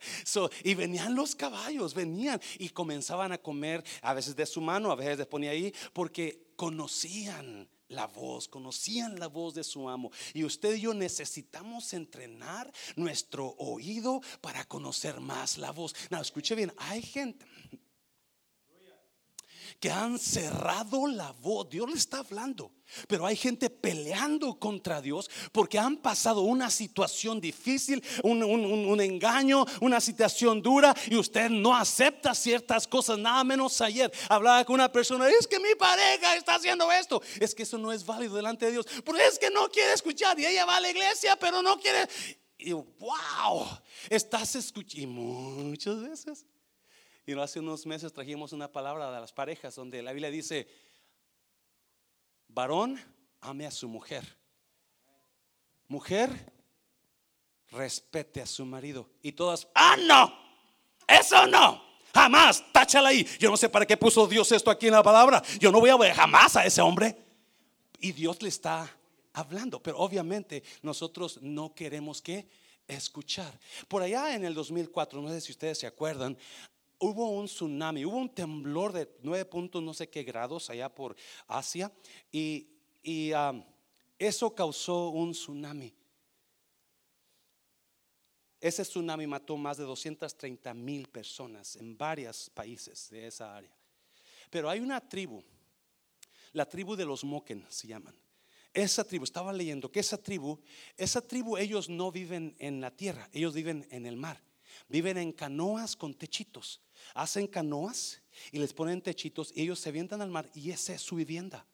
y 0.64 0.74
venían 0.74 1.14
los 1.14 1.34
caballos, 1.34 1.94
venían 1.94 2.40
y 2.58 2.68
comenzaban 2.70 3.32
a 3.32 3.38
comer 3.38 3.84
a 4.00 4.14
veces 4.14 4.36
de 4.36 4.46
su 4.46 4.60
mano, 4.60 4.90
a 4.90 4.96
veces 4.96 5.18
les 5.18 5.26
ponía 5.26 5.50
ahí, 5.50 5.72
porque 5.92 6.52
conocían 6.56 7.68
la 7.92 8.07
voz, 8.07 8.48
conocían 8.48 9.18
la 9.18 9.28
voz 9.28 9.55
de 9.55 9.64
su 9.64 9.88
amo. 9.88 10.11
Y 10.35 10.44
usted 10.44 10.74
y 10.74 10.83
yo 10.83 10.94
necesitamos 10.94 11.92
entrenar 11.92 12.72
nuestro 12.96 13.55
oído 13.59 14.20
para 14.40 14.64
conocer 14.64 15.20
más 15.20 15.59
la 15.59 15.70
voz. 15.70 15.94
No, 16.11 16.20
escuche 16.20 16.55
bien, 16.55 16.72
hay 16.78 17.02
gente 17.02 17.46
que 19.81 19.90
han 19.90 20.18
cerrado 20.18 21.07
la 21.09 21.33
voz. 21.33 21.68
Dios 21.68 21.90
le 21.90 21.96
está 21.96 22.18
hablando. 22.18 22.72
Pero 23.09 23.26
hay 23.26 23.37
gente 23.37 23.70
peleando 23.70 24.59
contra 24.59 25.00
Dios 25.00 25.31
porque 25.52 25.78
han 25.78 25.96
pasado 25.96 26.42
una 26.42 26.70
situación 26.70 27.40
difícil, 27.40 28.02
un, 28.22 29.00
engaño, 29.00 29.64
una 29.81 30.00
situación 30.00 30.62
dura 30.62 30.94
y 31.09 31.16
usted 31.16 31.50
no 31.50 31.76
acepta 31.76 32.35
ciertas 32.35 32.87
cosas, 32.87 33.18
nada 33.18 33.44
menos 33.44 33.81
ayer. 33.81 34.12
Hablaba 34.28 34.64
con 34.64 34.74
una 34.74 34.90
persona, 34.90 35.28
es 35.28 35.46
que 35.46 35.59
mi 35.59 35.74
pareja 35.74 36.37
está 36.37 36.57
haciendo 36.57 36.90
esto. 36.92 37.22
Es 37.40 37.55
que 37.55 37.62
eso 37.64 37.78
no 37.78 37.92
es 37.92 38.05
válido 38.05 38.37
delante 38.37 38.66
de 38.66 38.72
Dios. 38.72 38.87
Porque 39.05 39.26
es 39.26 39.38
que 39.38 39.50
no 39.50 39.68
quiere 39.68 39.92
escuchar 39.92 40.38
y 40.38 40.46
ella 40.46 40.64
va 40.64 40.76
a 40.76 40.81
la 40.81 40.90
iglesia, 40.90 41.37
pero 41.37 41.62
no 41.62 41.78
quiere. 41.78 42.09
Y 42.59 42.72
wow, 42.72 43.66
estás 44.09 44.55
escuchando. 44.55 45.02
Y 45.02 45.07
muchas 45.07 46.00
veces 46.00 46.46
y 47.24 47.38
hace 47.38 47.61
unos 47.61 47.87
meses 47.87 48.12
trajimos 48.12 48.52
una 48.52 48.70
palabra 48.70 49.12
de 49.12 49.20
las 49.20 49.33
parejas 49.33 49.76
donde 49.76 50.02
la 50.02 50.12
Biblia 50.12 50.31
dice, 50.31 50.66
varón 52.54 53.00
ame 53.40 53.66
a 53.66 53.70
su 53.70 53.88
mujer. 53.88 54.38
Mujer, 55.88 56.52
respete 57.70 58.40
a 58.40 58.46
su 58.46 58.64
marido. 58.64 59.10
Y 59.22 59.32
todas, 59.32 59.68
ah, 59.74 59.96
no, 60.06 60.32
eso 61.06 61.46
no. 61.46 61.82
Jamás, 62.14 62.62
táchala 62.72 63.08
ahí. 63.08 63.26
Yo 63.38 63.50
no 63.50 63.56
sé 63.56 63.68
para 63.68 63.86
qué 63.86 63.96
puso 63.96 64.26
Dios 64.26 64.52
esto 64.52 64.70
aquí 64.70 64.86
en 64.86 64.92
la 64.92 65.02
palabra. 65.02 65.42
Yo 65.58 65.72
no 65.72 65.80
voy 65.80 65.90
a 65.90 65.96
ver 65.96 66.12
jamás 66.12 66.56
a 66.56 66.64
ese 66.64 66.80
hombre. 66.82 67.16
Y 67.98 68.12
Dios 68.12 68.42
le 68.42 68.48
está 68.48 68.90
hablando, 69.32 69.82
pero 69.82 69.98
obviamente 69.98 70.62
nosotros 70.82 71.38
no 71.40 71.74
queremos 71.74 72.20
que 72.20 72.48
escuchar. 72.86 73.58
Por 73.88 74.02
allá 74.02 74.34
en 74.34 74.44
el 74.44 74.54
2004, 74.54 75.22
no 75.22 75.28
sé 75.30 75.40
si 75.40 75.52
ustedes 75.52 75.78
se 75.78 75.86
acuerdan, 75.86 76.36
hubo 77.02 77.30
un 77.30 77.46
tsunami, 77.46 78.04
hubo 78.04 78.16
un 78.16 78.32
temblor 78.32 78.92
de 78.92 79.08
nueve 79.22 79.44
puntos 79.44 79.82
no 79.82 79.92
sé 79.92 80.08
qué 80.08 80.22
grados 80.22 80.70
allá 80.70 80.88
por 80.88 81.16
Asia 81.48 81.92
y, 82.30 82.68
eso 84.16 84.54
causó 84.54 85.08
un 85.08 85.32
tsunami. 85.32 85.92
Ese 88.60 88.84
tsunami 88.84 89.26
mató 89.26 89.56
más 89.56 89.76
de 89.78 89.82
230 89.82 90.72
mil 90.74 91.08
personas 91.08 91.74
en 91.74 91.98
varios 91.98 92.48
países 92.50 93.10
de 93.10 93.26
esa 93.26 93.56
área. 93.56 93.76
Pero 94.48 94.70
hay 94.70 94.78
una 94.78 95.00
tribu, 95.00 95.42
la 96.52 96.68
tribu 96.68 96.94
de 96.94 97.04
los 97.04 97.24
Moken 97.24 97.66
se 97.68 97.88
llaman. 97.88 98.14
Esa 98.72 99.02
tribu, 99.02 99.24
estaba 99.24 99.52
leyendo 99.52 99.90
que 99.90 99.98
esa 99.98 100.16
tribu, 100.16 100.60
esa 100.96 101.20
tribu 101.20 101.56
ellos 101.56 101.88
no 101.88 102.12
viven 102.12 102.54
en 102.60 102.80
la 102.80 102.92
tierra, 102.92 103.28
ellos 103.32 103.54
viven 103.54 103.88
en 103.90 104.06
el 104.06 104.16
mar. 104.16 104.40
Viven 104.88 105.18
en 105.18 105.32
canoas 105.32 105.96
con 105.96 106.14
techitos 106.14 106.80
hacen 107.14 107.46
canoas 107.46 108.22
y 108.50 108.58
les 108.58 108.72
ponen 108.72 109.02
techitos 109.02 109.52
y 109.54 109.62
ellos 109.62 109.78
se 109.80 109.88
avientan 109.88 110.22
al 110.22 110.30
mar 110.30 110.50
y 110.54 110.70
esa 110.70 110.94
es 110.94 111.02
su 111.02 111.16
vivienda. 111.16 111.66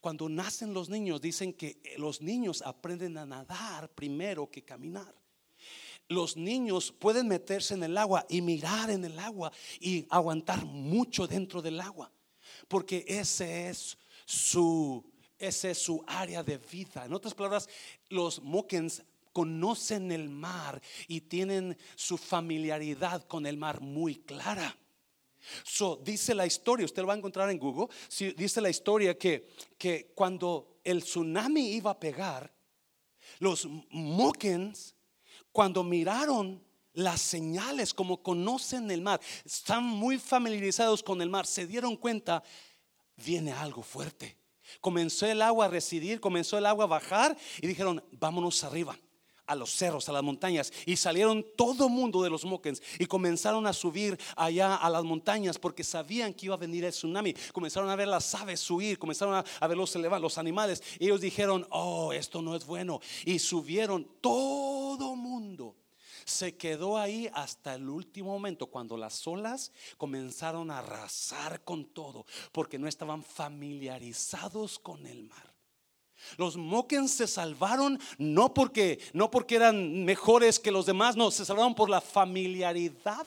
Cuando 0.00 0.28
nacen 0.28 0.74
los 0.74 0.88
niños, 0.88 1.20
dicen 1.20 1.52
que 1.52 1.80
los 1.96 2.20
niños 2.20 2.62
aprenden 2.62 3.16
a 3.18 3.26
nadar 3.26 3.90
primero 3.90 4.50
que 4.50 4.64
caminar. 4.64 5.14
los 6.08 6.36
niños 6.36 6.92
pueden 6.92 7.26
meterse 7.28 7.72
en 7.74 7.84
el 7.84 7.96
agua 7.96 8.26
y 8.28 8.42
mirar 8.42 8.90
en 8.90 9.04
el 9.04 9.18
agua 9.18 9.50
y 9.80 10.06
aguantar 10.10 10.66
mucho 10.66 11.26
dentro 11.26 11.62
del 11.62 11.80
agua, 11.80 12.12
porque 12.68 13.04
ese 13.06 13.70
es 13.70 13.96
su 14.26 15.10
ese 15.38 15.72
es 15.72 15.78
su 15.78 16.04
área 16.06 16.42
de 16.42 16.58
vida. 16.58 17.04
En 17.04 17.12
otras 17.14 17.34
palabras, 17.34 17.68
los 18.08 18.40
Mokens 18.42 19.02
conocen 19.32 20.12
el 20.12 20.28
mar 20.28 20.80
y 21.08 21.22
tienen 21.22 21.76
su 21.96 22.18
familiaridad 22.18 23.26
con 23.26 23.46
el 23.46 23.56
mar 23.56 23.80
muy 23.80 24.16
clara. 24.16 24.76
So, 25.64 25.96
dice 25.96 26.34
la 26.34 26.46
historia, 26.46 26.84
usted 26.84 27.02
lo 27.02 27.08
va 27.08 27.14
a 27.14 27.16
encontrar 27.16 27.50
en 27.50 27.58
Google, 27.58 27.88
dice 28.36 28.60
la 28.60 28.70
historia 28.70 29.18
que, 29.18 29.48
que 29.76 30.12
cuando 30.14 30.78
el 30.84 31.02
tsunami 31.02 31.72
iba 31.72 31.90
a 31.90 31.98
pegar, 31.98 32.52
los 33.38 33.66
Mokens, 33.90 34.94
cuando 35.50 35.82
miraron 35.82 36.62
las 36.92 37.20
señales, 37.20 37.92
como 37.92 38.22
conocen 38.22 38.90
el 38.90 39.00
mar, 39.00 39.20
están 39.44 39.82
muy 39.82 40.18
familiarizados 40.18 41.02
con 41.02 41.20
el 41.22 41.30
mar, 41.30 41.46
se 41.46 41.66
dieron 41.66 41.96
cuenta, 41.96 42.42
viene 43.16 43.52
algo 43.52 43.82
fuerte. 43.82 44.36
Comenzó 44.80 45.26
el 45.26 45.42
agua 45.42 45.66
a 45.66 45.68
residir, 45.68 46.20
comenzó 46.20 46.56
el 46.56 46.66
agua 46.66 46.84
a 46.84 46.88
bajar 46.88 47.36
y 47.60 47.66
dijeron, 47.66 48.02
vámonos 48.12 48.62
arriba 48.62 48.96
a 49.52 49.54
los 49.54 49.70
cerros, 49.70 50.08
a 50.08 50.12
las 50.12 50.22
montañas. 50.22 50.72
Y 50.86 50.96
salieron 50.96 51.44
todo 51.56 51.88
mundo 51.88 52.22
de 52.22 52.30
los 52.30 52.44
Mokens 52.44 52.82
y 52.98 53.06
comenzaron 53.06 53.66
a 53.66 53.72
subir 53.72 54.18
allá 54.36 54.76
a 54.76 54.90
las 54.90 55.04
montañas 55.04 55.58
porque 55.58 55.84
sabían 55.84 56.34
que 56.34 56.46
iba 56.46 56.54
a 56.54 56.58
venir 56.58 56.84
el 56.84 56.92
tsunami. 56.92 57.34
Comenzaron 57.52 57.88
a 57.90 57.96
ver 57.96 58.08
las 58.08 58.34
aves 58.34 58.60
subir, 58.60 58.98
comenzaron 58.98 59.34
a, 59.34 59.66
ver 59.66 59.76
los, 59.76 59.94
los 59.94 60.38
animales. 60.38 60.82
Y 60.98 61.04
ellos 61.04 61.20
dijeron, 61.20 61.66
oh, 61.70 62.12
esto 62.12 62.42
no 62.42 62.56
es 62.56 62.66
bueno. 62.66 63.00
Y 63.24 63.38
subieron 63.38 64.08
todo 64.20 65.14
mundo. 65.14 65.76
Se 66.24 66.56
quedó 66.56 66.98
ahí 66.98 67.28
hasta 67.34 67.74
el 67.74 67.88
último 67.88 68.30
momento, 68.30 68.68
cuando 68.68 68.96
las 68.96 69.26
olas 69.26 69.72
comenzaron 69.98 70.70
a 70.70 70.78
arrasar 70.78 71.64
con 71.64 71.86
todo, 71.86 72.26
porque 72.52 72.78
no 72.78 72.86
estaban 72.86 73.24
familiarizados 73.24 74.78
con 74.78 75.06
el 75.06 75.24
mar. 75.24 75.51
Los 76.36 76.56
Mokens 76.56 77.12
se 77.12 77.26
salvaron 77.26 77.98
no 78.18 78.54
porque 78.54 79.00
no 79.12 79.30
porque 79.30 79.56
eran 79.56 80.04
mejores 80.04 80.58
que 80.58 80.70
los 80.70 80.86
demás, 80.86 81.16
no, 81.16 81.30
se 81.30 81.44
salvaron 81.44 81.74
por 81.74 81.90
la 81.90 82.00
familiaridad 82.00 83.26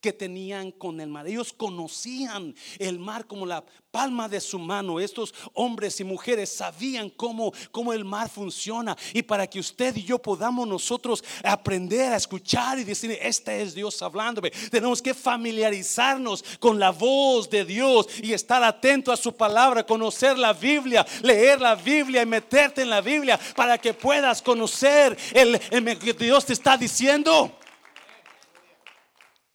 que 0.00 0.12
tenían 0.12 0.70
con 0.72 1.00
el 1.00 1.08
mar. 1.08 1.26
Ellos 1.26 1.52
conocían 1.52 2.54
el 2.78 2.98
mar 2.98 3.26
como 3.26 3.44
la 3.44 3.64
palma 3.90 4.28
de 4.28 4.40
su 4.40 4.58
mano. 4.58 4.98
Estos 4.98 5.34
hombres 5.52 6.00
y 6.00 6.04
mujeres 6.04 6.50
sabían 6.50 7.10
cómo, 7.10 7.52
cómo 7.70 7.92
el 7.92 8.04
mar 8.04 8.28
funciona. 8.28 8.96
Y 9.12 9.22
para 9.22 9.46
que 9.46 9.60
usted 9.60 9.94
y 9.96 10.02
yo 10.02 10.18
podamos 10.18 10.66
nosotros 10.66 11.22
aprender 11.44 12.12
a 12.12 12.16
escuchar 12.16 12.78
y 12.78 12.84
decir, 12.84 13.16
este 13.20 13.62
es 13.62 13.74
Dios 13.74 14.00
hablándome, 14.00 14.50
tenemos 14.70 15.02
que 15.02 15.14
familiarizarnos 15.14 16.44
con 16.58 16.78
la 16.78 16.90
voz 16.90 17.50
de 17.50 17.64
Dios 17.64 18.06
y 18.22 18.32
estar 18.32 18.62
atento 18.62 19.12
a 19.12 19.16
su 19.16 19.34
palabra, 19.34 19.84
conocer 19.84 20.38
la 20.38 20.52
Biblia, 20.52 21.06
leer 21.22 21.60
la 21.60 21.74
Biblia 21.74 22.22
y 22.22 22.26
meterte 22.26 22.82
en 22.82 22.90
la 22.90 23.00
Biblia 23.00 23.38
para 23.54 23.76
que 23.76 23.92
puedas 23.92 24.40
conocer 24.40 25.16
el, 25.32 25.60
el 25.70 25.98
que 25.98 26.14
Dios 26.14 26.46
te 26.46 26.52
está 26.52 26.76
diciendo. 26.76 27.52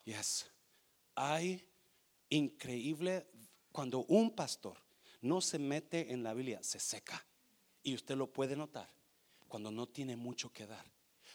Yes. 0.05 0.45
Hay 1.15 1.67
increíble 2.29 3.27
cuando 3.71 4.05
un 4.05 4.31
pastor 4.35 4.77
no 5.21 5.41
se 5.41 5.59
mete 5.59 6.13
en 6.13 6.23
la 6.23 6.33
Biblia, 6.33 6.61
se 6.61 6.79
seca. 6.79 7.25
Y 7.83 7.95
usted 7.95 8.15
lo 8.15 8.31
puede 8.31 8.55
notar 8.55 8.89
cuando 9.47 9.71
no 9.71 9.87
tiene 9.87 10.15
mucho 10.15 10.51
que 10.51 10.65
dar, 10.65 10.85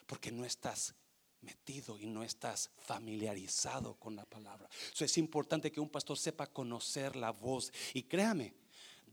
porque 0.06 0.32
no 0.32 0.44
estás 0.44 0.94
metido 1.42 1.98
y 1.98 2.06
no 2.06 2.22
estás 2.22 2.70
familiarizado 2.78 3.94
con 3.94 4.16
la 4.16 4.24
palabra. 4.24 4.68
Eso 4.92 5.04
es 5.04 5.16
importante 5.18 5.72
que 5.72 5.80
un 5.80 5.88
pastor 5.88 6.18
sepa 6.18 6.46
conocer 6.46 7.16
la 7.16 7.30
voz. 7.30 7.72
Y 7.94 8.02
créame, 8.02 8.54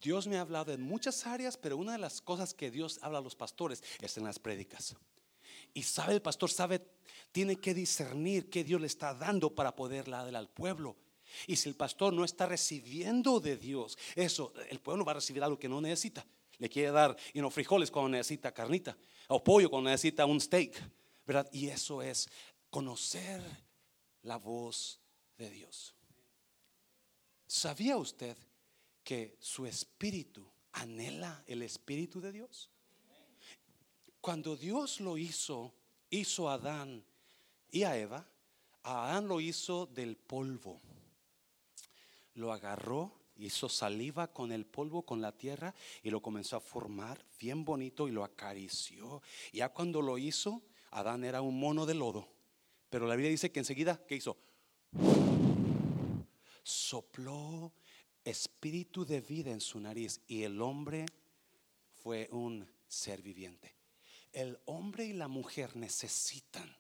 Dios 0.01 0.27
me 0.27 0.38
ha 0.38 0.41
hablado 0.41 0.73
en 0.73 0.82
muchas 0.82 1.25
áreas, 1.25 1.58
pero 1.58 1.77
una 1.77 1.93
de 1.93 1.97
las 1.99 2.21
cosas 2.21 2.53
que 2.53 2.71
Dios 2.71 2.99
habla 3.01 3.19
a 3.19 3.21
los 3.21 3.36
pastores 3.36 3.84
es 4.01 4.17
en 4.17 4.25
las 4.25 4.39
prédicas. 4.39 4.95
Y 5.77 5.83
sabe, 5.83 6.15
el 6.15 6.23
pastor 6.23 6.49
sabe, 6.49 6.81
tiene 7.31 7.57
que 7.57 7.75
discernir 7.75 8.49
qué 8.49 8.63
Dios 8.63 8.81
le 8.81 8.87
está 8.87 9.13
dando 9.13 9.53
para 9.53 9.75
poder 9.75 10.09
dar 10.09 10.35
al 10.35 10.49
pueblo. 10.49 10.95
Y 11.45 11.55
si 11.55 11.69
el 11.69 11.75
pastor 11.75 12.13
no 12.13 12.25
está 12.25 12.47
recibiendo 12.47 13.39
de 13.39 13.57
Dios 13.57 13.95
eso, 14.15 14.51
el 14.71 14.79
pueblo 14.79 15.05
va 15.05 15.11
a 15.11 15.15
recibir 15.15 15.43
algo 15.43 15.59
que 15.59 15.69
no 15.69 15.79
necesita. 15.79 16.25
Le 16.57 16.67
quiere 16.67 16.89
dar 16.89 17.15
y 17.31 17.41
no 17.41 17.51
frijoles 17.51 17.91
cuando 17.91 18.09
necesita 18.09 18.51
carnita, 18.51 18.97
o 19.27 19.43
pollo 19.43 19.69
cuando 19.69 19.91
necesita 19.91 20.25
un 20.25 20.41
steak, 20.41 20.73
¿verdad? 21.27 21.47
Y 21.51 21.67
eso 21.67 22.01
es 22.01 22.27
conocer 22.71 23.39
la 24.23 24.37
voz 24.37 24.99
de 25.37 25.51
Dios. 25.51 25.93
¿Sabía 27.45 27.97
usted 27.97 28.35
que 29.03 29.37
su 29.39 29.67
espíritu 29.67 30.51
anhela 30.71 31.43
el 31.45 31.61
espíritu 31.61 32.19
de 32.19 32.31
Dios? 32.31 32.71
Cuando 34.21 34.56
Dios 34.56 34.99
lo 34.99 35.17
hizo, 35.17 35.73
hizo 36.10 36.49
a 36.49 36.53
Adán 36.53 37.03
y 37.71 37.84
a 37.84 37.97
Eva, 37.97 38.27
a 38.84 39.10
Adán 39.10 39.27
lo 39.27 39.39
hizo 39.39 39.86
del 39.86 40.15
polvo. 40.15 40.82
Lo 42.36 42.51
agarró, 42.51 43.12
hizo 43.38 43.69
saliva 43.69 44.27
con 44.27 44.51
el 44.51 44.65
polvo, 44.65 45.03
con 45.03 45.21
la 45.21 45.32
tierra, 45.32 45.73
y 46.03 46.10
lo 46.10 46.21
comenzó 46.21 46.58
a 46.58 46.62
formar 46.62 47.23
bien 47.39 47.65
bonito 47.65 48.08
y 48.08 48.12
lo 48.12 48.23
acarició. 48.23 49.21
Ya 49.53 49.69
cuando 49.69 50.01
lo 50.01 50.17
hizo, 50.17 50.62
Adán 50.91 51.23
era 51.23 51.41
un 51.41 51.60
mono 51.60 51.86
de 51.86 51.95
lodo. 51.95 52.27
Pero 52.89 53.08
la 53.08 53.15
Biblia 53.15 53.32
dice 53.32 53.51
que 53.51 53.60
enseguida, 53.60 53.99
¿qué 54.08 54.15
hizo? 54.15 54.38
Sopló 56.63 57.73
espíritu 58.23 59.06
de 59.06 59.21
vida 59.21 59.51
en 59.51 59.62
su 59.62 59.80
nariz 59.80 60.21
y 60.27 60.43
el 60.43 60.62
hombre 60.62 61.06
fue 61.93 62.27
un 62.32 62.67
ser 62.88 63.21
viviente 63.21 63.76
el 64.38 64.60
hombre 64.65 65.06
y 65.06 65.13
la 65.13 65.28
mujer 65.28 65.76
necesitan 65.76 66.78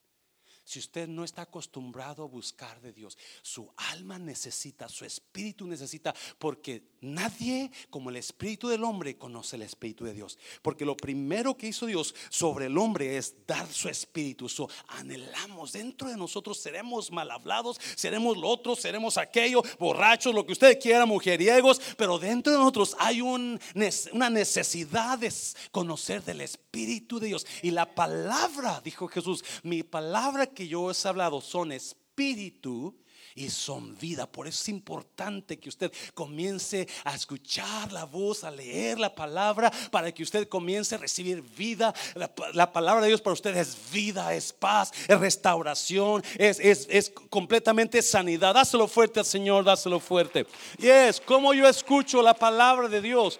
si 0.67 0.79
usted 0.79 1.07
no 1.07 1.23
está 1.23 1.43
acostumbrado 1.43 2.23
a 2.23 2.27
buscar 2.27 2.81
de 2.81 2.91
Dios, 2.91 3.17
su 3.41 3.71
alma 3.77 4.19
necesita, 4.19 4.89
su 4.89 5.05
espíritu 5.05 5.65
necesita, 5.65 6.13
porque 6.37 6.83
nadie 6.99 7.71
como 7.89 8.09
el 8.09 8.17
espíritu 8.17 8.67
del 8.67 8.83
hombre 8.83 9.17
conoce 9.17 9.55
el 9.55 9.61
espíritu 9.61 10.03
de 10.03 10.13
Dios. 10.13 10.37
Porque 10.61 10.83
lo 10.83 10.97
primero 10.97 11.55
que 11.55 11.69
hizo 11.69 11.85
Dios 11.85 12.13
sobre 12.29 12.65
el 12.65 12.77
hombre 12.77 13.15
es 13.15 13.33
dar 13.47 13.65
su 13.71 13.87
espíritu. 13.87 14.49
So, 14.49 14.69
anhelamos 14.89 15.71
dentro 15.71 16.09
de 16.09 16.17
nosotros, 16.17 16.59
seremos 16.59 17.11
mal 17.11 17.31
hablados, 17.31 17.79
seremos 17.95 18.35
lo 18.35 18.49
otro, 18.49 18.75
seremos 18.75 19.17
aquello, 19.17 19.63
borrachos, 19.79 20.35
lo 20.35 20.45
que 20.45 20.51
usted 20.51 20.77
quiera, 20.81 21.05
mujeriegos, 21.05 21.79
pero 21.95 22.19
dentro 22.19 22.51
de 22.51 22.59
nosotros 22.59 22.93
hay 22.99 23.21
una 23.21 24.29
necesidad 24.29 25.17
de 25.17 25.31
conocer 25.71 26.21
del 26.25 26.41
espíritu 26.41 27.21
de 27.21 27.27
Dios. 27.27 27.47
Y 27.61 27.71
la 27.71 27.95
palabra, 27.95 28.81
dijo 28.83 29.07
Jesús, 29.07 29.45
mi 29.63 29.81
palabra 29.81 30.45
que 30.57 30.67
yo 30.67 30.89
he 30.89 31.07
hablado 31.07 31.39
son 31.39 31.71
espíritu 31.71 32.97
y 33.35 33.47
son 33.51 33.95
vida. 33.95 34.25
Por 34.25 34.47
eso 34.47 34.63
es 34.63 34.69
importante 34.69 35.59
que 35.59 35.69
usted 35.69 35.93
comience 36.15 36.87
a 37.03 37.13
escuchar 37.13 37.91
la 37.91 38.05
voz, 38.05 38.43
a 38.43 38.49
leer 38.49 38.97
la 38.97 39.13
palabra, 39.13 39.71
para 39.91 40.11
que 40.11 40.23
usted 40.23 40.47
comience 40.47 40.95
a 40.95 40.97
recibir 40.97 41.43
vida. 41.43 41.93
La, 42.15 42.73
palabra 42.73 43.03
de 43.03 43.09
Dios 43.09 43.21
para 43.21 43.35
usted 43.35 43.55
es 43.55 43.77
vida, 43.91 44.33
es 44.33 44.51
paz, 44.51 44.91
es 45.07 45.19
restauración, 45.19 46.23
es, 46.39 46.59
es, 46.59 47.11
completamente 47.29 48.01
sanidad. 48.01 48.55
Dáselo 48.55 48.87
fuerte 48.87 49.19
al 49.19 49.27
Señor, 49.27 49.63
dáselo 49.63 49.99
fuerte. 49.99 50.47
Y 50.79 50.87
es 50.87 51.21
como 51.21 51.53
yo 51.53 51.67
escucho 51.67 52.23
la 52.23 52.33
palabra 52.33 52.87
de 52.87 52.99
Dios. 52.99 53.39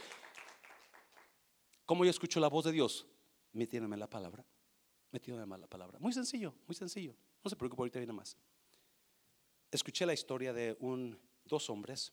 ¿Cómo 1.88 2.06
yo 2.06 2.12
escucho 2.12 2.40
la 2.40 2.48
voz 2.48 2.66
de 2.66 2.74
Dios? 2.74 3.08
Metiéndome 3.54 3.98
la 3.98 4.08
palabra 4.08 4.46
metido 5.12 5.38
de 5.38 5.46
mala 5.46 5.68
palabra. 5.68 6.00
Muy 6.00 6.14
sencillo, 6.14 6.54
muy 6.68 6.76
sencillo. 6.76 7.16
No 7.44 7.50
se 7.50 7.56
preocupe, 7.56 7.82
ahorita 7.82 8.00
viene 8.00 8.14
más. 8.14 8.38
Escuché 9.72 10.06
la 10.06 10.14
historia 10.14 10.54
de 10.54 10.76
un, 10.80 11.18
dos 11.46 11.70
hombres. 11.70 12.12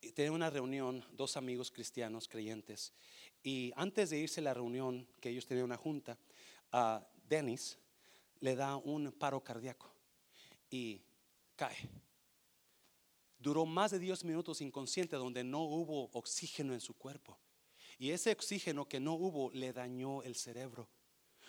Y 0.00 0.12
tenían 0.12 0.34
una 0.34 0.50
reunión, 0.50 1.04
dos 1.12 1.36
amigos 1.36 1.70
cristianos 1.70 2.28
creyentes. 2.28 2.92
Y 3.42 3.72
antes 3.76 4.10
de 4.10 4.18
irse 4.18 4.40
a 4.40 4.44
la 4.44 4.54
reunión, 4.54 5.08
que 5.20 5.30
ellos 5.30 5.46
tenían 5.46 5.64
una 5.64 5.76
junta, 5.76 6.18
a 6.72 7.06
Dennis 7.28 7.78
le 8.40 8.54
da 8.54 8.76
un 8.76 9.12
paro 9.12 9.42
cardíaco 9.42 9.90
y 10.70 11.00
cae. 11.56 11.88
Duró 13.38 13.66
más 13.66 13.92
de 13.92 13.98
10 13.98 14.24
minutos 14.24 14.60
inconsciente 14.60 15.16
donde 15.16 15.44
no 15.44 15.62
hubo 15.62 16.10
oxígeno 16.12 16.74
en 16.74 16.80
su 16.80 16.94
cuerpo. 16.94 17.38
Y 17.98 18.10
ese 18.10 18.32
oxígeno 18.32 18.86
que 18.86 19.00
no 19.00 19.14
hubo 19.14 19.50
le 19.52 19.72
dañó 19.72 20.22
el 20.22 20.34
cerebro 20.34 20.88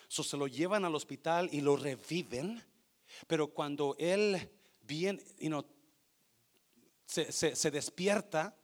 se 0.08 0.38
lo 0.38 0.48
llevan 0.48 0.86
al 0.86 0.96
hospital 0.96 1.50
y 1.52 1.62
lo 1.62 1.76
reviven. 1.76 2.63
Pero 3.28 3.54
cuando 3.54 3.96
él 4.00 4.50
bien, 4.82 5.22
se, 7.06 7.72
despierta, 7.72 8.58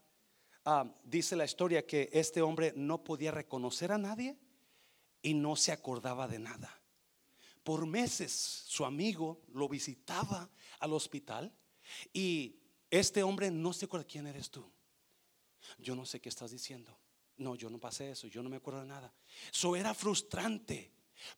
ah, 0.66 0.86
dice 1.04 1.36
la 1.36 1.46
historia 1.46 1.86
que 1.86 2.10
este 2.12 2.42
hombre 2.42 2.74
no 2.76 3.04
podía 3.04 3.32
reconocer 3.32 3.92
a 3.92 3.98
nadie 3.98 4.38
y 5.22 5.34
no 5.34 5.56
se 5.56 5.72
acordaba 5.72 6.28
de 6.28 6.40
nada. 6.40 6.80
por 7.64 7.86
meses 7.86 8.34
su 8.68 8.84
amigo 8.84 9.42
lo 9.54 9.70
visitaba 9.70 10.50
al 10.80 10.92
hospital 10.92 11.54
y 12.12 12.58
este 12.90 13.24
hombre 13.24 13.50
no 13.52 13.72
se 13.72 13.86
acuerda 13.86 14.06
quién 14.06 14.28
eres 14.28 14.50
tú. 14.50 14.70
Yo 15.80 15.96
no 15.96 16.06
sé 16.06 16.20
qué 16.20 16.28
estás 16.28 16.52
diciendo. 16.52 17.00
No, 17.38 17.56
yo 17.56 17.70
no 17.70 17.80
pasé 17.80 18.12
eso, 18.12 18.28
yo 18.28 18.44
no 18.44 18.50
me 18.50 18.58
acuerdo 18.58 18.82
de 18.82 18.88
nada. 18.88 19.14
Eso 19.52 19.76
era 19.78 19.94
frustrante 19.94 20.92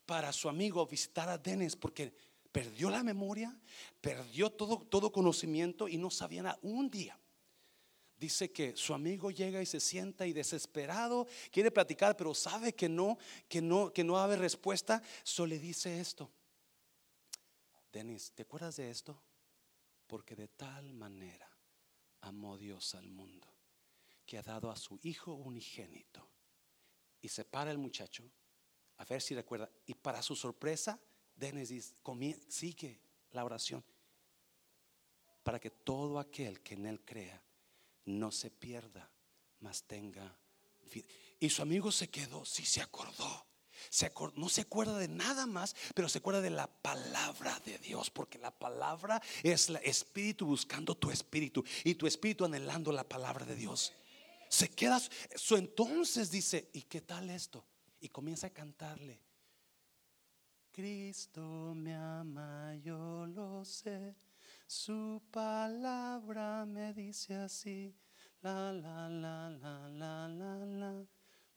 para 0.05 0.31
su 0.31 0.49
amigo 0.49 0.85
visitar 0.85 1.29
a 1.29 1.37
Dennis 1.37 1.75
porque 1.75 2.13
perdió 2.51 2.89
la 2.89 3.03
memoria, 3.03 3.57
perdió 4.01 4.49
todo, 4.49 4.79
todo 4.79 5.11
conocimiento 5.11 5.87
y 5.87 5.97
no 5.97 6.09
sabía 6.09 6.43
nada. 6.43 6.59
Un 6.61 6.89
día 6.89 7.19
dice 8.17 8.51
que 8.51 8.75
su 8.75 8.93
amigo 8.93 9.29
llega 9.31 9.61
y 9.61 9.65
se 9.65 9.79
sienta 9.79 10.25
y 10.25 10.33
desesperado 10.33 11.27
quiere 11.51 11.71
platicar, 11.71 12.15
pero 12.15 12.33
sabe 12.33 12.73
que 12.73 12.89
no, 12.89 13.17
que 13.47 13.61
no, 13.61 13.91
que 13.91 14.03
no 14.03 14.35
respuesta. 14.35 15.01
Solo 15.23 15.47
le 15.49 15.59
dice 15.59 15.99
esto: 15.99 16.31
Denis, 17.91 18.31
¿te 18.33 18.43
acuerdas 18.43 18.77
de 18.77 18.89
esto? 18.89 19.21
Porque 20.07 20.35
de 20.35 20.47
tal 20.47 20.93
manera 20.93 21.49
amó 22.21 22.57
Dios 22.57 22.95
al 22.95 23.09
mundo 23.09 23.47
que 24.25 24.37
ha 24.37 24.41
dado 24.41 24.71
a 24.71 24.75
su 24.75 24.99
hijo 25.03 25.33
unigénito. 25.33 26.27
Y 27.21 27.29
se 27.29 27.45
para 27.45 27.71
el 27.71 27.77
muchacho 27.77 28.23
a 28.97 29.05
ver 29.05 29.21
si 29.21 29.35
recuerda. 29.35 29.69
Y 29.85 29.93
para 29.93 30.21
su 30.21 30.35
sorpresa, 30.35 30.99
Denis 31.35 31.93
sigue 32.47 32.99
la 33.31 33.43
oración 33.43 33.83
para 35.43 35.59
que 35.59 35.69
todo 35.69 36.17
aquel 36.19 36.61
que 36.61 36.73
en 36.73 36.87
él 36.87 37.01
crea 37.05 37.39
no 38.05 38.31
se 38.31 38.49
pierda, 38.49 39.09
mas 39.59 39.83
tenga 39.83 40.35
vida. 40.91 41.05
Y 41.39 41.49
su 41.49 41.61
amigo 41.61 41.91
se 41.91 42.09
quedó, 42.09 42.43
sí 42.45 42.65
se 42.65 42.81
acordó. 42.81 43.45
Se 43.89 44.11
no 44.35 44.49
se 44.49 44.61
acuerda 44.61 44.97
de 44.97 45.07
nada 45.07 45.45
más, 45.45 45.75
pero 45.93 46.09
se 46.09 46.17
acuerda 46.17 46.41
de 46.41 46.49
la 46.49 46.65
palabra 46.65 47.59
de 47.65 47.77
Dios, 47.77 48.09
porque 48.09 48.39
la 48.39 48.49
palabra 48.49 49.21
es 49.43 49.69
el 49.69 49.75
espíritu 49.77 50.47
buscando 50.47 50.95
tu 50.95 51.11
espíritu 51.11 51.63
y 51.83 51.93
tu 51.93 52.07
espíritu 52.07 52.45
anhelando 52.45 52.91
la 52.91 53.07
palabra 53.07 53.45
de 53.45 53.55
Dios. 53.55 53.93
Se 54.49 54.69
queda, 54.69 54.99
su 55.35 55.57
entonces 55.57 56.31
dice, 56.31 56.69
¿y 56.73 56.83
qué 56.83 57.01
tal 57.01 57.29
esto? 57.29 57.63
Y 58.05 58.09
comienza 58.09 58.45
a 58.45 58.49
cantarle. 58.51 59.19
Cristo 60.71 61.73
me 61.73 61.95
ama, 61.95 62.75
yo 62.75 63.25
lo 63.25 63.65
sé. 63.65 64.15
Su 64.67 65.23
palabra 65.31 66.67
me 66.67 66.93
dice 66.93 67.33
así. 67.33 67.97
La 68.43 68.71
la 68.71 69.09
la 69.09 69.49
la 69.49 69.89
la 69.89 70.27
la 70.27 70.65
la. 70.67 71.05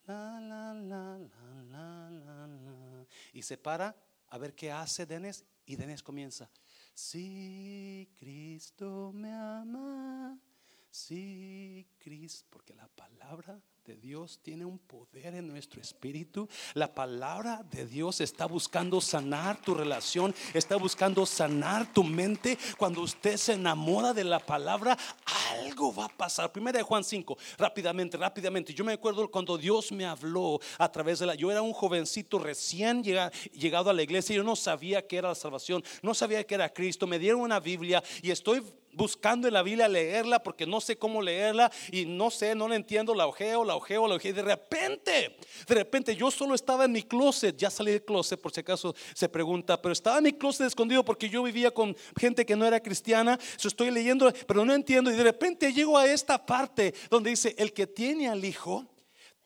La 0.06 0.40
la 0.40 0.72
la 0.72 1.18
la 1.18 2.10
la 2.10 2.46
la. 2.46 3.06
Y 3.34 3.42
se 3.42 3.58
para 3.58 3.94
a 4.28 4.38
ver 4.38 4.54
qué 4.54 4.72
hace 4.72 5.04
Denis 5.04 5.44
y 5.66 5.76
Denis 5.76 6.02
comienza. 6.02 6.50
Si 6.94 8.10
Cristo 8.16 9.12
me 9.12 9.34
ama, 9.34 10.40
si 10.90 11.86
Cristo, 11.98 12.46
porque 12.48 12.74
la 12.74 12.88
palabra 12.88 13.60
de 13.88 13.96
Dios 13.96 14.38
tiene 14.42 14.66
un 14.66 14.78
poder 14.78 15.34
en 15.34 15.48
nuestro 15.48 15.80
espíritu. 15.80 16.46
La 16.74 16.94
palabra 16.94 17.64
de 17.70 17.86
Dios 17.86 18.20
está 18.20 18.44
buscando 18.44 19.00
sanar 19.00 19.62
tu 19.62 19.72
relación, 19.72 20.34
está 20.52 20.76
buscando 20.76 21.24
sanar 21.24 21.90
tu 21.90 22.04
mente. 22.04 22.58
Cuando 22.76 23.00
usted 23.00 23.38
se 23.38 23.54
enamora 23.54 24.12
de 24.12 24.24
la 24.24 24.40
palabra, 24.40 24.94
algo 25.54 25.94
va 25.94 26.04
a 26.04 26.08
pasar. 26.10 26.52
Primera 26.52 26.76
de 26.76 26.82
Juan 26.82 27.02
5, 27.02 27.38
rápidamente, 27.56 28.18
rápidamente. 28.18 28.74
Yo 28.74 28.84
me 28.84 28.92
acuerdo 28.92 29.30
cuando 29.30 29.56
Dios 29.56 29.90
me 29.90 30.04
habló 30.04 30.60
a 30.76 30.92
través 30.92 31.20
de 31.20 31.24
la... 31.24 31.34
Yo 31.34 31.50
era 31.50 31.62
un 31.62 31.72
jovencito 31.72 32.38
recién 32.38 33.02
llegado 33.02 33.88
a 33.88 33.94
la 33.94 34.02
iglesia, 34.02 34.36
yo 34.36 34.44
no 34.44 34.54
sabía 34.54 35.06
que 35.06 35.16
era 35.16 35.28
la 35.28 35.34
salvación, 35.34 35.82
no 36.02 36.12
sabía 36.12 36.46
que 36.46 36.56
era 36.56 36.68
Cristo. 36.74 37.06
Me 37.06 37.18
dieron 37.18 37.40
una 37.40 37.58
Biblia 37.58 38.04
y 38.20 38.32
estoy 38.32 38.62
buscando 38.92 39.48
en 39.48 39.54
la 39.54 39.62
Biblia 39.62 39.88
leerla 39.88 40.42
porque 40.42 40.66
no 40.66 40.80
sé 40.80 40.96
cómo 40.96 41.22
leerla 41.22 41.70
y 41.92 42.06
no 42.06 42.30
sé, 42.30 42.54
no 42.54 42.68
la 42.68 42.76
entiendo, 42.76 43.14
la 43.14 43.26
ojeo, 43.26 43.64
la 43.64 43.76
ojeo, 43.76 44.06
la 44.08 44.16
ojeo. 44.16 44.30
Y 44.30 44.34
de 44.34 44.42
repente, 44.42 45.36
de 45.66 45.74
repente 45.74 46.16
yo 46.16 46.30
solo 46.30 46.54
estaba 46.54 46.84
en 46.84 46.92
mi 46.92 47.02
closet, 47.02 47.56
ya 47.56 47.70
salí 47.70 47.92
del 47.92 48.04
closet 48.04 48.40
por 48.40 48.52
si 48.52 48.60
acaso 48.60 48.94
se 49.14 49.28
pregunta, 49.28 49.80
pero 49.80 49.92
estaba 49.92 50.18
en 50.18 50.24
mi 50.24 50.32
closet 50.32 50.66
escondido 50.66 51.04
porque 51.04 51.28
yo 51.28 51.42
vivía 51.42 51.70
con 51.70 51.96
gente 52.18 52.44
que 52.44 52.56
no 52.56 52.66
era 52.66 52.80
cristiana. 52.80 53.38
Yo 53.58 53.68
estoy 53.68 53.90
leyendo, 53.90 54.32
pero 54.46 54.64
no 54.64 54.74
entiendo. 54.74 55.10
Y 55.10 55.16
de 55.16 55.24
repente 55.24 55.72
llego 55.72 55.96
a 55.98 56.06
esta 56.06 56.44
parte 56.44 56.94
donde 57.10 57.30
dice, 57.30 57.54
el 57.58 57.72
que 57.72 57.86
tiene 57.86 58.28
al 58.28 58.44
Hijo, 58.44 58.86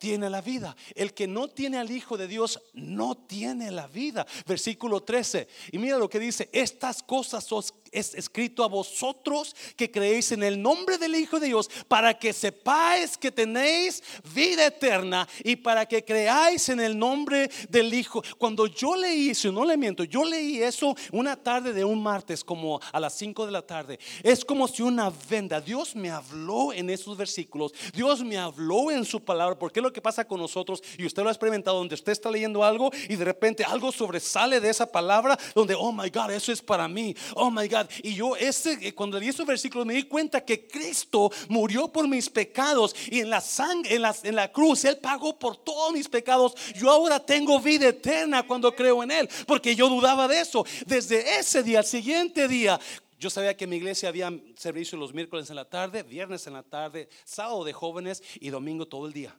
tiene 0.02 0.28
la 0.28 0.40
vida. 0.40 0.74
El 0.96 1.14
que 1.14 1.28
no 1.28 1.46
tiene 1.46 1.78
al 1.78 1.88
Hijo 1.88 2.16
de 2.16 2.26
Dios 2.26 2.60
no 2.72 3.14
tiene 3.14 3.70
la 3.70 3.86
vida. 3.86 4.26
Versículo 4.46 5.04
13. 5.04 5.46
Y 5.70 5.78
mira 5.78 5.96
lo 5.96 6.10
que 6.10 6.18
dice, 6.18 6.50
estas 6.52 7.04
cosas 7.04 7.52
os 7.52 7.72
es 7.92 8.14
escrito 8.14 8.64
a 8.64 8.68
vosotros 8.68 9.54
que 9.76 9.90
creéis 9.90 10.32
en 10.32 10.42
el 10.42 10.60
nombre 10.60 10.96
del 10.98 11.14
Hijo 11.14 11.38
de 11.38 11.48
Dios, 11.48 11.70
para 11.86 12.18
que 12.18 12.32
sepáis 12.32 13.16
que 13.18 13.30
tenéis 13.30 14.02
vida 14.34 14.66
eterna 14.66 15.28
y 15.44 15.56
para 15.56 15.86
que 15.86 16.02
creáis 16.04 16.70
en 16.70 16.80
el 16.80 16.98
nombre 16.98 17.50
del 17.68 17.92
Hijo. 17.92 18.22
Cuando 18.38 18.66
yo 18.66 18.96
leí, 18.96 19.34
si 19.34 19.50
no 19.52 19.64
le 19.64 19.76
miento, 19.76 20.04
yo 20.04 20.24
leí 20.24 20.62
eso 20.62 20.96
una 21.12 21.36
tarde 21.36 21.72
de 21.72 21.84
un 21.84 22.02
martes, 22.02 22.42
como 22.42 22.80
a 22.92 22.98
las 22.98 23.14
5 23.14 23.46
de 23.46 23.52
la 23.52 23.62
tarde. 23.62 23.98
Es 24.22 24.44
como 24.44 24.66
si 24.66 24.82
una 24.82 25.12
venda, 25.28 25.60
Dios 25.60 25.94
me 25.94 26.10
habló 26.10 26.72
en 26.72 26.88
esos 26.88 27.16
versículos, 27.16 27.72
Dios 27.92 28.24
me 28.24 28.38
habló 28.38 28.90
en 28.90 29.04
su 29.04 29.20
palabra, 29.20 29.58
porque 29.58 29.80
es 29.80 29.84
lo 29.84 29.92
que 29.92 30.00
pasa 30.00 30.26
con 30.26 30.40
nosotros, 30.40 30.82
y 30.96 31.04
usted 31.04 31.22
lo 31.22 31.28
ha 31.28 31.32
experimentado, 31.32 31.76
donde 31.76 31.94
usted 31.94 32.12
está 32.12 32.30
leyendo 32.30 32.64
algo 32.64 32.90
y 33.08 33.16
de 33.16 33.24
repente 33.24 33.64
algo 33.64 33.92
sobresale 33.92 34.60
de 34.60 34.70
esa 34.70 34.90
palabra, 34.90 35.38
donde, 35.54 35.74
oh 35.74 35.92
my 35.92 36.08
God, 36.08 36.30
eso 36.30 36.52
es 36.52 36.62
para 36.62 36.88
mí, 36.88 37.14
oh 37.34 37.50
my 37.50 37.68
God 37.68 37.81
y 38.02 38.14
yo 38.14 38.36
ese, 38.36 38.78
eh, 38.80 38.94
cuando 38.94 39.18
leí 39.18 39.28
esos 39.28 39.46
versículos 39.46 39.86
me 39.86 39.94
di 39.94 40.04
cuenta 40.04 40.44
que 40.44 40.66
Cristo 40.66 41.30
murió 41.48 41.88
por 41.88 42.08
mis 42.08 42.28
pecados 42.28 42.94
y 43.10 43.20
en 43.20 43.30
la 43.30 43.40
sangre, 43.40 43.94
en 43.94 44.02
la, 44.02 44.14
en 44.22 44.36
la 44.36 44.50
cruz, 44.50 44.84
Él 44.84 44.98
pagó 44.98 45.38
por 45.38 45.56
todos 45.56 45.92
mis 45.92 46.08
pecados. 46.08 46.54
Yo 46.74 46.90
ahora 46.90 47.20
tengo 47.20 47.60
vida 47.60 47.88
eterna 47.88 48.46
cuando 48.46 48.74
creo 48.74 49.02
en 49.02 49.10
Él, 49.10 49.28
porque 49.46 49.74
yo 49.74 49.88
dudaba 49.88 50.28
de 50.28 50.40
eso. 50.40 50.64
Desde 50.86 51.38
ese 51.38 51.62
día, 51.62 51.80
al 51.80 51.84
siguiente 51.84 52.48
día, 52.48 52.78
yo 53.18 53.30
sabía 53.30 53.56
que 53.56 53.64
en 53.64 53.70
mi 53.70 53.76
iglesia 53.76 54.08
había 54.08 54.32
servicio 54.56 54.98
los 54.98 55.14
miércoles 55.14 55.48
en 55.48 55.56
la 55.56 55.64
tarde, 55.64 56.02
viernes 56.02 56.46
en 56.48 56.54
la 56.54 56.64
tarde, 56.64 57.08
sábado 57.24 57.62
de 57.62 57.72
jóvenes 57.72 58.22
y 58.40 58.50
domingo 58.50 58.86
todo 58.86 59.06
el 59.06 59.12
día. 59.12 59.32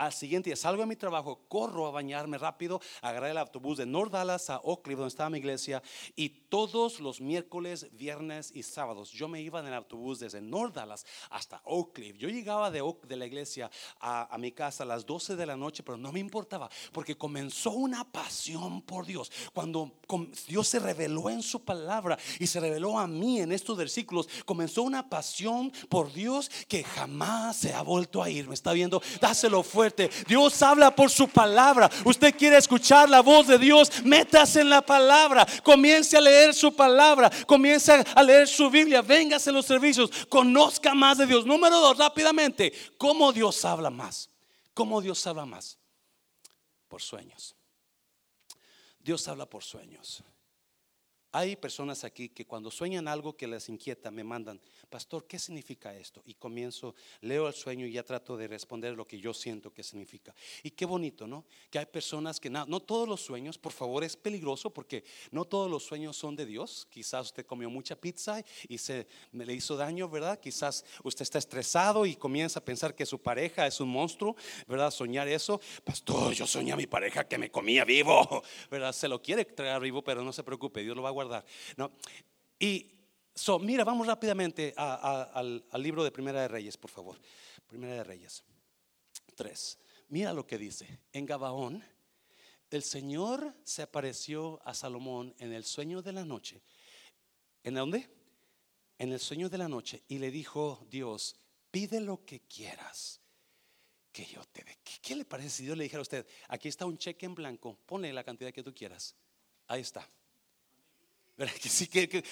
Al 0.00 0.14
siguiente 0.14 0.48
día 0.48 0.56
salgo 0.56 0.80
de 0.80 0.86
mi 0.86 0.96
trabajo, 0.96 1.44
corro 1.46 1.86
a 1.86 1.90
bañarme 1.90 2.38
rápido, 2.38 2.80
agarré 3.02 3.32
el 3.32 3.36
autobús 3.36 3.76
de 3.76 3.84
North 3.84 4.10
Dallas 4.10 4.48
a 4.48 4.56
Oak 4.60 4.80
Cliff, 4.82 4.96
donde 4.96 5.10
estaba 5.10 5.28
mi 5.28 5.36
iglesia, 5.36 5.82
y 6.16 6.30
todos 6.30 7.00
los 7.00 7.20
miércoles, 7.20 7.86
viernes 7.92 8.50
y 8.54 8.62
sábados 8.62 9.10
yo 9.10 9.28
me 9.28 9.42
iba 9.42 9.60
en 9.60 9.66
el 9.66 9.74
autobús 9.74 10.18
desde 10.18 10.40
North 10.40 10.74
Dallas 10.74 11.04
hasta 11.28 11.60
Oak 11.66 11.92
Cliff. 11.92 12.16
Yo 12.16 12.30
llegaba 12.30 12.70
de, 12.70 12.82
de 13.06 13.16
la 13.16 13.26
iglesia 13.26 13.70
a, 14.00 14.34
mi 14.38 14.52
casa 14.52 14.84
a 14.84 14.86
las 14.86 15.04
12 15.04 15.36
de 15.36 15.44
la 15.44 15.54
noche, 15.54 15.82
pero 15.82 15.98
no 15.98 16.12
me 16.12 16.20
importaba, 16.20 16.70
porque 16.92 17.18
comenzó 17.18 17.72
una 17.72 18.10
pasión 18.10 18.80
por 18.80 19.04
Dios. 19.04 19.30
Cuando 19.52 20.00
Dios 20.48 20.66
se 20.66 20.78
reveló 20.78 21.28
en 21.28 21.42
su 21.42 21.62
palabra 21.62 22.18
y 22.38 22.46
se 22.46 22.58
reveló 22.58 22.98
a 22.98 23.06
mí 23.06 23.40
en 23.40 23.52
estos 23.52 23.76
versículos, 23.76 24.30
comenzó 24.46 24.82
una 24.82 25.10
pasión 25.10 25.70
por 25.90 26.10
Dios 26.10 26.50
que 26.68 26.84
jamás 26.84 27.58
se 27.58 27.74
ha 27.74 27.82
vuelto 27.82 28.22
a 28.22 28.30
ir. 28.30 28.48
¿Me 28.48 28.54
está 28.54 28.72
viendo? 28.72 29.02
Dáselo 29.20 29.62
fuerte 29.62 29.89
Dios 30.26 30.62
habla 30.62 30.94
por 30.94 31.10
su 31.10 31.28
palabra. 31.28 31.90
Usted 32.04 32.34
quiere 32.36 32.56
escuchar 32.56 33.08
la 33.08 33.20
voz 33.20 33.46
de 33.46 33.58
Dios, 33.58 34.02
métase 34.04 34.60
en 34.60 34.70
la 34.70 34.82
palabra. 34.82 35.46
Comience 35.62 36.16
a 36.16 36.20
leer 36.20 36.54
su 36.54 36.74
palabra. 36.74 37.30
Comience 37.46 38.04
a 38.14 38.22
leer 38.22 38.48
su 38.48 38.70
Biblia. 38.70 39.02
Véngase 39.02 39.50
a 39.50 39.52
los 39.52 39.66
servicios. 39.66 40.10
Conozca 40.28 40.94
más 40.94 41.18
de 41.18 41.26
Dios. 41.26 41.46
Número 41.46 41.78
dos, 41.80 41.98
rápidamente. 41.98 42.72
¿Cómo 42.98 43.32
Dios 43.32 43.64
habla 43.64 43.90
más? 43.90 44.28
¿Cómo 44.74 45.00
Dios 45.00 45.26
habla 45.26 45.44
más? 45.44 45.78
Por 46.88 47.02
sueños. 47.02 47.54
Dios 48.98 49.26
habla 49.28 49.46
por 49.46 49.62
sueños. 49.62 50.22
Hay 51.32 51.54
personas 51.54 52.02
aquí 52.02 52.28
que 52.28 52.46
cuando 52.46 52.70
sueñan 52.70 53.06
algo 53.06 53.36
que 53.36 53.46
les 53.46 53.68
inquieta 53.68 54.10
me 54.10 54.24
mandan, 54.24 54.60
pastor, 54.88 55.26
¿qué 55.26 55.38
significa 55.38 55.94
esto? 55.94 56.22
Y 56.26 56.34
comienzo, 56.34 56.96
leo 57.20 57.46
el 57.46 57.54
sueño 57.54 57.86
y 57.86 57.92
ya 57.92 58.02
trato 58.02 58.36
de 58.36 58.48
responder 58.48 58.94
lo 58.94 59.04
que 59.04 59.20
yo 59.20 59.32
siento 59.32 59.72
que 59.72 59.84
significa. 59.84 60.34
Y 60.64 60.72
qué 60.72 60.84
bonito, 60.84 61.28
¿no? 61.28 61.44
Que 61.70 61.78
hay 61.78 61.86
personas 61.86 62.40
que 62.40 62.50
no, 62.50 62.66
no 62.66 62.80
todos 62.80 63.08
los 63.08 63.20
sueños, 63.20 63.58
por 63.58 63.72
favor, 63.72 64.02
es 64.02 64.16
peligroso 64.16 64.70
porque 64.70 65.04
no 65.30 65.44
todos 65.44 65.70
los 65.70 65.84
sueños 65.84 66.16
son 66.16 66.34
de 66.34 66.46
Dios. 66.46 66.88
Quizás 66.90 67.26
usted 67.26 67.46
comió 67.46 67.70
mucha 67.70 67.94
pizza 67.94 68.42
y 68.68 68.78
se 68.78 69.06
le 69.32 69.54
hizo 69.54 69.76
daño, 69.76 70.08
¿verdad? 70.08 70.40
Quizás 70.40 70.84
usted 71.04 71.22
está 71.22 71.38
estresado 71.38 72.06
y 72.06 72.16
comienza 72.16 72.58
a 72.58 72.64
pensar 72.64 72.94
que 72.94 73.06
su 73.06 73.20
pareja 73.20 73.66
es 73.66 73.80
un 73.80 73.88
monstruo, 73.88 74.34
¿verdad? 74.66 74.90
Soñar 74.90 75.28
eso. 75.28 75.60
Pastor, 75.84 76.32
yo 76.32 76.46
soñé 76.46 76.72
a 76.72 76.76
mi 76.76 76.86
pareja 76.86 77.28
que 77.28 77.38
me 77.38 77.50
comía 77.50 77.84
vivo, 77.84 78.42
¿verdad? 78.70 78.92
Se 78.92 79.06
lo 79.06 79.22
quiere 79.22 79.44
traer 79.44 79.80
vivo, 79.80 80.02
pero 80.02 80.22
no 80.24 80.32
se 80.32 80.42
preocupe, 80.42 80.82
Dios 80.82 80.96
lo 80.96 81.02
va 81.02 81.10
a 81.10 81.12
guardar. 81.24 81.44
¿no? 81.76 81.92
Y 82.58 83.00
So, 83.40 83.58
mira, 83.58 83.84
vamos 83.84 84.06
rápidamente 84.06 84.74
al, 84.76 85.64
libro 85.78 86.04
de 86.04 86.10
Primera 86.10 86.42
de 86.42 86.48
Reyes, 86.48 86.76
por 86.76 86.90
favor. 86.90 87.18
Primera 87.66 87.94
de 87.94 88.04
Reyes 88.04 88.44
3. 89.34 89.78
Mira 90.08 90.34
lo 90.34 90.46
que 90.46 90.58
dice. 90.58 91.00
En 91.10 91.24
Gabaón, 91.24 91.82
el 92.70 92.82
Señor 92.82 93.54
se 93.64 93.80
apareció 93.80 94.60
a 94.62 94.74
Salomón 94.74 95.34
en 95.38 95.54
el 95.54 95.64
sueño 95.64 96.02
de 96.02 96.12
la 96.12 96.24
noche. 96.26 96.60
¿En 97.62 97.74
dónde? 97.74 98.10
En 98.98 99.10
el 99.10 99.20
sueño 99.20 99.48
de 99.48 99.56
la 99.56 99.68
noche. 99.68 100.02
Y 100.08 100.18
le 100.18 100.30
dijo 100.30 100.86
Dios, 100.90 101.36
pide 101.70 102.00
lo 102.00 102.24
que 102.26 102.40
quieras. 102.40 103.22
Que 104.12 104.26
yo 104.26 104.44
te 104.52 104.64
dé. 104.64 104.76
¿Qué, 105.00 105.16
le 105.16 105.24
parece 105.24 105.48
si 105.48 105.64
Dios 105.64 105.78
le 105.78 105.84
dijera 105.84 106.00
a 106.00 106.02
usted, 106.02 106.26
aquí 106.48 106.68
está 106.68 106.84
un 106.84 106.98
cheque 106.98 107.24
en 107.24 107.34
blanco, 107.34 107.78
pone 107.86 108.12
la 108.12 108.22
cantidad 108.22 108.52
que 108.52 108.62
tú 108.62 108.74
quieras? 108.74 109.14
Ahí 109.66 109.80
está. 109.80 110.06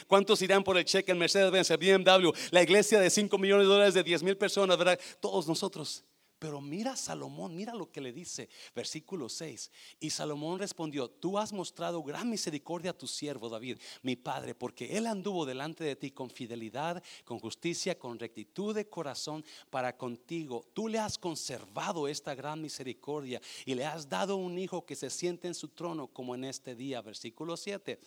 ¿Cuántos 0.07 0.43
irán 0.43 0.63
por 0.65 0.77
el 0.77 0.85
cheque 0.85 1.13
en 1.13 1.19
Mercedes-Benz, 1.19 1.71
BMW, 1.71 2.31
la 2.51 2.63
iglesia 2.63 3.01
de 3.01 3.11
5 3.11 3.39
millones 3.39 3.67
de 3.67 3.73
dólares 3.73 3.95
de 3.95 4.03
10 4.03 4.23
mil 4.23 4.37
personas, 4.37 4.77
¿verdad? 4.77 4.99
Todos 5.21 5.47
nosotros. 5.47 6.05
Pero 6.39 6.61
mira 6.61 6.95
Salomón, 6.95 7.57
mira 7.57 7.75
lo 7.75 7.91
que 7.91 8.01
le 8.01 8.13
dice, 8.13 8.49
versículo 8.75 9.29
6. 9.29 9.73
Y 9.99 10.11
Salomón 10.11 10.61
respondió, 10.61 11.11
tú 11.11 11.37
has 11.37 11.53
mostrado 11.53 12.01
gran 12.05 12.31
misericordia 12.31 12.93
a 12.93 12.97
tu 12.97 13.09
siervo 13.09 13.49
David, 13.49 13.79
mi 14.03 14.15
padre, 14.15 14.55
porque 14.55 14.97
él 14.97 15.09
anduvo 15.09 15.45
delante 15.45 15.83
de 15.83 15.97
ti 15.97 16.13
con 16.13 16.31
fidelidad, 16.31 17.03
con 17.25 17.41
justicia, 17.41 17.99
con 17.99 18.21
rectitud 18.21 18.73
de 18.73 18.89
corazón 18.89 19.45
para 19.69 19.97
contigo. 19.97 20.65
Tú 20.75 20.87
le 20.87 21.01
has 21.01 21.19
conservado 21.19 22.07
esta 22.07 22.37
gran 22.37 22.63
misericordia 22.63 23.41
y 23.67 23.75
le 23.75 23.85
has 23.85 24.09
dado 24.09 24.37
un 24.37 24.59
hijo 24.61 24.87
que 24.87 24.95
se 24.95 25.11
siente 25.11 25.49
en 25.49 25.55
su 25.55 25.69
trono 25.69 26.07
como 26.07 26.37
en 26.37 26.45
este 26.45 26.77
día. 26.77 27.03
Versículo 27.03 27.57
7. 27.57 27.99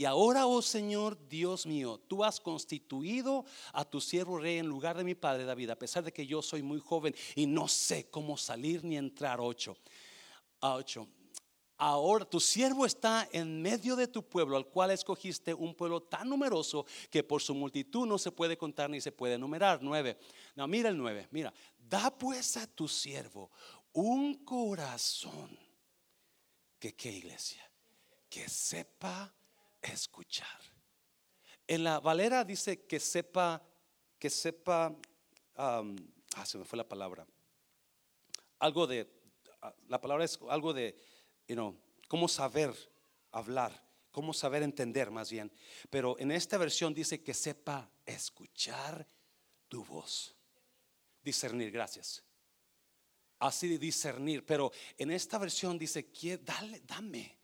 Y 0.00 0.06
ahora, 0.06 0.46
oh 0.46 0.62
Señor 0.62 1.28
Dios 1.28 1.66
mío, 1.66 2.00
tú 2.08 2.24
has 2.24 2.40
constituido 2.40 3.44
a 3.74 3.84
tu 3.84 4.00
siervo 4.00 4.38
rey 4.38 4.56
en 4.56 4.66
lugar 4.66 4.96
de 4.96 5.04
mi 5.04 5.14
padre 5.14 5.44
David, 5.44 5.68
a 5.68 5.78
pesar 5.78 6.02
de 6.02 6.10
que 6.10 6.26
yo 6.26 6.40
soy 6.40 6.62
muy 6.62 6.80
joven 6.80 7.14
y 7.34 7.44
no 7.44 7.68
sé 7.68 8.08
cómo 8.08 8.38
salir 8.38 8.82
ni 8.82 8.96
entrar. 8.96 9.42
Ocho. 9.42 9.76
A 10.62 10.76
ocho. 10.76 11.06
Ahora 11.76 12.24
tu 12.24 12.40
siervo 12.40 12.86
está 12.86 13.28
en 13.30 13.60
medio 13.60 13.94
de 13.94 14.08
tu 14.08 14.26
pueblo, 14.26 14.56
al 14.56 14.68
cual 14.68 14.90
escogiste 14.90 15.52
un 15.52 15.74
pueblo 15.74 16.00
tan 16.00 16.30
numeroso 16.30 16.86
que 17.10 17.22
por 17.22 17.42
su 17.42 17.54
multitud 17.54 18.06
no 18.06 18.16
se 18.16 18.32
puede 18.32 18.56
contar 18.56 18.88
ni 18.88 19.02
se 19.02 19.12
puede 19.12 19.34
enumerar. 19.34 19.80
Nueve. 19.82 20.16
No, 20.56 20.66
mira 20.66 20.88
el 20.88 20.96
nueve. 20.96 21.28
Mira, 21.30 21.52
da 21.76 22.10
pues 22.10 22.56
a 22.56 22.66
tu 22.66 22.88
siervo 22.88 23.50
un 23.92 24.46
corazón. 24.46 25.58
Que 26.78 26.96
qué 26.96 27.12
iglesia? 27.12 27.70
Que 28.30 28.48
sepa 28.48 29.34
escuchar. 29.82 30.60
En 31.66 31.84
la 31.84 32.00
Valera 32.00 32.44
dice 32.44 32.86
que 32.86 32.98
sepa, 32.98 33.62
que 34.18 34.28
sepa, 34.28 34.94
ah, 35.56 35.84
se 36.44 36.58
me 36.58 36.64
fue 36.64 36.76
la 36.76 36.88
palabra. 36.88 37.26
Algo 38.58 38.86
de, 38.86 39.08
ah, 39.62 39.74
la 39.88 40.00
palabra 40.00 40.24
es 40.24 40.38
algo 40.48 40.72
de, 40.72 40.96
you 41.46 41.54
know, 41.54 41.80
cómo 42.08 42.26
saber 42.28 42.74
hablar, 43.30 43.88
cómo 44.10 44.32
saber 44.32 44.62
entender 44.62 45.10
más 45.10 45.30
bien. 45.30 45.52
Pero 45.90 46.18
en 46.18 46.32
esta 46.32 46.58
versión 46.58 46.92
dice 46.92 47.22
que 47.22 47.34
sepa 47.34 47.90
escuchar 48.04 49.06
tu 49.68 49.84
voz. 49.84 50.34
Discernir, 51.22 51.70
gracias. 51.70 52.24
Así 53.38 53.68
de 53.68 53.78
discernir, 53.78 54.44
pero 54.44 54.70
en 54.98 55.10
esta 55.12 55.38
versión 55.38 55.78
dice, 55.78 56.10
dale, 56.42 56.80
dame 56.80 57.39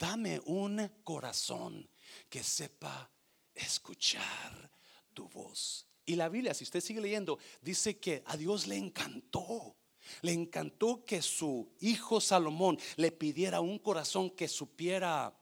dame 0.00 0.40
un 0.46 0.90
corazón 1.04 1.88
que 2.28 2.42
sepa 2.42 3.08
escuchar 3.54 4.70
tu 5.12 5.28
voz. 5.28 5.86
Y 6.06 6.16
la 6.16 6.28
Biblia, 6.28 6.54
si 6.54 6.64
usted 6.64 6.80
sigue 6.80 7.02
leyendo, 7.02 7.38
dice 7.60 8.00
que 8.00 8.24
a 8.26 8.36
Dios 8.36 8.66
le 8.66 8.76
encantó. 8.76 9.76
Le 10.22 10.32
encantó 10.32 11.04
que 11.04 11.20
su 11.20 11.72
hijo 11.80 12.20
Salomón 12.20 12.78
le 12.96 13.12
pidiera 13.12 13.60
un 13.60 13.78
corazón 13.78 14.30
que 14.30 14.48
supiera 14.48 15.36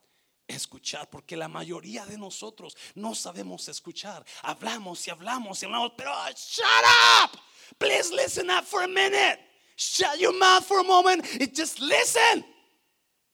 escuchar, 0.49 1.09
porque 1.09 1.37
la 1.37 1.49
mayoría 1.49 2.05
de 2.05 2.19
nosotros 2.19 2.77
no 2.97 3.15
sabemos 3.15 3.69
escuchar. 3.69 4.27
Hablamos 4.43 5.07
y 5.07 5.11
hablamos 5.11 5.63
y 5.63 5.67
hablamos, 5.67 5.93
pero 5.97 6.11
shut 6.35 6.65
up. 7.23 7.39
Please 7.79 8.13
listen 8.13 8.51
up 8.51 8.65
for 8.65 8.83
a 8.83 8.89
minute. 8.89 9.39
Shut 9.77 10.19
your 10.19 10.37
mouth 10.37 10.65
for 10.65 10.81
a 10.81 10.85
moment 10.85 11.25
and 11.41 11.55
just 11.55 11.79
listen. 11.79 12.45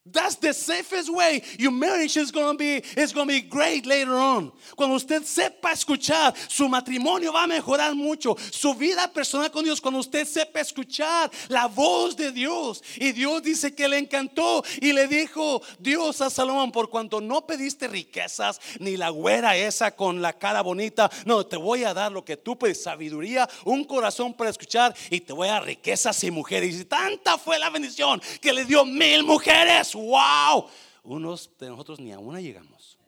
That's 0.06 0.36
the 0.36 0.52
safest 0.52 1.10
way. 1.10 1.42
Your 1.58 1.72
marriage 1.72 2.18
is 2.18 2.30
going 2.30 2.58
to 2.58 2.58
be 2.58 2.82
is 3.00 3.10
going 3.10 3.26
to 3.26 3.32
be 3.32 3.40
great 3.40 3.86
later 3.86 4.14
on. 4.14 4.52
Cuando 4.76 4.96
usted 4.96 5.22
sepa 5.22 5.72
escuchar, 5.72 6.34
su 6.46 6.68
matrimonio 6.68 7.32
va 7.32 7.44
a 7.44 7.46
mejorar 7.46 7.94
mucho. 7.94 8.36
Su 8.50 8.74
vida 8.74 9.08
personal 9.08 9.50
con 9.50 9.64
Dios 9.64 9.80
cuando 9.80 10.00
usted 10.00 10.26
sepa 10.26 10.60
escuchar 10.60 11.30
la 11.48 11.68
voz 11.68 12.16
de 12.18 12.32
Dios. 12.32 12.82
Y 12.96 13.12
Dios 13.12 13.42
dice 13.42 13.74
que 13.74 13.88
le 13.88 13.96
encantó 13.96 14.62
y 14.78 14.92
le 14.92 15.08
dijo 15.08 15.62
Dios 15.78 16.20
a 16.20 16.28
Salomón, 16.28 16.70
por 16.70 16.90
cuanto 16.90 17.22
no 17.22 17.46
pediste 17.46 17.88
riquezas 17.88 18.60
ni 18.80 18.98
la 18.98 19.08
güera 19.08 19.56
esa 19.56 19.96
con 19.96 20.20
la 20.20 20.34
cara 20.34 20.60
bonita, 20.60 21.10
no, 21.24 21.46
te 21.46 21.56
voy 21.56 21.84
a 21.84 21.94
dar 21.94 22.12
lo 22.12 22.22
que 22.26 22.36
tú 22.36 22.58
pedís, 22.58 22.82
sabiduría, 22.82 23.48
un 23.64 23.84
corazón 23.84 24.34
para 24.34 24.50
escuchar 24.50 24.94
y 25.08 25.20
te 25.20 25.32
voy 25.32 25.48
a 25.48 25.52
dar 25.52 25.64
riquezas 25.64 26.22
y 26.24 26.30
mujeres. 26.30 26.78
Y 26.78 26.84
tanta 26.84 27.38
fue 27.38 27.58
la 27.58 27.70
bendición 27.70 28.20
que 28.42 28.52
le 28.52 28.66
dio 28.66 28.84
mil 28.84 29.24
mujeres 29.24 29.93
wow. 29.94 30.68
Unos 31.02 31.50
de 31.58 31.68
nosotros 31.68 32.00
ni 32.00 32.12
a 32.12 32.18
una 32.18 32.40
llegamos. 32.40 32.98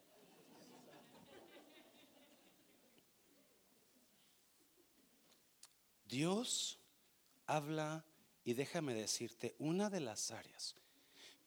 Dios 6.08 6.78
habla 7.46 8.04
y 8.44 8.54
déjame 8.54 8.94
decirte, 8.94 9.54
una 9.58 9.90
de 9.90 10.00
las 10.00 10.30
áreas 10.30 10.76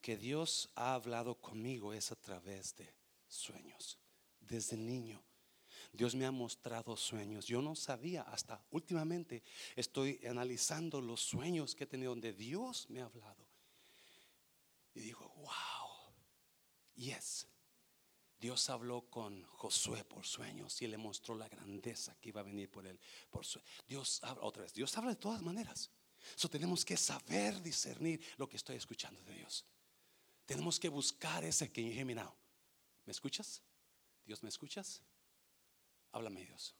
que 0.01 0.17
Dios 0.17 0.69
ha 0.75 0.93
hablado 0.93 1.35
conmigo 1.35 1.93
es 1.93 2.11
a 2.11 2.15
través 2.15 2.75
de 2.75 2.93
sueños. 3.27 3.97
Desde 4.41 4.77
niño, 4.77 5.21
Dios 5.91 6.15
me 6.15 6.25
ha 6.25 6.31
mostrado 6.31 6.95
sueños. 6.95 7.45
Yo 7.45 7.61
no 7.61 7.75
sabía, 7.75 8.23
hasta 8.23 8.63
últimamente 8.71 9.43
estoy 9.75 10.19
analizando 10.27 11.01
los 11.01 11.21
sueños 11.21 11.75
que 11.75 11.85
he 11.85 11.87
tenido 11.87 12.11
donde 12.11 12.33
Dios 12.33 12.89
me 12.89 13.01
ha 13.01 13.05
hablado. 13.05 13.48
Y 14.99 15.01
dijo, 15.01 15.29
wow, 15.37 16.13
yes. 16.95 17.47
Dios 18.37 18.69
habló 18.69 19.09
con 19.09 19.45
Josué 19.45 20.03
por 20.03 20.25
sueños 20.25 20.81
y 20.81 20.87
le 20.87 20.97
mostró 20.97 21.35
la 21.35 21.47
grandeza 21.47 22.17
que 22.19 22.29
iba 22.29 22.41
a 22.41 22.43
venir 22.43 22.69
por 22.69 22.85
él. 22.85 22.99
Por 23.29 23.45
Dios 23.87 24.19
habla 24.23 24.43
otra 24.43 24.63
vez. 24.63 24.73
Dios 24.73 24.97
habla 24.97 25.11
de 25.11 25.15
todas 25.15 25.41
maneras. 25.41 25.89
Eso 26.35 26.49
tenemos 26.49 26.83
que 26.83 26.97
saber 26.97 27.61
discernir 27.61 28.21
lo 28.35 28.49
que 28.49 28.57
estoy 28.57 28.75
escuchando 28.75 29.21
de 29.23 29.35
Dios. 29.35 29.65
Tenemos 30.45 30.77
que 30.77 30.89
buscar 30.89 31.45
ese 31.45 31.71
que 31.71 31.79
dije, 31.79 32.03
mira, 32.03 32.29
¿me 33.05 33.11
escuchas? 33.11 33.61
Dios, 34.25 34.43
¿me 34.43 34.49
escuchas? 34.49 35.01
Háblame, 36.11 36.43
Dios. 36.43 36.75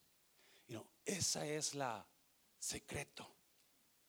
Y 0.68 0.74
no, 0.74 0.92
esa 1.06 1.48
es 1.48 1.74
la 1.74 2.06
secreto 2.58 3.34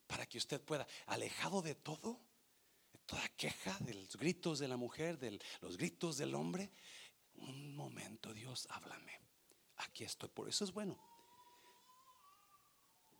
para 0.08 0.26
que 0.26 0.38
usted 0.38 0.60
pueda, 0.60 0.84
alejado 1.06 1.62
de 1.62 1.76
todo, 1.76 2.20
toda 3.10 3.28
queja 3.30 3.76
de 3.80 3.94
los 3.94 4.16
gritos 4.16 4.60
de 4.60 4.68
la 4.68 4.76
mujer, 4.76 5.18
de 5.18 5.40
los 5.60 5.76
gritos 5.76 6.16
del 6.16 6.32
hombre. 6.36 6.70
Un 7.34 7.74
momento, 7.74 8.32
Dios, 8.32 8.68
háblame. 8.70 9.18
Aquí 9.78 10.04
estoy. 10.04 10.28
Por 10.28 10.48
eso 10.48 10.62
es 10.62 10.72
bueno. 10.72 10.96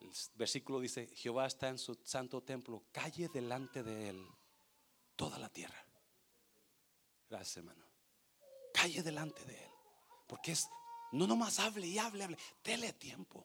El 0.01 0.11
versículo 0.37 0.79
dice, 0.79 1.09
Jehová 1.09 1.47
está 1.47 1.69
en 1.69 1.79
su 1.79 1.99
santo 2.05 2.41
templo, 2.41 2.85
calle 2.93 3.29
delante 3.29 3.83
de 3.83 4.11
él 4.11 4.27
toda 5.17 5.41
la 5.41 5.49
tierra. 5.49 5.85
Gracias, 7.29 7.57
hermano. 7.57 7.85
Calle 8.73 9.03
delante 9.03 9.45
de 9.45 9.61
él. 9.61 9.71
Porque 10.29 10.53
es, 10.53 10.69
no 11.11 11.27
nomás 11.27 11.59
hable 11.59 11.89
y 11.89 11.99
hable, 11.99 12.23
hable. 12.23 12.39
Dele 12.63 12.93
tiempo 12.93 13.45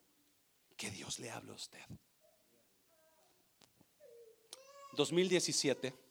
que 0.78 0.91
Dios 0.91 1.18
le 1.18 1.32
hable 1.32 1.54
a 1.54 1.56
usted. 1.56 1.82
2017 4.93 6.05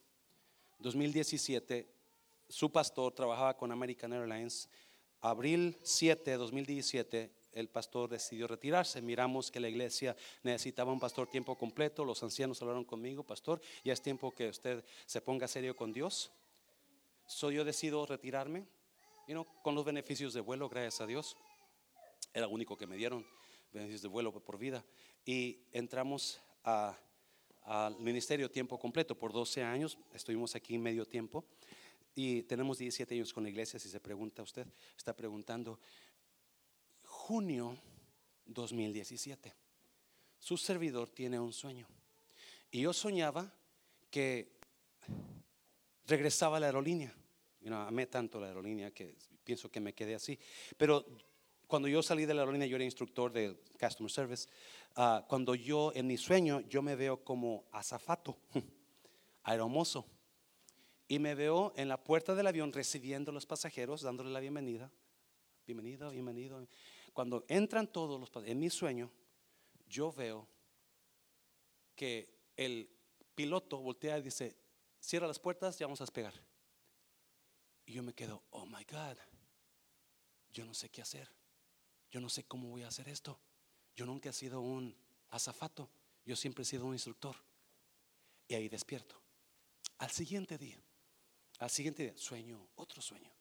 2017, 0.79 1.87
su 2.47 2.71
pastor 2.71 3.13
trabajaba 3.13 3.57
con 3.57 3.71
American 3.71 4.13
Airlines. 4.13 4.69
Abril 5.21 5.75
7 5.83 6.31
de 6.31 6.37
2017, 6.37 7.31
el 7.53 7.69
pastor 7.69 8.09
decidió 8.09 8.47
retirarse. 8.47 9.01
Miramos 9.01 9.49
que 9.49 9.59
la 9.59 9.69
iglesia 9.69 10.15
necesitaba 10.43 10.91
un 10.91 10.99
pastor 10.99 11.27
tiempo 11.27 11.57
completo. 11.57 12.05
Los 12.05 12.21
ancianos 12.21 12.61
hablaron 12.61 12.83
conmigo, 12.83 13.23
pastor, 13.23 13.61
ya 13.83 13.93
es 13.93 14.01
tiempo 14.01 14.31
que 14.31 14.49
usted 14.49 14.83
se 15.05 15.21
ponga 15.21 15.47
serio 15.47 15.75
con 15.75 15.91
Dios. 15.91 16.31
Soy 17.25 17.55
yo 17.55 17.65
decido 17.65 18.05
retirarme, 18.05 18.67
con 19.63 19.73
los 19.73 19.83
beneficios 19.83 20.33
de 20.33 20.41
vuelo, 20.41 20.69
gracias 20.69 21.01
a 21.01 21.07
Dios. 21.07 21.35
Era 22.33 22.45
lo 22.45 22.53
único 22.53 22.77
que 22.77 22.85
me 22.85 22.97
dieron, 22.97 23.25
beneficios 23.71 24.03
de 24.03 24.09
vuelo 24.09 24.31
por 24.31 24.59
vida. 24.59 24.85
Y 25.25 25.61
entramos 25.71 26.39
a 26.63 26.95
al 27.65 27.99
ministerio 27.99 28.49
tiempo 28.49 28.79
completo. 28.79 29.17
Por 29.17 29.33
12 29.33 29.63
años 29.63 29.97
estuvimos 30.13 30.55
aquí 30.55 30.77
medio 30.77 31.05
tiempo 31.05 31.45
y 32.13 32.43
tenemos 32.43 32.77
17 32.77 33.13
años 33.15 33.33
con 33.33 33.43
la 33.43 33.49
iglesia. 33.49 33.79
Si 33.79 33.89
se 33.89 33.99
pregunta 33.99 34.41
usted, 34.41 34.65
está 34.97 35.15
preguntando, 35.15 35.79
junio 37.03 37.77
2017, 38.45 39.53
su 40.39 40.57
servidor 40.57 41.09
tiene 41.09 41.39
un 41.39 41.51
sueño. 41.51 41.87
Y 42.71 42.81
yo 42.81 42.93
soñaba 42.93 43.53
que 44.09 44.53
regresaba 46.07 46.57
a 46.57 46.59
la 46.59 46.67
aerolínea. 46.67 47.13
You 47.61 47.67
know, 47.67 47.81
amé 47.81 48.05
tanto 48.05 48.39
la 48.39 48.47
aerolínea 48.47 48.91
que 48.91 49.15
pienso 49.43 49.71
que 49.71 49.79
me 49.79 49.93
quedé 49.93 50.15
así. 50.15 50.37
Pero 50.77 51.05
cuando 51.67 51.87
yo 51.87 52.03
salí 52.03 52.25
de 52.25 52.33
la 52.33 52.41
aerolínea, 52.41 52.67
yo 52.67 52.75
era 52.75 52.85
instructor 52.85 53.31
de 53.31 53.55
Customer 53.79 54.11
Service. 54.11 54.47
Ah, 54.97 55.25
cuando 55.27 55.55
yo, 55.55 55.91
en 55.93 56.07
mi 56.07 56.17
sueño, 56.17 56.61
yo 56.61 56.81
me 56.81 56.95
veo 56.95 57.21
como 57.21 57.65
azafato, 57.73 58.37
aeromozo. 59.43 60.05
Y 61.07 61.19
me 61.19 61.35
veo 61.35 61.73
en 61.75 61.89
la 61.89 62.01
puerta 62.01 62.33
del 62.33 62.47
avión 62.47 62.71
recibiendo 62.71 63.31
a 63.31 63.33
los 63.33 63.45
pasajeros, 63.45 64.01
dándole 64.01 64.31
la 64.31 64.39
bienvenida. 64.39 64.89
Bienvenido, 65.67 66.11
bienvenido. 66.11 66.65
Cuando 67.13 67.43
entran 67.49 67.91
todos 67.91 68.19
los 68.19 68.29
pasajeros, 68.29 68.53
en 68.53 68.59
mi 68.59 68.69
sueño, 68.69 69.11
yo 69.85 70.13
veo 70.13 70.47
que 71.95 72.33
el 72.55 72.89
piloto 73.35 73.79
voltea 73.79 74.17
y 74.17 74.21
dice, 74.21 74.55
cierra 75.01 75.27
las 75.27 75.39
puertas, 75.39 75.77
ya 75.77 75.87
vamos 75.87 75.99
a 75.99 76.05
despegar. 76.05 76.33
Y 77.85 77.93
yo 77.93 78.01
me 78.01 78.13
quedo, 78.13 78.43
oh 78.51 78.65
my 78.65 78.83
God, 78.85 79.17
yo 80.53 80.65
no 80.65 80.73
sé 80.73 80.89
qué 80.89 81.01
hacer. 81.01 81.29
Yo 82.09 82.21
no 82.21 82.29
sé 82.29 82.45
cómo 82.45 82.69
voy 82.69 82.83
a 82.83 82.87
hacer 82.87 83.09
esto. 83.09 83.37
Yo 83.95 84.05
nunca 84.05 84.29
he 84.29 84.33
sido 84.33 84.61
un 84.61 84.95
azafato. 85.29 85.89
Yo 86.25 86.35
siempre 86.35 86.63
he 86.63 86.65
sido 86.65 86.85
un 86.85 86.93
instructor. 86.93 87.35
Y 88.47 88.55
ahí 88.55 88.69
despierto. 88.69 89.15
Al 89.97 90.11
siguiente 90.11 90.57
día, 90.57 90.77
al 91.59 91.69
siguiente 91.69 92.03
día, 92.03 92.13
sueño, 92.17 92.67
otro 92.75 93.01
sueño. 93.01 93.31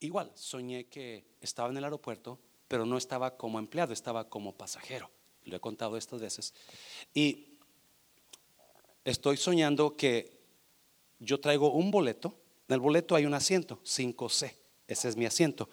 Igual, 0.00 0.32
soñé 0.34 0.86
que 0.86 1.24
estaba 1.40 1.68
en 1.68 1.76
el 1.76 1.84
aeropuerto, 1.84 2.38
pero 2.66 2.86
no 2.86 2.96
estaba 2.96 3.36
como 3.36 3.58
empleado, 3.58 3.92
estaba 3.92 4.28
como 4.28 4.54
pasajero. 4.54 5.10
Lo 5.44 5.56
he 5.56 5.60
contado 5.60 5.96
estas 5.96 6.20
veces. 6.20 6.54
Y 7.12 7.58
estoy 9.04 9.36
soñando 9.36 9.96
que 9.96 10.40
yo 11.18 11.40
traigo 11.40 11.72
un 11.72 11.90
boleto. 11.90 12.34
En 12.68 12.74
el 12.74 12.80
boleto 12.80 13.14
hay 13.14 13.26
un 13.26 13.34
asiento, 13.34 13.80
5C. 13.84 14.54
Ese 14.86 15.08
es 15.08 15.16
mi 15.16 15.26
asiento. 15.26 15.68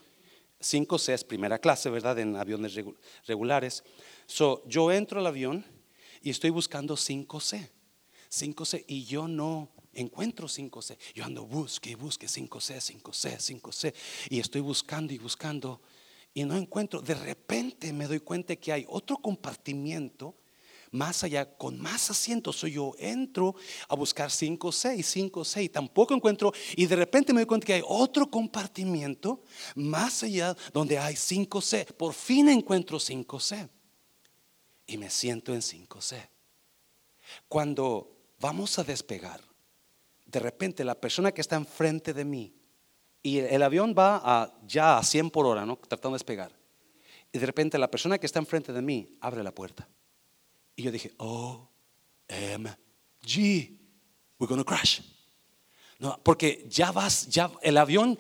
5C 0.60 1.14
es 1.14 1.24
primera 1.24 1.60
clase, 1.60 1.90
¿verdad? 1.90 2.18
En 2.20 2.36
aviones 2.36 2.76
regulares. 3.26 3.84
So, 4.26 4.64
yo 4.68 4.92
entro 4.92 5.20
al 5.20 5.28
avión 5.28 5.66
y 6.22 6.30
estoy 6.30 6.50
buscando 6.50 6.96
5C. 6.96 7.70
5C 8.30 8.84
y 8.88 9.06
yo 9.06 9.28
no 9.28 9.72
encuentro 9.94 10.48
5C. 10.48 10.98
Yo 11.14 11.24
ando 11.24 11.46
busque 11.46 11.92
y 11.92 11.96
busque 11.96 12.28
5C, 12.28 13.02
5C, 13.02 13.62
5C 13.62 13.94
y 14.30 14.40
estoy 14.40 14.62
buscando 14.62 15.14
y 15.14 15.18
buscando 15.18 15.82
y 16.34 16.44
no 16.44 16.56
encuentro. 16.56 17.02
De 17.02 17.16
repente 17.16 17.94
me 17.94 18.08
doy 18.08 18.20
cuenta 18.20 18.56
que 18.56 18.72
hay 18.72 18.86
otro 18.90 19.18
compartimiento 19.18 20.36
más 20.98 21.24
allá, 21.24 21.46
con 21.58 21.80
más 21.80 22.10
asientos. 22.10 22.58
Soy 22.58 22.74
yo 22.74 22.94
entro 22.98 23.56
a 23.88 23.96
buscar 23.96 24.32
5, 24.32 24.72
6, 24.72 25.06
5, 25.06 25.46
6, 25.46 25.72
tampoco 25.72 26.14
encuentro. 26.14 26.52
Y 26.76 26.86
de 26.86 26.96
repente 26.96 27.34
me 27.34 27.42
doy 27.42 27.46
cuenta 27.46 27.68
que 27.68 27.74
hay 27.74 27.84
otro 27.86 28.30
compartimiento 28.30 29.44
más 29.76 30.24
allá 30.24 30.56
donde 30.74 30.98
hay 30.98 31.16
5, 31.16 31.62
C. 31.62 31.86
Por 31.86 32.14
fin 32.14 32.50
encuentro 32.50 33.00
5, 33.00 33.40
C. 33.40 33.70
Y 34.88 34.98
me 34.98 35.10
siento 35.10 35.54
en 35.54 35.62
5, 35.62 36.02
C. 36.02 36.30
Cuando 37.48 38.18
vamos 38.40 38.80
a 38.80 38.84
despegar, 38.84 39.42
de 40.26 40.40
repente 40.40 40.84
la 40.84 40.96
persona 40.96 41.32
que 41.32 41.42
está 41.42 41.56
enfrente 41.56 42.14
de 42.14 42.26
mí, 42.26 42.54
y 43.24 43.40
el 43.40 43.62
avión 43.62 43.94
va 43.98 44.22
a, 44.24 44.54
ya 44.66 44.98
a 44.98 45.04
100 45.04 45.32
por 45.32 45.46
hora, 45.46 45.66
¿no? 45.66 45.76
Tratando 45.78 46.16
de 46.16 46.20
despegar. 46.20 46.52
Y 47.34 47.40
de 47.40 47.46
repente 47.46 47.78
la 47.78 47.92
persona 47.92 48.18
que 48.18 48.26
está 48.26 48.40
enfrente 48.40 48.72
de 48.72 48.82
mí 48.82 49.18
abre 49.20 49.44
la 49.44 49.52
puerta. 49.52 49.90
Y 50.78 50.84
yo 50.84 50.92
dije, 50.92 51.12
O-M-G, 51.18 51.68
we're 54.38 54.56
to 54.56 54.64
crash. 54.64 55.02
No, 55.98 56.20
porque 56.24 56.68
ya 56.70 56.92
vas, 56.92 57.28
ya 57.28 57.52
el 57.64 57.78
avión 57.78 58.18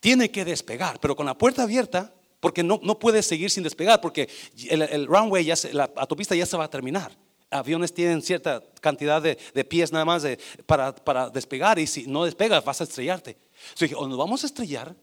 tiene 0.00 0.30
que 0.30 0.46
despegar, 0.46 0.98
pero 1.00 1.14
con 1.14 1.26
la 1.26 1.36
puerta 1.36 1.64
abierta, 1.64 2.14
porque 2.40 2.62
no, 2.62 2.80
no 2.82 2.98
puede 2.98 3.22
seguir 3.22 3.50
sin 3.50 3.62
despegar, 3.62 4.00
porque 4.00 4.26
el, 4.70 5.06
runway, 5.06 5.44
ya 5.44 5.54
la 5.72 5.90
autopista 5.96 6.34
ya 6.34 6.46
se 6.46 6.56
va 6.56 6.64
a 6.64 6.70
terminar. 6.70 7.14
Aviones 7.50 7.92
tienen 7.92 8.22
cierta 8.22 8.62
cantidad 8.80 9.20
de, 9.20 9.36
pies 9.64 9.92
nada 9.92 10.06
más 10.06 10.26
para, 10.64 10.94
para, 10.94 11.28
despegar 11.28 11.78
y 11.78 11.86
si 11.86 12.06
no 12.06 12.24
despegas 12.24 12.64
vas 12.64 12.80
a 12.80 12.84
estrellarte. 12.84 13.36
Yo 13.76 13.84
dije, 13.84 13.94
o 13.94 14.08
nos 14.08 14.16
vamos 14.16 14.44
a 14.44 14.46
estrellar, 14.46 14.96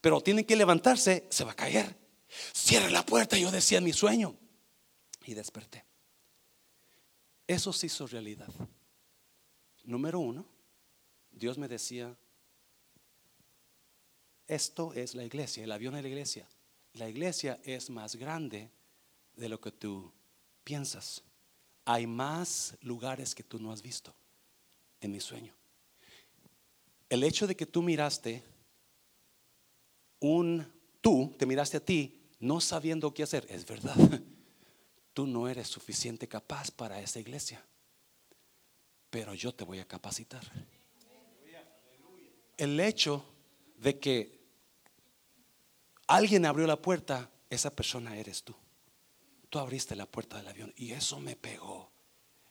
pero 0.00 0.20
tienen 0.20 0.44
que 0.44 0.54
levantarse, 0.54 1.26
se 1.28 1.42
va 1.42 1.50
a 1.50 1.56
caer. 1.56 1.96
Cierra 2.52 2.88
la 2.88 3.04
puerta, 3.04 3.36
yo 3.36 3.50
decía 3.50 3.78
en 3.78 3.84
mi 3.84 3.92
sueño. 3.92 4.36
Y 5.24 5.34
desperté. 5.34 5.91
Eso 7.52 7.70
se 7.70 7.84
hizo 7.84 8.06
realidad. 8.06 8.48
Número 9.84 10.18
uno, 10.20 10.46
Dios 11.30 11.58
me 11.58 11.68
decía, 11.68 12.16
esto 14.46 14.94
es 14.94 15.14
la 15.14 15.22
iglesia, 15.22 15.62
el 15.62 15.72
avión 15.72 15.94
es 15.94 16.02
la 16.02 16.08
iglesia. 16.08 16.48
La 16.94 17.10
iglesia 17.10 17.60
es 17.62 17.90
más 17.90 18.16
grande 18.16 18.70
de 19.36 19.50
lo 19.50 19.60
que 19.60 19.70
tú 19.70 20.10
piensas. 20.64 21.22
Hay 21.84 22.06
más 22.06 22.74
lugares 22.80 23.34
que 23.34 23.42
tú 23.42 23.58
no 23.58 23.70
has 23.70 23.82
visto 23.82 24.14
en 25.02 25.12
mi 25.12 25.20
sueño. 25.20 25.52
El 27.10 27.22
hecho 27.22 27.46
de 27.46 27.54
que 27.54 27.66
tú 27.66 27.82
miraste 27.82 28.42
un, 30.20 30.66
tú 31.02 31.34
te 31.38 31.44
miraste 31.44 31.76
a 31.76 31.84
ti 31.84 32.18
no 32.40 32.62
sabiendo 32.62 33.12
qué 33.12 33.24
hacer, 33.24 33.46
es 33.50 33.66
verdad. 33.66 33.94
tú 35.12 35.26
no 35.26 35.48
eres 35.48 35.68
suficiente 35.68 36.28
capaz 36.28 36.70
para 36.70 37.00
esa 37.00 37.20
iglesia, 37.20 37.64
pero 39.10 39.34
yo 39.34 39.54
te 39.54 39.64
voy 39.64 39.78
a 39.78 39.86
capacitar. 39.86 40.42
El 42.56 42.78
hecho 42.80 43.24
de 43.76 43.98
que 43.98 44.40
alguien 46.06 46.46
abrió 46.46 46.66
la 46.66 46.80
puerta, 46.80 47.30
esa 47.50 47.70
persona 47.70 48.16
eres 48.16 48.42
tú. 48.42 48.54
Tú 49.50 49.58
abriste 49.58 49.96
la 49.96 50.06
puerta 50.06 50.38
del 50.38 50.48
avión 50.48 50.72
y 50.76 50.92
eso 50.92 51.20
me 51.20 51.36
pegó. 51.36 51.90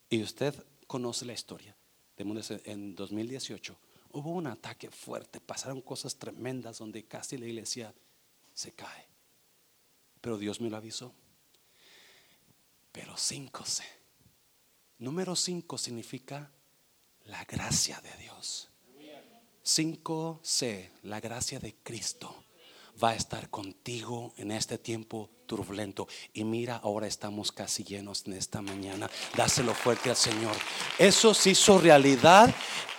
Y 0.10 0.22
usted 0.22 0.54
conoce 0.88 1.26
la 1.26 1.34
historia. 1.34 1.76
En 2.18 2.96
2018 2.96 3.76
hubo 4.12 4.32
un 4.32 4.48
ataque 4.48 4.92
fuerte, 4.92 5.40
pasaron 5.40 5.82
cosas 5.82 6.16
tremendas 6.18 6.78
donde 6.78 7.06
casi 7.06 7.38
la 7.38 7.48
iglesia 7.48 7.94
se 8.54 8.74
cae. 8.74 9.08
Pero 10.20 10.38
Dios 10.38 10.62
me 10.62 10.70
lo 10.70 10.78
avisó. 10.78 11.14
Pero 12.92 13.16
5C. 13.16 13.82
Número 15.00 15.36
5 15.36 15.78
significa 15.78 16.52
la 17.26 17.44
gracia 17.46 18.00
de 18.02 18.16
Dios. 18.18 18.70
5C, 19.64 20.90
la 21.04 21.20
gracia 21.20 21.60
de 21.60 21.76
Cristo 21.84 22.44
va 23.02 23.12
a 23.12 23.16
estar 23.16 23.50
contigo 23.50 24.34
en 24.38 24.52
este 24.52 24.78
tiempo 24.78 25.30
turbulento. 25.46 26.08
Y 26.34 26.44
mira, 26.44 26.78
ahora 26.78 27.08
estamos 27.08 27.52
casi 27.52 27.84
llenos 27.84 28.24
en 28.26 28.34
esta 28.34 28.62
mañana. 28.62 29.10
Dáselo 29.36 29.74
fuerte 29.74 30.10
al 30.10 30.16
Señor. 30.16 30.56
Eso 30.98 31.34
se 31.34 31.52
hizo 31.52 31.80
realidad 31.80 32.54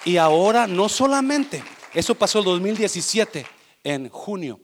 y 0.04 0.16
ahora 0.16 0.66
no 0.66 0.88
solamente, 0.88 1.62
eso 1.94 2.14
pasó 2.14 2.40
el 2.40 2.44
2017, 2.46 3.46
en 3.84 4.08
junio. 4.08 4.60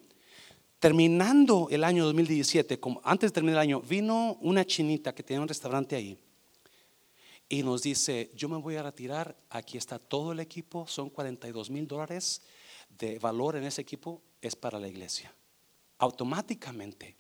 Terminando 0.78 1.68
el 1.70 1.82
año 1.82 2.04
2017, 2.04 2.78
como 2.78 3.00
antes 3.04 3.30
de 3.30 3.34
terminar 3.34 3.56
el 3.56 3.68
año, 3.68 3.80
vino 3.80 4.38
una 4.40 4.64
chinita 4.64 5.12
que 5.14 5.24
tenía 5.24 5.40
un 5.40 5.48
restaurante 5.48 5.96
ahí 5.96 6.16
y 7.48 7.62
nos 7.62 7.82
dice, 7.82 8.30
yo 8.36 8.48
me 8.48 8.58
voy 8.58 8.76
a 8.76 8.82
retirar, 8.82 9.36
aquí 9.50 9.76
está 9.76 9.98
todo 9.98 10.32
el 10.32 10.40
equipo, 10.40 10.86
son 10.86 11.10
42 11.10 11.70
mil 11.70 11.88
dólares 11.88 12.42
de 12.90 13.18
valor 13.18 13.56
en 13.56 13.64
ese 13.64 13.80
equipo, 13.80 14.22
es 14.40 14.54
para 14.54 14.78
la 14.78 14.86
iglesia. 14.86 15.34
Automáticamente, 15.98 17.16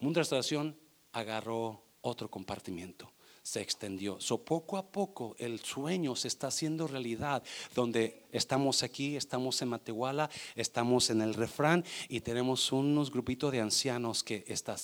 Mundo 0.00 0.20
Restauración 0.20 0.76
agarró 1.12 1.82
otro 2.00 2.28
compartimiento 2.28 3.12
se 3.46 3.60
extendió. 3.60 4.20
So, 4.20 4.44
poco 4.44 4.76
a 4.76 4.90
poco 4.90 5.36
el 5.38 5.60
sueño 5.60 6.16
se 6.16 6.26
está 6.26 6.48
haciendo 6.48 6.88
realidad, 6.88 7.44
donde 7.76 8.24
estamos 8.36 8.82
aquí, 8.82 9.16
estamos 9.16 9.60
en 9.62 9.68
Matehuala, 9.68 10.30
estamos 10.54 11.10
en 11.10 11.22
el 11.22 11.34
refrán 11.34 11.84
y 12.08 12.20
tenemos 12.20 12.72
unos 12.72 13.10
grupitos 13.10 13.52
de 13.52 13.60
ancianos 13.60 14.22
que 14.22 14.44
están 14.46 14.76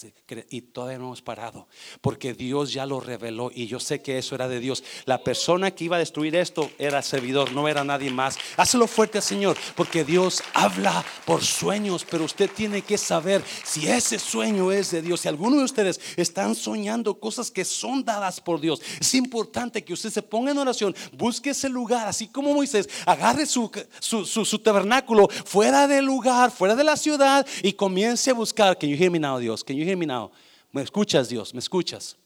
y 0.50 0.62
todavía 0.62 0.98
no 0.98 1.07
hemos 1.07 1.22
parado, 1.22 1.68
porque 2.00 2.34
Dios 2.34 2.72
ya 2.72 2.86
lo 2.86 3.00
reveló 3.00 3.50
y 3.55 3.66
yo 3.66 3.78
sé 3.78 4.00
que 4.00 4.18
eso 4.18 4.34
era 4.34 4.48
de 4.48 4.61
Dios. 4.61 4.82
La 5.05 5.22
persona 5.22 5.70
que 5.70 5.84
iba 5.84 5.96
a 5.96 5.98
destruir 5.98 6.34
esto 6.36 6.70
era 6.78 7.03
servidor, 7.03 7.53
no 7.53 7.68
era 7.68 7.84
nadie 7.84 8.11
más. 8.11 8.38
Hazlo 8.57 8.86
fuerte, 8.86 9.20
Señor, 9.20 9.57
porque 9.76 10.05
Dios 10.05 10.42
habla 10.55 11.05
por 11.24 11.42
sueños, 11.44 12.07
pero 12.09 12.24
usted 12.24 12.50
tiene 12.50 12.82
que 12.82 12.96
saber 12.96 13.42
si 13.64 13.88
ese 13.88 14.18
sueño 14.18 14.72
es 14.72 14.90
de 14.90 15.03
Dios. 15.03 15.20
Si 15.20 15.28
alguno 15.28 15.59
de 15.59 15.64
ustedes 15.64 16.00
están 16.16 16.55
soñando 16.55 17.18
cosas 17.18 17.50
que 17.50 17.64
son 17.64 18.05
dadas 18.05 18.40
por 18.40 18.61
Dios. 18.61 18.80
Es 19.00 19.14
importante 19.14 19.84
que 19.84 19.92
usted 19.92 20.11
se 20.11 20.22
ponga 20.22 20.53
en 20.53 20.59
oración, 20.59 20.94
busque 21.12 21.50
ese 21.50 21.68
lugar, 21.68 22.09
así 22.09 22.28
como 22.28 22.55
Moisés, 22.55 22.88
agarre 23.07 23.41
su, 23.47 23.70
su, 24.01 24.59
tabernáculo 24.59 25.28
fuera 25.28 25.86
del 25.86 26.05
lugar, 26.05 26.51
fuera 26.51 26.74
de 26.74 26.84
la 26.84 26.97
ciudad 26.97 27.47
y 27.62 27.72
comience 27.72 28.30
a 28.30 28.34
buscar. 28.34 28.76
que 28.78 28.88
you 28.88 28.97
hear 28.97 29.11
me 29.11 29.18
now, 29.18 29.38
Dios? 29.38 29.62
Can 29.64 29.76
you 29.76 29.84
hear 29.84 29.97
me 29.97 30.07
now? 30.07 30.30
¿Me 30.70 30.82
escuchas, 30.82 31.28
Dios? 31.28 31.53
¿Me 31.53 31.61
escuchas? 31.61 32.16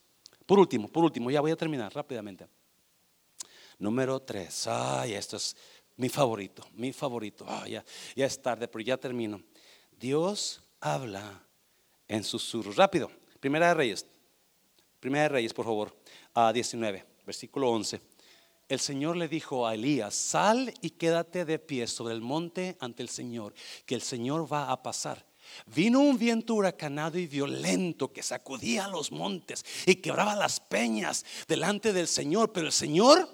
Por 0.46 0.58
último, 0.58 0.88
por 0.88 1.04
último, 1.04 1.30
ya 1.30 1.40
voy 1.40 1.50
a 1.50 1.56
terminar 1.56 1.92
rápidamente. 1.94 2.46
Número 3.78 4.20
tres. 4.20 4.66
Ay, 4.66 5.14
esto 5.14 5.36
es 5.36 5.56
Mi 5.96 6.08
favorito, 6.08 6.66
mi 6.74 6.92
favorito. 6.92 7.46
Ah, 7.48 7.66
ya, 7.66 7.84
ya 8.14 8.26
es 8.26 8.40
tarde, 8.40 8.68
pero 8.68 8.84
ya 8.84 8.96
termino. 8.98 9.40
Dios 9.98 10.60
habla 10.80 11.42
en 12.06 12.22
susurros. 12.22 12.76
Rápido. 12.76 13.10
Primera 13.40 13.68
de 13.68 13.74
Reyes. 13.74 14.06
Primera 15.00 15.22
de 15.24 15.28
Reyes, 15.30 15.54
por 15.54 15.64
favor. 15.64 15.96
A 16.34 16.52
19, 16.52 17.04
versículo 17.24 17.70
11. 17.70 18.00
El 18.68 18.80
Señor 18.80 19.16
le 19.16 19.28
dijo 19.28 19.66
a 19.66 19.74
Elías, 19.74 20.14
sal 20.14 20.74
y 20.80 20.90
quédate 20.90 21.44
de 21.44 21.58
pie 21.58 21.86
sobre 21.86 22.14
el 22.14 22.20
monte 22.20 22.76
ante 22.80 23.02
el 23.02 23.08
Señor, 23.08 23.54
que 23.84 23.94
el 23.94 24.02
Señor 24.02 24.52
va 24.52 24.72
a 24.72 24.82
pasar. 24.82 25.24
Vino 25.66 26.00
un 26.00 26.18
viento 26.18 26.54
huracanado 26.54 27.18
y 27.18 27.28
violento 27.28 28.12
que 28.12 28.22
sacudía 28.22 28.88
los 28.88 29.12
montes 29.12 29.64
y 29.86 29.96
quebraba 29.96 30.34
las 30.34 30.58
peñas 30.58 31.24
delante 31.46 31.92
del 31.92 32.08
Señor, 32.08 32.52
pero 32.52 32.66
el 32.66 32.72
Señor 32.72 33.28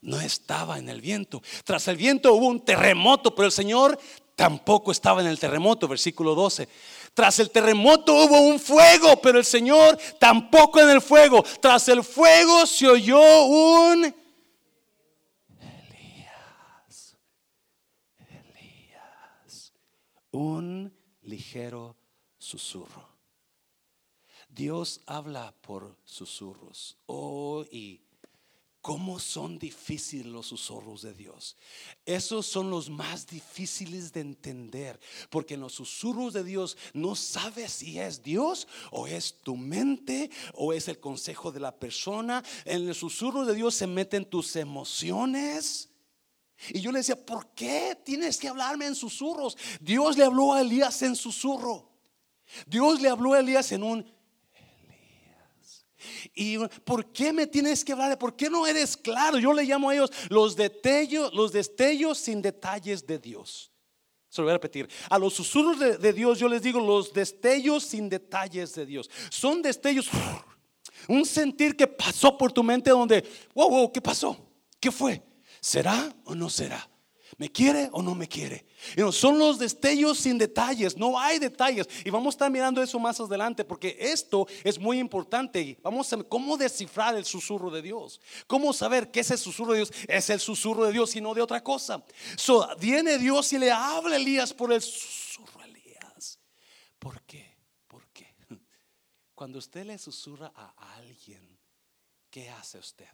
no 0.00 0.20
estaba 0.20 0.78
en 0.78 0.88
el 0.88 1.02
viento. 1.02 1.42
Tras 1.64 1.88
el 1.88 1.96
viento 1.96 2.32
hubo 2.32 2.46
un 2.46 2.64
terremoto, 2.64 3.34
pero 3.34 3.46
el 3.46 3.52
Señor 3.52 3.98
tampoco 4.34 4.92
estaba 4.92 5.20
en 5.20 5.26
el 5.26 5.38
terremoto, 5.38 5.88
versículo 5.88 6.34
12. 6.34 6.68
Tras 7.12 7.38
el 7.40 7.50
terremoto 7.50 8.14
hubo 8.14 8.40
un 8.40 8.60
fuego, 8.60 9.20
pero 9.20 9.38
el 9.38 9.44
Señor 9.44 9.98
tampoco 10.18 10.80
en 10.80 10.90
el 10.90 11.02
fuego. 11.02 11.44
Tras 11.60 11.88
el 11.88 12.04
fuego 12.04 12.66
se 12.66 12.86
oyó 12.86 13.44
un 13.44 14.14
Elías. 15.60 17.16
Elías. 18.30 19.72
Un 20.36 20.92
ligero 21.22 21.96
susurro. 22.36 23.08
Dios 24.50 25.00
habla 25.06 25.54
por 25.62 25.96
susurros. 26.04 26.98
Oh, 27.06 27.64
y 27.70 28.02
cómo 28.82 29.18
son 29.18 29.58
difíciles 29.58 30.26
los 30.26 30.48
susurros 30.48 31.00
de 31.00 31.14
Dios. 31.14 31.56
Esos 32.04 32.44
son 32.44 32.68
los 32.68 32.90
más 32.90 33.26
difíciles 33.26 34.12
de 34.12 34.20
entender, 34.20 35.00
porque 35.30 35.54
en 35.54 35.60
los 35.60 35.72
susurros 35.72 36.34
de 36.34 36.44
Dios 36.44 36.76
no 36.92 37.16
sabes 37.16 37.72
si 37.72 37.98
es 37.98 38.22
Dios 38.22 38.68
o 38.90 39.06
es 39.06 39.38
tu 39.42 39.56
mente 39.56 40.30
o 40.52 40.74
es 40.74 40.86
el 40.88 41.00
consejo 41.00 41.50
de 41.50 41.60
la 41.60 41.74
persona. 41.74 42.44
En 42.66 42.86
el 42.86 42.94
susurro 42.94 43.46
de 43.46 43.54
Dios 43.54 43.74
se 43.74 43.86
meten 43.86 44.26
tus 44.26 44.54
emociones. 44.54 45.88
Y 46.70 46.80
yo 46.80 46.90
le 46.90 46.98
decía, 46.98 47.16
¿por 47.16 47.54
qué 47.54 47.98
tienes 48.04 48.38
que 48.38 48.48
hablarme 48.48 48.86
en 48.86 48.94
susurros? 48.94 49.56
Dios 49.80 50.16
le 50.16 50.24
habló 50.24 50.52
a 50.52 50.60
Elías 50.60 51.02
en 51.02 51.14
susurro. 51.14 51.90
Dios 52.66 53.00
le 53.00 53.08
habló 53.08 53.34
a 53.34 53.40
Elías 53.40 53.72
en 53.72 53.82
un 53.82 54.16
¿Y 56.34 56.58
por 56.84 57.12
qué 57.12 57.32
me 57.32 57.46
tienes 57.46 57.84
que 57.84 57.92
hablar? 57.92 58.18
¿Por 58.18 58.36
qué 58.36 58.50
no 58.50 58.66
eres 58.66 58.96
claro? 58.96 59.38
Yo 59.38 59.52
le 59.52 59.64
llamo 59.64 59.90
a 59.90 59.94
ellos 59.94 60.10
los 60.28 60.56
destellos, 60.56 61.32
los 61.34 61.52
destellos 61.52 62.18
sin 62.18 62.42
detalles 62.42 63.06
de 63.06 63.18
Dios. 63.18 63.72
Se 64.28 64.40
lo 64.40 64.46
voy 64.46 64.50
a 64.50 64.54
repetir. 64.54 64.88
A 65.08 65.18
los 65.18 65.34
susurros 65.34 65.78
de, 65.78 66.12
Dios 66.12 66.38
yo 66.38 66.48
les 66.48 66.60
digo 66.62 66.80
los 66.80 67.12
destellos 67.12 67.84
sin 67.84 68.08
detalles 68.08 68.74
de 68.74 68.84
Dios. 68.84 69.10
Son 69.30 69.62
destellos, 69.62 70.08
un 71.08 71.24
sentir 71.24 71.76
que 71.76 71.86
pasó 71.86 72.36
por 72.36 72.52
tu 72.52 72.62
mente 72.62 72.90
donde, 72.90 73.24
wow, 73.54 73.70
wow, 73.70 73.92
¿qué 73.92 74.02
pasó? 74.02 74.36
¿Qué 74.78 74.90
fue? 74.90 75.22
¿Será 75.66 76.14
o 76.26 76.36
no 76.36 76.48
será? 76.48 76.88
¿Me 77.38 77.50
quiere 77.50 77.88
o 77.90 78.00
no 78.00 78.14
me 78.14 78.28
quiere? 78.28 78.64
son 79.10 79.36
los 79.36 79.58
destellos 79.58 80.16
sin 80.16 80.38
detalles, 80.38 80.96
no 80.96 81.18
hay 81.18 81.40
detalles. 81.40 81.88
Y 82.04 82.10
vamos 82.10 82.26
a 82.26 82.36
estar 82.36 82.50
mirando 82.52 82.80
eso 82.80 83.00
más 83.00 83.18
adelante 83.18 83.64
porque 83.64 83.96
esto 83.98 84.46
es 84.62 84.78
muy 84.78 85.00
importante. 85.00 85.76
Vamos 85.82 86.12
a 86.12 86.22
cómo 86.22 86.56
descifrar 86.56 87.16
el 87.16 87.24
susurro 87.24 87.68
de 87.68 87.82
Dios. 87.82 88.20
Cómo 88.46 88.72
saber 88.72 89.10
qué 89.10 89.18
es 89.18 89.30
el 89.32 89.38
susurro 89.38 89.72
de 89.72 89.78
Dios. 89.78 89.92
Es 90.06 90.30
el 90.30 90.38
susurro 90.38 90.84
de 90.84 90.92
Dios 90.92 91.16
y 91.16 91.20
no 91.20 91.34
de 91.34 91.42
otra 91.42 91.60
cosa. 91.64 92.04
So, 92.36 92.64
viene 92.78 93.18
Dios 93.18 93.52
y 93.52 93.58
le 93.58 93.72
habla 93.72 94.14
a 94.14 94.18
Elías 94.18 94.54
por 94.54 94.72
el 94.72 94.80
susurro 94.80 95.62
a 95.62 95.64
Elías. 95.64 96.38
¿Por 96.96 97.22
qué? 97.22 97.56
¿Por 97.88 98.06
qué? 98.12 98.36
Cuando 99.34 99.58
usted 99.58 99.84
le 99.84 99.98
susurra 99.98 100.52
a 100.54 100.94
alguien, 100.94 101.58
¿qué 102.30 102.50
hace 102.50 102.78
usted? 102.78 103.08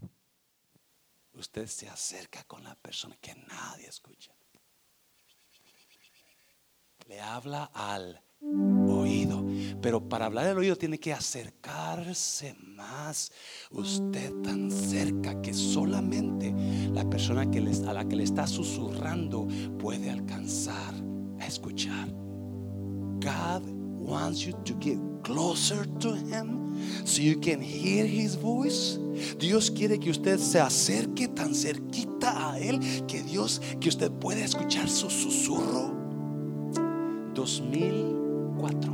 Usted 1.35 1.66
se 1.66 1.89
acerca 1.89 2.45
con 2.45 2.62
la 2.62 2.74
persona 2.74 3.16
que 3.20 3.35
nadie 3.35 3.87
escucha. 3.89 4.33
Le 7.07 7.20
habla 7.20 7.70
al 7.74 8.22
oído. 8.89 9.45
Pero 9.80 10.09
para 10.09 10.26
hablar 10.26 10.47
al 10.47 10.59
oído 10.59 10.76
tiene 10.76 10.99
que 10.99 11.12
acercarse 11.12 12.55
más. 12.55 13.33
Usted 13.70 14.33
tan 14.43 14.70
cerca 14.70 15.41
que 15.41 15.55
solamente 15.55 16.53
la 16.93 17.09
persona 17.09 17.43
a 17.43 17.93
la 17.93 18.05
que 18.05 18.16
le 18.16 18.24
está 18.24 18.47
susurrando 18.47 19.47
puede 19.78 20.11
alcanzar 20.11 20.95
a 21.41 21.47
escuchar. 21.47 22.09
God 23.20 23.68
wants 24.01 24.41
you 24.41 24.53
to 24.64 24.74
get 24.80 24.99
closer 25.22 25.87
to 25.99 26.14
Him 26.14 26.61
so 27.05 27.22
you 27.22 27.41
can 27.41 27.61
hear 27.61 28.07
His 28.07 28.37
voice. 28.37 28.99
Dios 29.39 29.70
quiere 29.70 29.99
que 29.99 30.11
usted 30.11 30.39
se 30.39 30.59
acerque 30.61 31.28
tan 31.28 31.55
cerquita 31.55 32.53
a 32.53 32.59
Él 32.59 32.80
que 33.07 33.22
Dios, 33.22 33.61
que 33.80 33.89
usted 33.89 34.11
pueda 34.11 34.45
escuchar 34.45 34.89
su 34.89 35.11
susurro. 35.11 35.93
2004. 37.35 38.93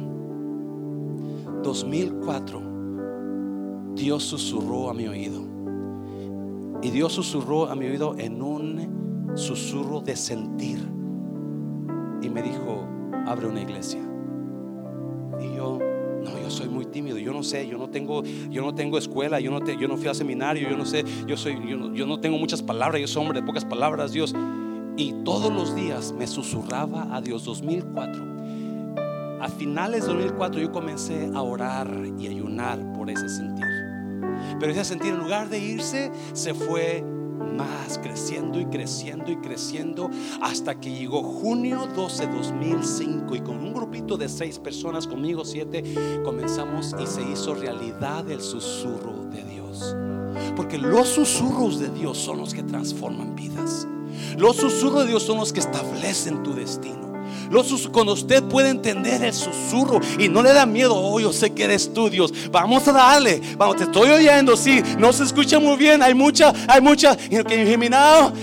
2004. 1.62 2.62
Dios 3.94 4.22
susurró 4.22 4.90
a 4.90 4.94
mi 4.94 5.08
oído. 5.08 5.42
Y 6.82 6.90
Dios 6.90 7.12
susurró 7.12 7.66
a 7.68 7.74
mi 7.74 7.86
oído 7.86 8.14
en 8.18 8.40
un 8.40 9.32
susurro 9.34 10.00
de 10.00 10.14
sentir. 10.16 10.78
Y 12.22 12.28
me 12.30 12.42
dijo, 12.42 12.86
abre 13.26 13.48
una 13.48 13.62
iglesia. 13.62 14.00
Y 15.40 15.56
yo 15.56 15.78
soy 16.50 16.68
muy 16.68 16.86
tímido, 16.86 17.18
yo 17.18 17.32
no 17.32 17.42
sé, 17.42 17.68
yo 17.68 17.78
no 17.78 17.88
tengo, 17.88 18.22
yo 18.50 18.62
no 18.62 18.74
tengo 18.74 18.98
escuela, 18.98 19.40
yo 19.40 19.50
no, 19.50 19.60
te, 19.60 19.76
yo 19.76 19.88
no 19.88 19.96
fui 19.96 20.08
al 20.08 20.14
seminario, 20.14 20.68
yo 20.68 20.76
no 20.76 20.86
sé, 20.86 21.04
yo, 21.26 21.36
soy, 21.36 21.54
yo 21.68 21.76
no, 21.76 21.94
yo 21.94 22.06
no 22.06 22.20
tengo 22.20 22.38
muchas 22.38 22.62
palabras, 22.62 23.00
yo 23.00 23.06
soy 23.06 23.22
hombre 23.22 23.40
de 23.40 23.46
pocas 23.46 23.64
palabras, 23.64 24.12
Dios. 24.12 24.34
Y 24.96 25.12
todos 25.24 25.52
los 25.52 25.76
días 25.76 26.12
me 26.12 26.26
susurraba 26.26 27.14
a 27.14 27.20
Dios 27.20 27.44
2004. 27.44 28.38
A 29.40 29.48
finales 29.48 30.02
de 30.02 30.08
2004 30.08 30.60
yo 30.60 30.72
comencé 30.72 31.30
a 31.32 31.42
orar 31.42 31.88
y 32.18 32.26
ayunar 32.26 32.92
por 32.94 33.08
ese 33.08 33.28
sentir. 33.28 33.64
Pero 34.58 34.72
ese 34.72 34.84
sentir 34.84 35.12
en 35.12 35.18
lugar 35.18 35.48
de 35.48 35.60
irse, 35.60 36.10
se 36.32 36.54
fue 36.54 37.04
más, 37.38 37.98
creciendo 37.98 38.60
y 38.60 38.66
creciendo 38.66 39.30
y 39.30 39.36
creciendo 39.36 40.10
hasta 40.40 40.78
que 40.78 40.90
llegó 40.90 41.22
junio 41.22 41.88
12, 41.94 42.26
2005 42.26 43.36
y 43.36 43.40
con 43.40 43.58
un 43.58 43.72
grupito 43.72 44.16
de 44.16 44.28
seis 44.28 44.58
personas, 44.58 45.06
conmigo 45.06 45.44
siete, 45.44 45.82
comenzamos 46.24 46.94
y 47.00 47.06
se 47.06 47.22
hizo 47.22 47.54
realidad 47.54 48.28
el 48.30 48.40
susurro 48.40 49.24
de 49.30 49.44
Dios. 49.44 49.96
Porque 50.56 50.78
los 50.78 51.08
susurros 51.08 51.78
de 51.78 51.88
Dios 51.90 52.18
son 52.18 52.38
los 52.38 52.54
que 52.54 52.62
transforman 52.62 53.34
vidas. 53.34 53.86
Los 54.36 54.56
susurros 54.56 55.02
de 55.02 55.10
Dios 55.10 55.22
son 55.22 55.38
los 55.38 55.52
que 55.52 55.60
establecen 55.60 56.42
tu 56.42 56.54
destino. 56.54 57.07
Los, 57.50 57.88
cuando 57.88 58.12
usted 58.12 58.42
puede 58.44 58.70
entender 58.70 59.22
el 59.22 59.32
susurro 59.32 60.00
y 60.18 60.28
no 60.28 60.42
le 60.42 60.52
da 60.52 60.66
miedo, 60.66 60.94
oh, 60.94 61.18
yo 61.20 61.32
sé 61.32 61.50
que 61.50 61.64
eres 61.64 61.92
tú, 61.92 62.10
Dios. 62.10 62.32
Vamos 62.50 62.86
a 62.88 62.92
darle, 62.92 63.40
vamos, 63.56 63.76
te 63.76 63.84
estoy 63.84 64.10
oyendo, 64.10 64.56
sí, 64.56 64.82
no 64.98 65.12
se 65.12 65.24
escucha 65.24 65.58
muy 65.58 65.76
bien, 65.76 66.02
hay 66.02 66.14
mucha, 66.14 66.52
hay 66.66 66.80
mucha, 66.80 67.16
que 67.16 67.68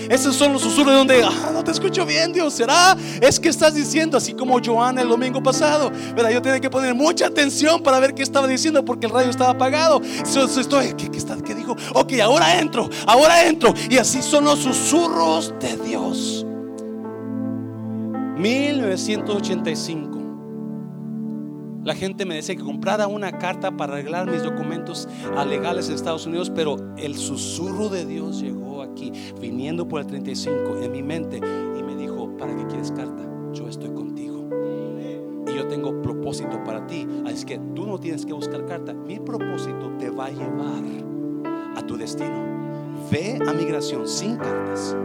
esos 0.09 0.35
son 0.35 0.53
los 0.53 0.61
susurros 0.61 0.93
donde, 0.93 1.23
ah, 1.23 1.51
no 1.53 1.63
te 1.63 1.71
escucho 1.71 2.05
bien, 2.05 2.31
Dios, 2.33 2.53
¿será? 2.53 2.97
Es 3.21 3.39
que 3.39 3.49
estás 3.49 3.73
diciendo, 3.73 4.17
así 4.17 4.33
como 4.33 4.59
Joana 4.63 5.01
el 5.01 5.09
domingo 5.09 5.41
pasado, 5.41 5.91
¿verdad? 6.15 6.31
Yo 6.31 6.41
tenía 6.41 6.59
que 6.59 6.69
poner 6.69 6.93
mucha 6.95 7.27
atención 7.27 7.81
para 7.81 7.99
ver 7.99 8.13
qué 8.13 8.23
estaba 8.23 8.47
diciendo 8.47 8.83
porque 8.83 9.07
el 9.07 9.11
radio 9.11 9.29
estaba 9.29 9.51
apagado. 9.51 10.01
Estoy, 10.03 10.93
¿qué, 10.93 11.09
qué, 11.09 11.19
¿qué 11.45 11.55
dijo? 11.55 11.75
Ok, 11.93 12.13
ahora 12.21 12.59
entro, 12.59 12.89
ahora 13.05 13.45
entro. 13.45 13.73
Y 13.89 13.97
así 13.97 14.21
son 14.21 14.45
los 14.45 14.59
susurros 14.59 15.53
de 15.59 15.77
Dios. 15.77 16.45
1985. 18.37 20.25
La 21.83 21.95
gente 21.95 22.25
me 22.25 22.35
decía 22.35 22.55
que 22.55 22.63
comprara 22.63 23.07
una 23.07 23.37
carta 23.37 23.77
para 23.77 23.93
arreglar 23.93 24.29
mis 24.29 24.43
documentos 24.43 25.07
legales 25.47 25.87
en 25.87 25.95
Estados 25.95 26.25
Unidos, 26.25 26.51
pero 26.53 26.77
el 26.97 27.15
susurro 27.15 27.89
de 27.89 28.05
Dios 28.05 28.41
llegó 28.41 28.81
aquí, 28.81 29.11
viniendo 29.39 29.87
por 29.87 30.01
el 30.01 30.07
35 30.07 30.79
en 30.81 30.91
mi 30.91 31.03
mente 31.03 31.37
y 31.37 31.83
me 31.83 31.95
dijo, 31.95 32.35
¿para 32.37 32.55
qué 32.55 32.65
quieres 32.65 32.91
carta? 32.91 33.23
Yo 33.53 33.69
estoy 33.69 33.91
contigo. 33.91 34.49
Y 35.47 35.55
yo 35.55 35.67
tengo 35.67 36.01
propósito 36.01 36.63
para 36.63 36.87
ti. 36.87 37.07
Así 37.25 37.45
que 37.45 37.59
tú 37.75 37.85
no 37.85 37.99
tienes 37.99 38.25
que 38.25 38.33
buscar 38.33 38.65
carta. 38.65 38.93
Mi 38.93 39.19
propósito 39.19 39.93
te 39.99 40.09
va 40.09 40.25
a 40.25 40.31
llevar 40.31 40.83
a 41.75 41.81
tu 41.85 41.95
destino. 41.97 42.43
Ve 43.11 43.37
a 43.47 43.53
migración 43.53 44.07
sin 44.07 44.37
cartas 44.37 44.97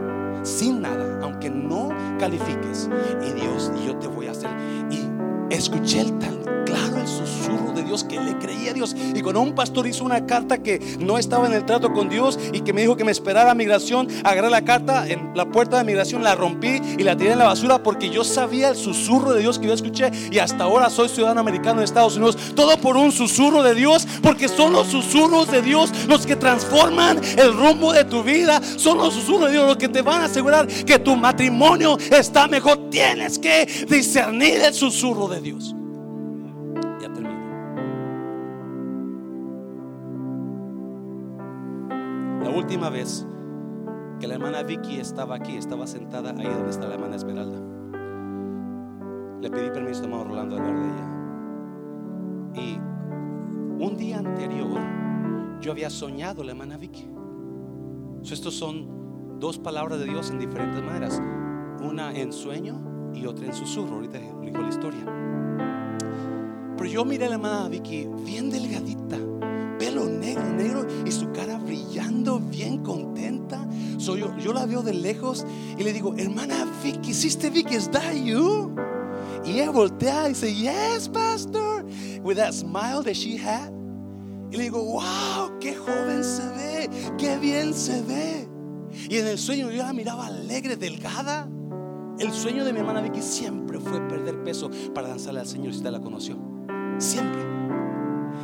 sin 0.43 0.81
nada, 0.81 1.19
aunque 1.21 1.49
no 1.49 1.89
califiques. 2.19 2.89
Y 3.25 3.33
Dios, 3.33 3.71
y 3.79 3.87
yo 3.87 3.95
te 3.97 4.07
voy 4.07 4.27
a 4.27 4.31
hacer. 4.31 4.49
Y 4.89 5.07
escuché 5.55 6.01
el 6.01 6.19
tan 6.19 6.41
claro 6.65 6.97
el 7.01 7.07
susurro 7.07 7.73
de 7.73 7.83
Dios 7.83 8.03
que 8.03 8.19
le 8.19 8.37
creía 8.37 8.71
a 8.71 8.73
Dios. 8.73 8.95
Y 9.13 9.21
cuando 9.21 9.41
un 9.41 9.53
pastor 9.53 9.87
hizo 9.87 10.03
una 10.03 10.25
carta 10.25 10.63
que 10.63 10.79
no 10.99 11.17
estaba 11.17 11.47
en 11.47 11.53
el 11.53 11.65
trato 11.65 11.91
con 11.91 12.09
Dios 12.09 12.39
y 12.53 12.61
que 12.61 12.73
me 12.73 12.81
dijo 12.81 12.95
que 12.95 13.03
me 13.03 13.11
esperara 13.11 13.51
a 13.51 13.55
migración, 13.55 14.07
agarré 14.23 14.49
la 14.49 14.63
carta 14.63 15.07
en 15.07 15.31
la 15.35 15.45
puerta 15.45 15.77
de 15.77 15.83
migración, 15.83 16.23
la 16.23 16.35
rompí 16.35 16.81
y 16.97 17.03
la 17.03 17.15
tiré 17.17 17.33
en 17.33 17.39
la 17.39 17.45
basura 17.45 17.83
porque 17.83 18.09
yo 18.09 18.23
sabía 18.23 18.69
el 18.69 18.75
susurro 18.75 19.33
de 19.33 19.41
Dios 19.41 19.59
que 19.59 19.67
yo 19.67 19.73
escuché 19.73 20.11
y 20.31 20.39
hasta 20.39 20.63
ahora 20.63 20.89
soy 20.89 21.09
ciudadano 21.09 21.41
americano 21.41 21.79
de 21.79 21.85
Estados 21.85 22.15
Unidos. 22.15 22.37
Todo 22.55 22.77
por 22.77 22.95
un 22.95 23.11
susurro 23.11 23.63
de 23.63 23.75
Dios, 23.75 24.07
porque 24.21 24.47
son 24.47 24.73
los 24.73 24.87
susurros 24.87 25.51
de 25.51 25.61
Dios 25.61 25.91
los 26.07 26.25
que 26.25 26.35
transforman 26.35 27.19
el 27.37 27.53
rumbo 27.53 27.91
de 27.91 28.05
tu 28.05 28.23
vida. 28.23 28.61
Son 28.77 28.97
los 28.97 29.13
susurros 29.13 29.47
de 29.47 29.53
Dios 29.53 29.67
los 29.67 29.77
que 29.77 29.89
te 29.89 30.01
van 30.01 30.21
a 30.21 30.25
asegurar 30.25 30.67
que 30.67 30.99
tu 30.99 31.15
matrimonio 31.15 31.97
está 32.11 32.47
mejor. 32.47 32.89
Tienes 32.89 33.37
que 33.37 33.65
discernir 33.89 34.61
el 34.61 34.73
susurro 34.73 35.27
de 35.27 35.40
Dios. 35.40 35.40
Ya 37.01 37.11
termino. 37.11 37.51
La 42.43 42.49
última 42.49 42.89
vez 42.89 43.25
que 44.19 44.27
la 44.27 44.35
hermana 44.35 44.61
Vicky 44.63 44.99
estaba 44.99 45.35
aquí, 45.35 45.57
estaba 45.57 45.87
sentada 45.87 46.31
ahí 46.37 46.47
donde 46.47 46.69
está 46.69 46.87
la 46.87 46.93
hermana 46.93 47.15
Esmeralda. 47.15 47.59
Le 49.41 49.49
pedí 49.49 49.71
permiso 49.71 50.01
a 50.01 50.03
hermano 50.05 50.23
Rolando 50.25 50.55
de 50.55 50.61
hablar 50.61 50.79
de 50.79 50.85
ella. 50.85 51.07
Y 52.53 52.79
un 53.83 53.97
día 53.97 54.19
anterior 54.19 54.79
yo 55.59 55.71
había 55.71 55.89
soñado 55.89 56.43
la 56.43 56.51
hermana 56.51 56.77
Vicky. 56.77 57.09
estos 58.21 58.53
son 58.53 59.39
dos 59.39 59.57
palabras 59.57 59.99
de 59.99 60.05
Dios 60.05 60.29
en 60.29 60.37
diferentes 60.37 60.83
maneras. 60.83 61.19
Una 61.81 62.13
en 62.13 62.31
sueño 62.31 62.90
y 63.13 63.25
otra 63.25 63.45
en 63.45 63.53
susurro. 63.53 63.95
Ahorita 63.95 64.19
dijo 64.19 64.61
la 64.61 64.69
historia. 64.69 65.05
Pero 66.77 66.89
yo 66.89 67.05
miré 67.05 67.25
a 67.25 67.29
la 67.29 67.35
hermana 67.35 67.69
Vicky 67.69 68.07
bien 68.25 68.49
delgadita, 68.49 69.17
pelo 69.77 70.05
negro, 70.05 70.51
negro 70.51 70.87
y 71.05 71.11
su 71.11 71.31
cara 71.31 71.59
brillando, 71.59 72.39
bien 72.39 72.79
contenta. 72.79 73.67
Soy 73.97 74.21
yo, 74.21 74.35
yo 74.37 74.51
la 74.51 74.65
veo 74.65 74.81
de 74.81 74.93
lejos 74.93 75.45
y 75.77 75.83
le 75.83 75.93
digo, 75.93 76.15
hermana 76.17 76.65
Vicky, 76.83 77.11
¿hiciste 77.11 77.51
Vicky? 77.51 77.75
¿Es 77.75 77.91
that 77.91 78.13
you? 78.13 78.73
Y 79.45 79.51
ella 79.51 79.69
voltea 79.69 80.25
y 80.25 80.29
dice, 80.29 80.55
yes, 80.55 81.07
pastor, 81.07 81.85
with 82.23 82.37
that 82.37 82.53
smile 82.53 83.03
that 83.03 83.13
she 83.13 83.37
had. 83.37 83.71
Y 84.51 84.57
le 84.57 84.63
digo, 84.63 84.83
wow, 84.83 85.59
qué 85.59 85.75
joven 85.75 86.23
se 86.23 86.47
ve, 86.49 86.89
qué 87.17 87.37
bien 87.37 87.73
se 87.73 88.01
ve. 88.01 88.47
Y 89.09 89.17
en 89.17 89.27
el 89.27 89.37
sueño 89.37 89.71
yo 89.71 89.83
la 89.83 89.93
miraba 89.93 90.27
alegre, 90.27 90.75
delgada. 90.75 91.47
El 92.21 92.31
sueño 92.31 92.63
de 92.63 92.71
mi 92.71 92.77
hermana 92.77 93.01
Vicky 93.01 93.19
siempre 93.19 93.79
fue 93.79 93.99
perder 94.07 94.43
peso 94.43 94.69
para 94.93 95.07
danzarle 95.07 95.39
al 95.39 95.47
Señor 95.47 95.71
si 95.71 95.79
usted 95.79 95.89
la 95.89 95.99
conoció. 95.99 96.37
Siempre. 96.99 97.41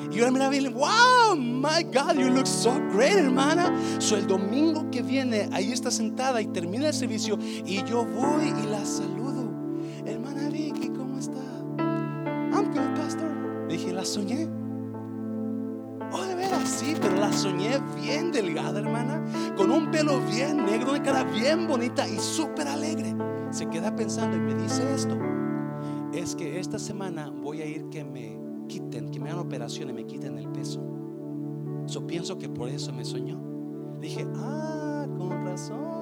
Y 0.09 0.15
yo 0.15 0.25
la 0.25 0.31
miraba 0.31 0.55
y 0.55 0.61
le 0.61 0.69
wow, 0.69 1.35
my 1.35 1.83
God, 1.83 2.15
you 2.15 2.27
look 2.27 2.47
so 2.47 2.73
great, 2.91 3.13
hermana. 3.13 3.71
So 3.99 4.17
el 4.17 4.25
domingo 4.25 4.89
que 4.89 5.03
viene, 5.03 5.47
ahí 5.51 5.71
está 5.71 5.91
sentada 5.91 6.41
y 6.41 6.47
termina 6.47 6.87
el 6.87 6.93
servicio 6.95 7.37
y 7.39 7.83
yo 7.83 8.03
voy 8.03 8.47
y 8.47 8.65
la 8.65 8.83
saludo. 8.83 9.51
Hermana 10.07 10.49
Vicky, 10.49 10.89
¿cómo 10.89 11.19
está? 11.19 11.37
I'm 11.77 12.71
good, 12.73 12.99
pastor. 12.99 13.67
Dije, 13.69 13.93
la 13.93 14.05
soñé. 14.05 14.47
Oh, 16.11 16.25
de 16.25 16.33
veras, 16.33 16.67
sí, 16.67 16.95
pero 16.99 17.15
la 17.17 17.31
soñé 17.31 17.79
bien 18.01 18.31
delgada, 18.31 18.79
hermana, 18.79 19.23
con 19.55 19.69
un 19.69 19.91
pelo 19.91 20.19
bien 20.21 20.65
negro, 20.65 20.93
de 20.93 21.03
cara 21.03 21.23
bien 21.25 21.67
bonita 21.67 22.07
y 22.07 22.17
súper 22.17 22.67
alegre. 22.67 23.13
Se 23.51 23.67
queda 23.67 23.95
pensando 23.95 24.35
y 24.37 24.39
me 24.39 24.55
dice 24.55 24.93
esto. 24.93 25.17
Es 26.13 26.35
que 26.35 26.59
esta 26.59 26.79
semana 26.79 27.29
voy 27.29 27.61
a 27.61 27.65
ir 27.65 27.89
que 27.89 28.03
me 28.03 28.37
quiten, 28.67 29.09
que 29.09 29.19
me 29.19 29.29
hagan 29.29 29.45
operación 29.45 29.89
y 29.89 29.93
me 29.93 30.05
quiten 30.05 30.37
el 30.37 30.49
peso. 30.49 30.81
Yo 31.87 32.05
pienso 32.05 32.37
que 32.37 32.49
por 32.49 32.69
eso 32.69 32.91
me 32.91 33.05
soñó. 33.05 33.39
Dije, 33.99 34.27
ah, 34.35 35.07
con 35.17 35.29
razón, 35.45 35.96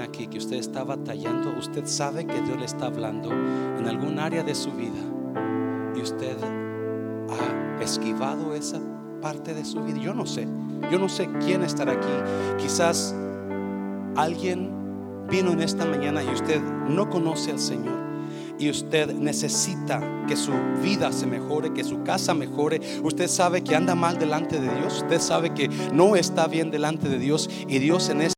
aquí 0.00 0.26
que 0.26 0.38
usted 0.38 0.56
está 0.56 0.84
batallando, 0.84 1.54
usted 1.58 1.86
sabe 1.86 2.26
que 2.26 2.40
Dios 2.42 2.58
le 2.58 2.64
está 2.64 2.86
hablando 2.86 3.30
en 3.32 3.86
algún 3.88 4.18
área 4.18 4.42
de 4.42 4.54
su 4.54 4.72
vida 4.72 5.00
y 5.94 6.00
usted 6.00 6.36
ha 6.42 7.82
esquivado 7.82 8.54
esa 8.54 8.80
parte 9.20 9.54
de 9.54 9.64
su 9.64 9.82
vida. 9.82 9.98
Yo 9.98 10.14
no 10.14 10.26
sé, 10.26 10.46
yo 10.90 10.98
no 10.98 11.08
sé 11.08 11.28
quién 11.44 11.62
estará 11.62 11.92
aquí. 11.92 12.62
Quizás 12.62 13.14
alguien 14.16 15.26
vino 15.30 15.52
en 15.52 15.60
esta 15.60 15.84
mañana 15.84 16.22
y 16.22 16.28
usted 16.28 16.60
no 16.88 17.08
conoce 17.08 17.50
al 17.50 17.58
Señor 17.58 18.08
y 18.58 18.70
usted 18.70 19.14
necesita 19.14 20.26
que 20.26 20.36
su 20.36 20.52
vida 20.82 21.12
se 21.12 21.26
mejore, 21.26 21.72
que 21.72 21.84
su 21.84 22.02
casa 22.02 22.34
mejore, 22.34 22.80
usted 23.02 23.28
sabe 23.28 23.62
que 23.62 23.76
anda 23.76 23.94
mal 23.94 24.18
delante 24.18 24.60
de 24.60 24.74
Dios, 24.74 25.02
usted 25.02 25.20
sabe 25.20 25.54
que 25.54 25.68
no 25.92 26.16
está 26.16 26.46
bien 26.48 26.70
delante 26.70 27.08
de 27.08 27.18
Dios 27.18 27.48
y 27.68 27.78
Dios 27.78 28.08
en 28.08 28.22
este 28.22 28.37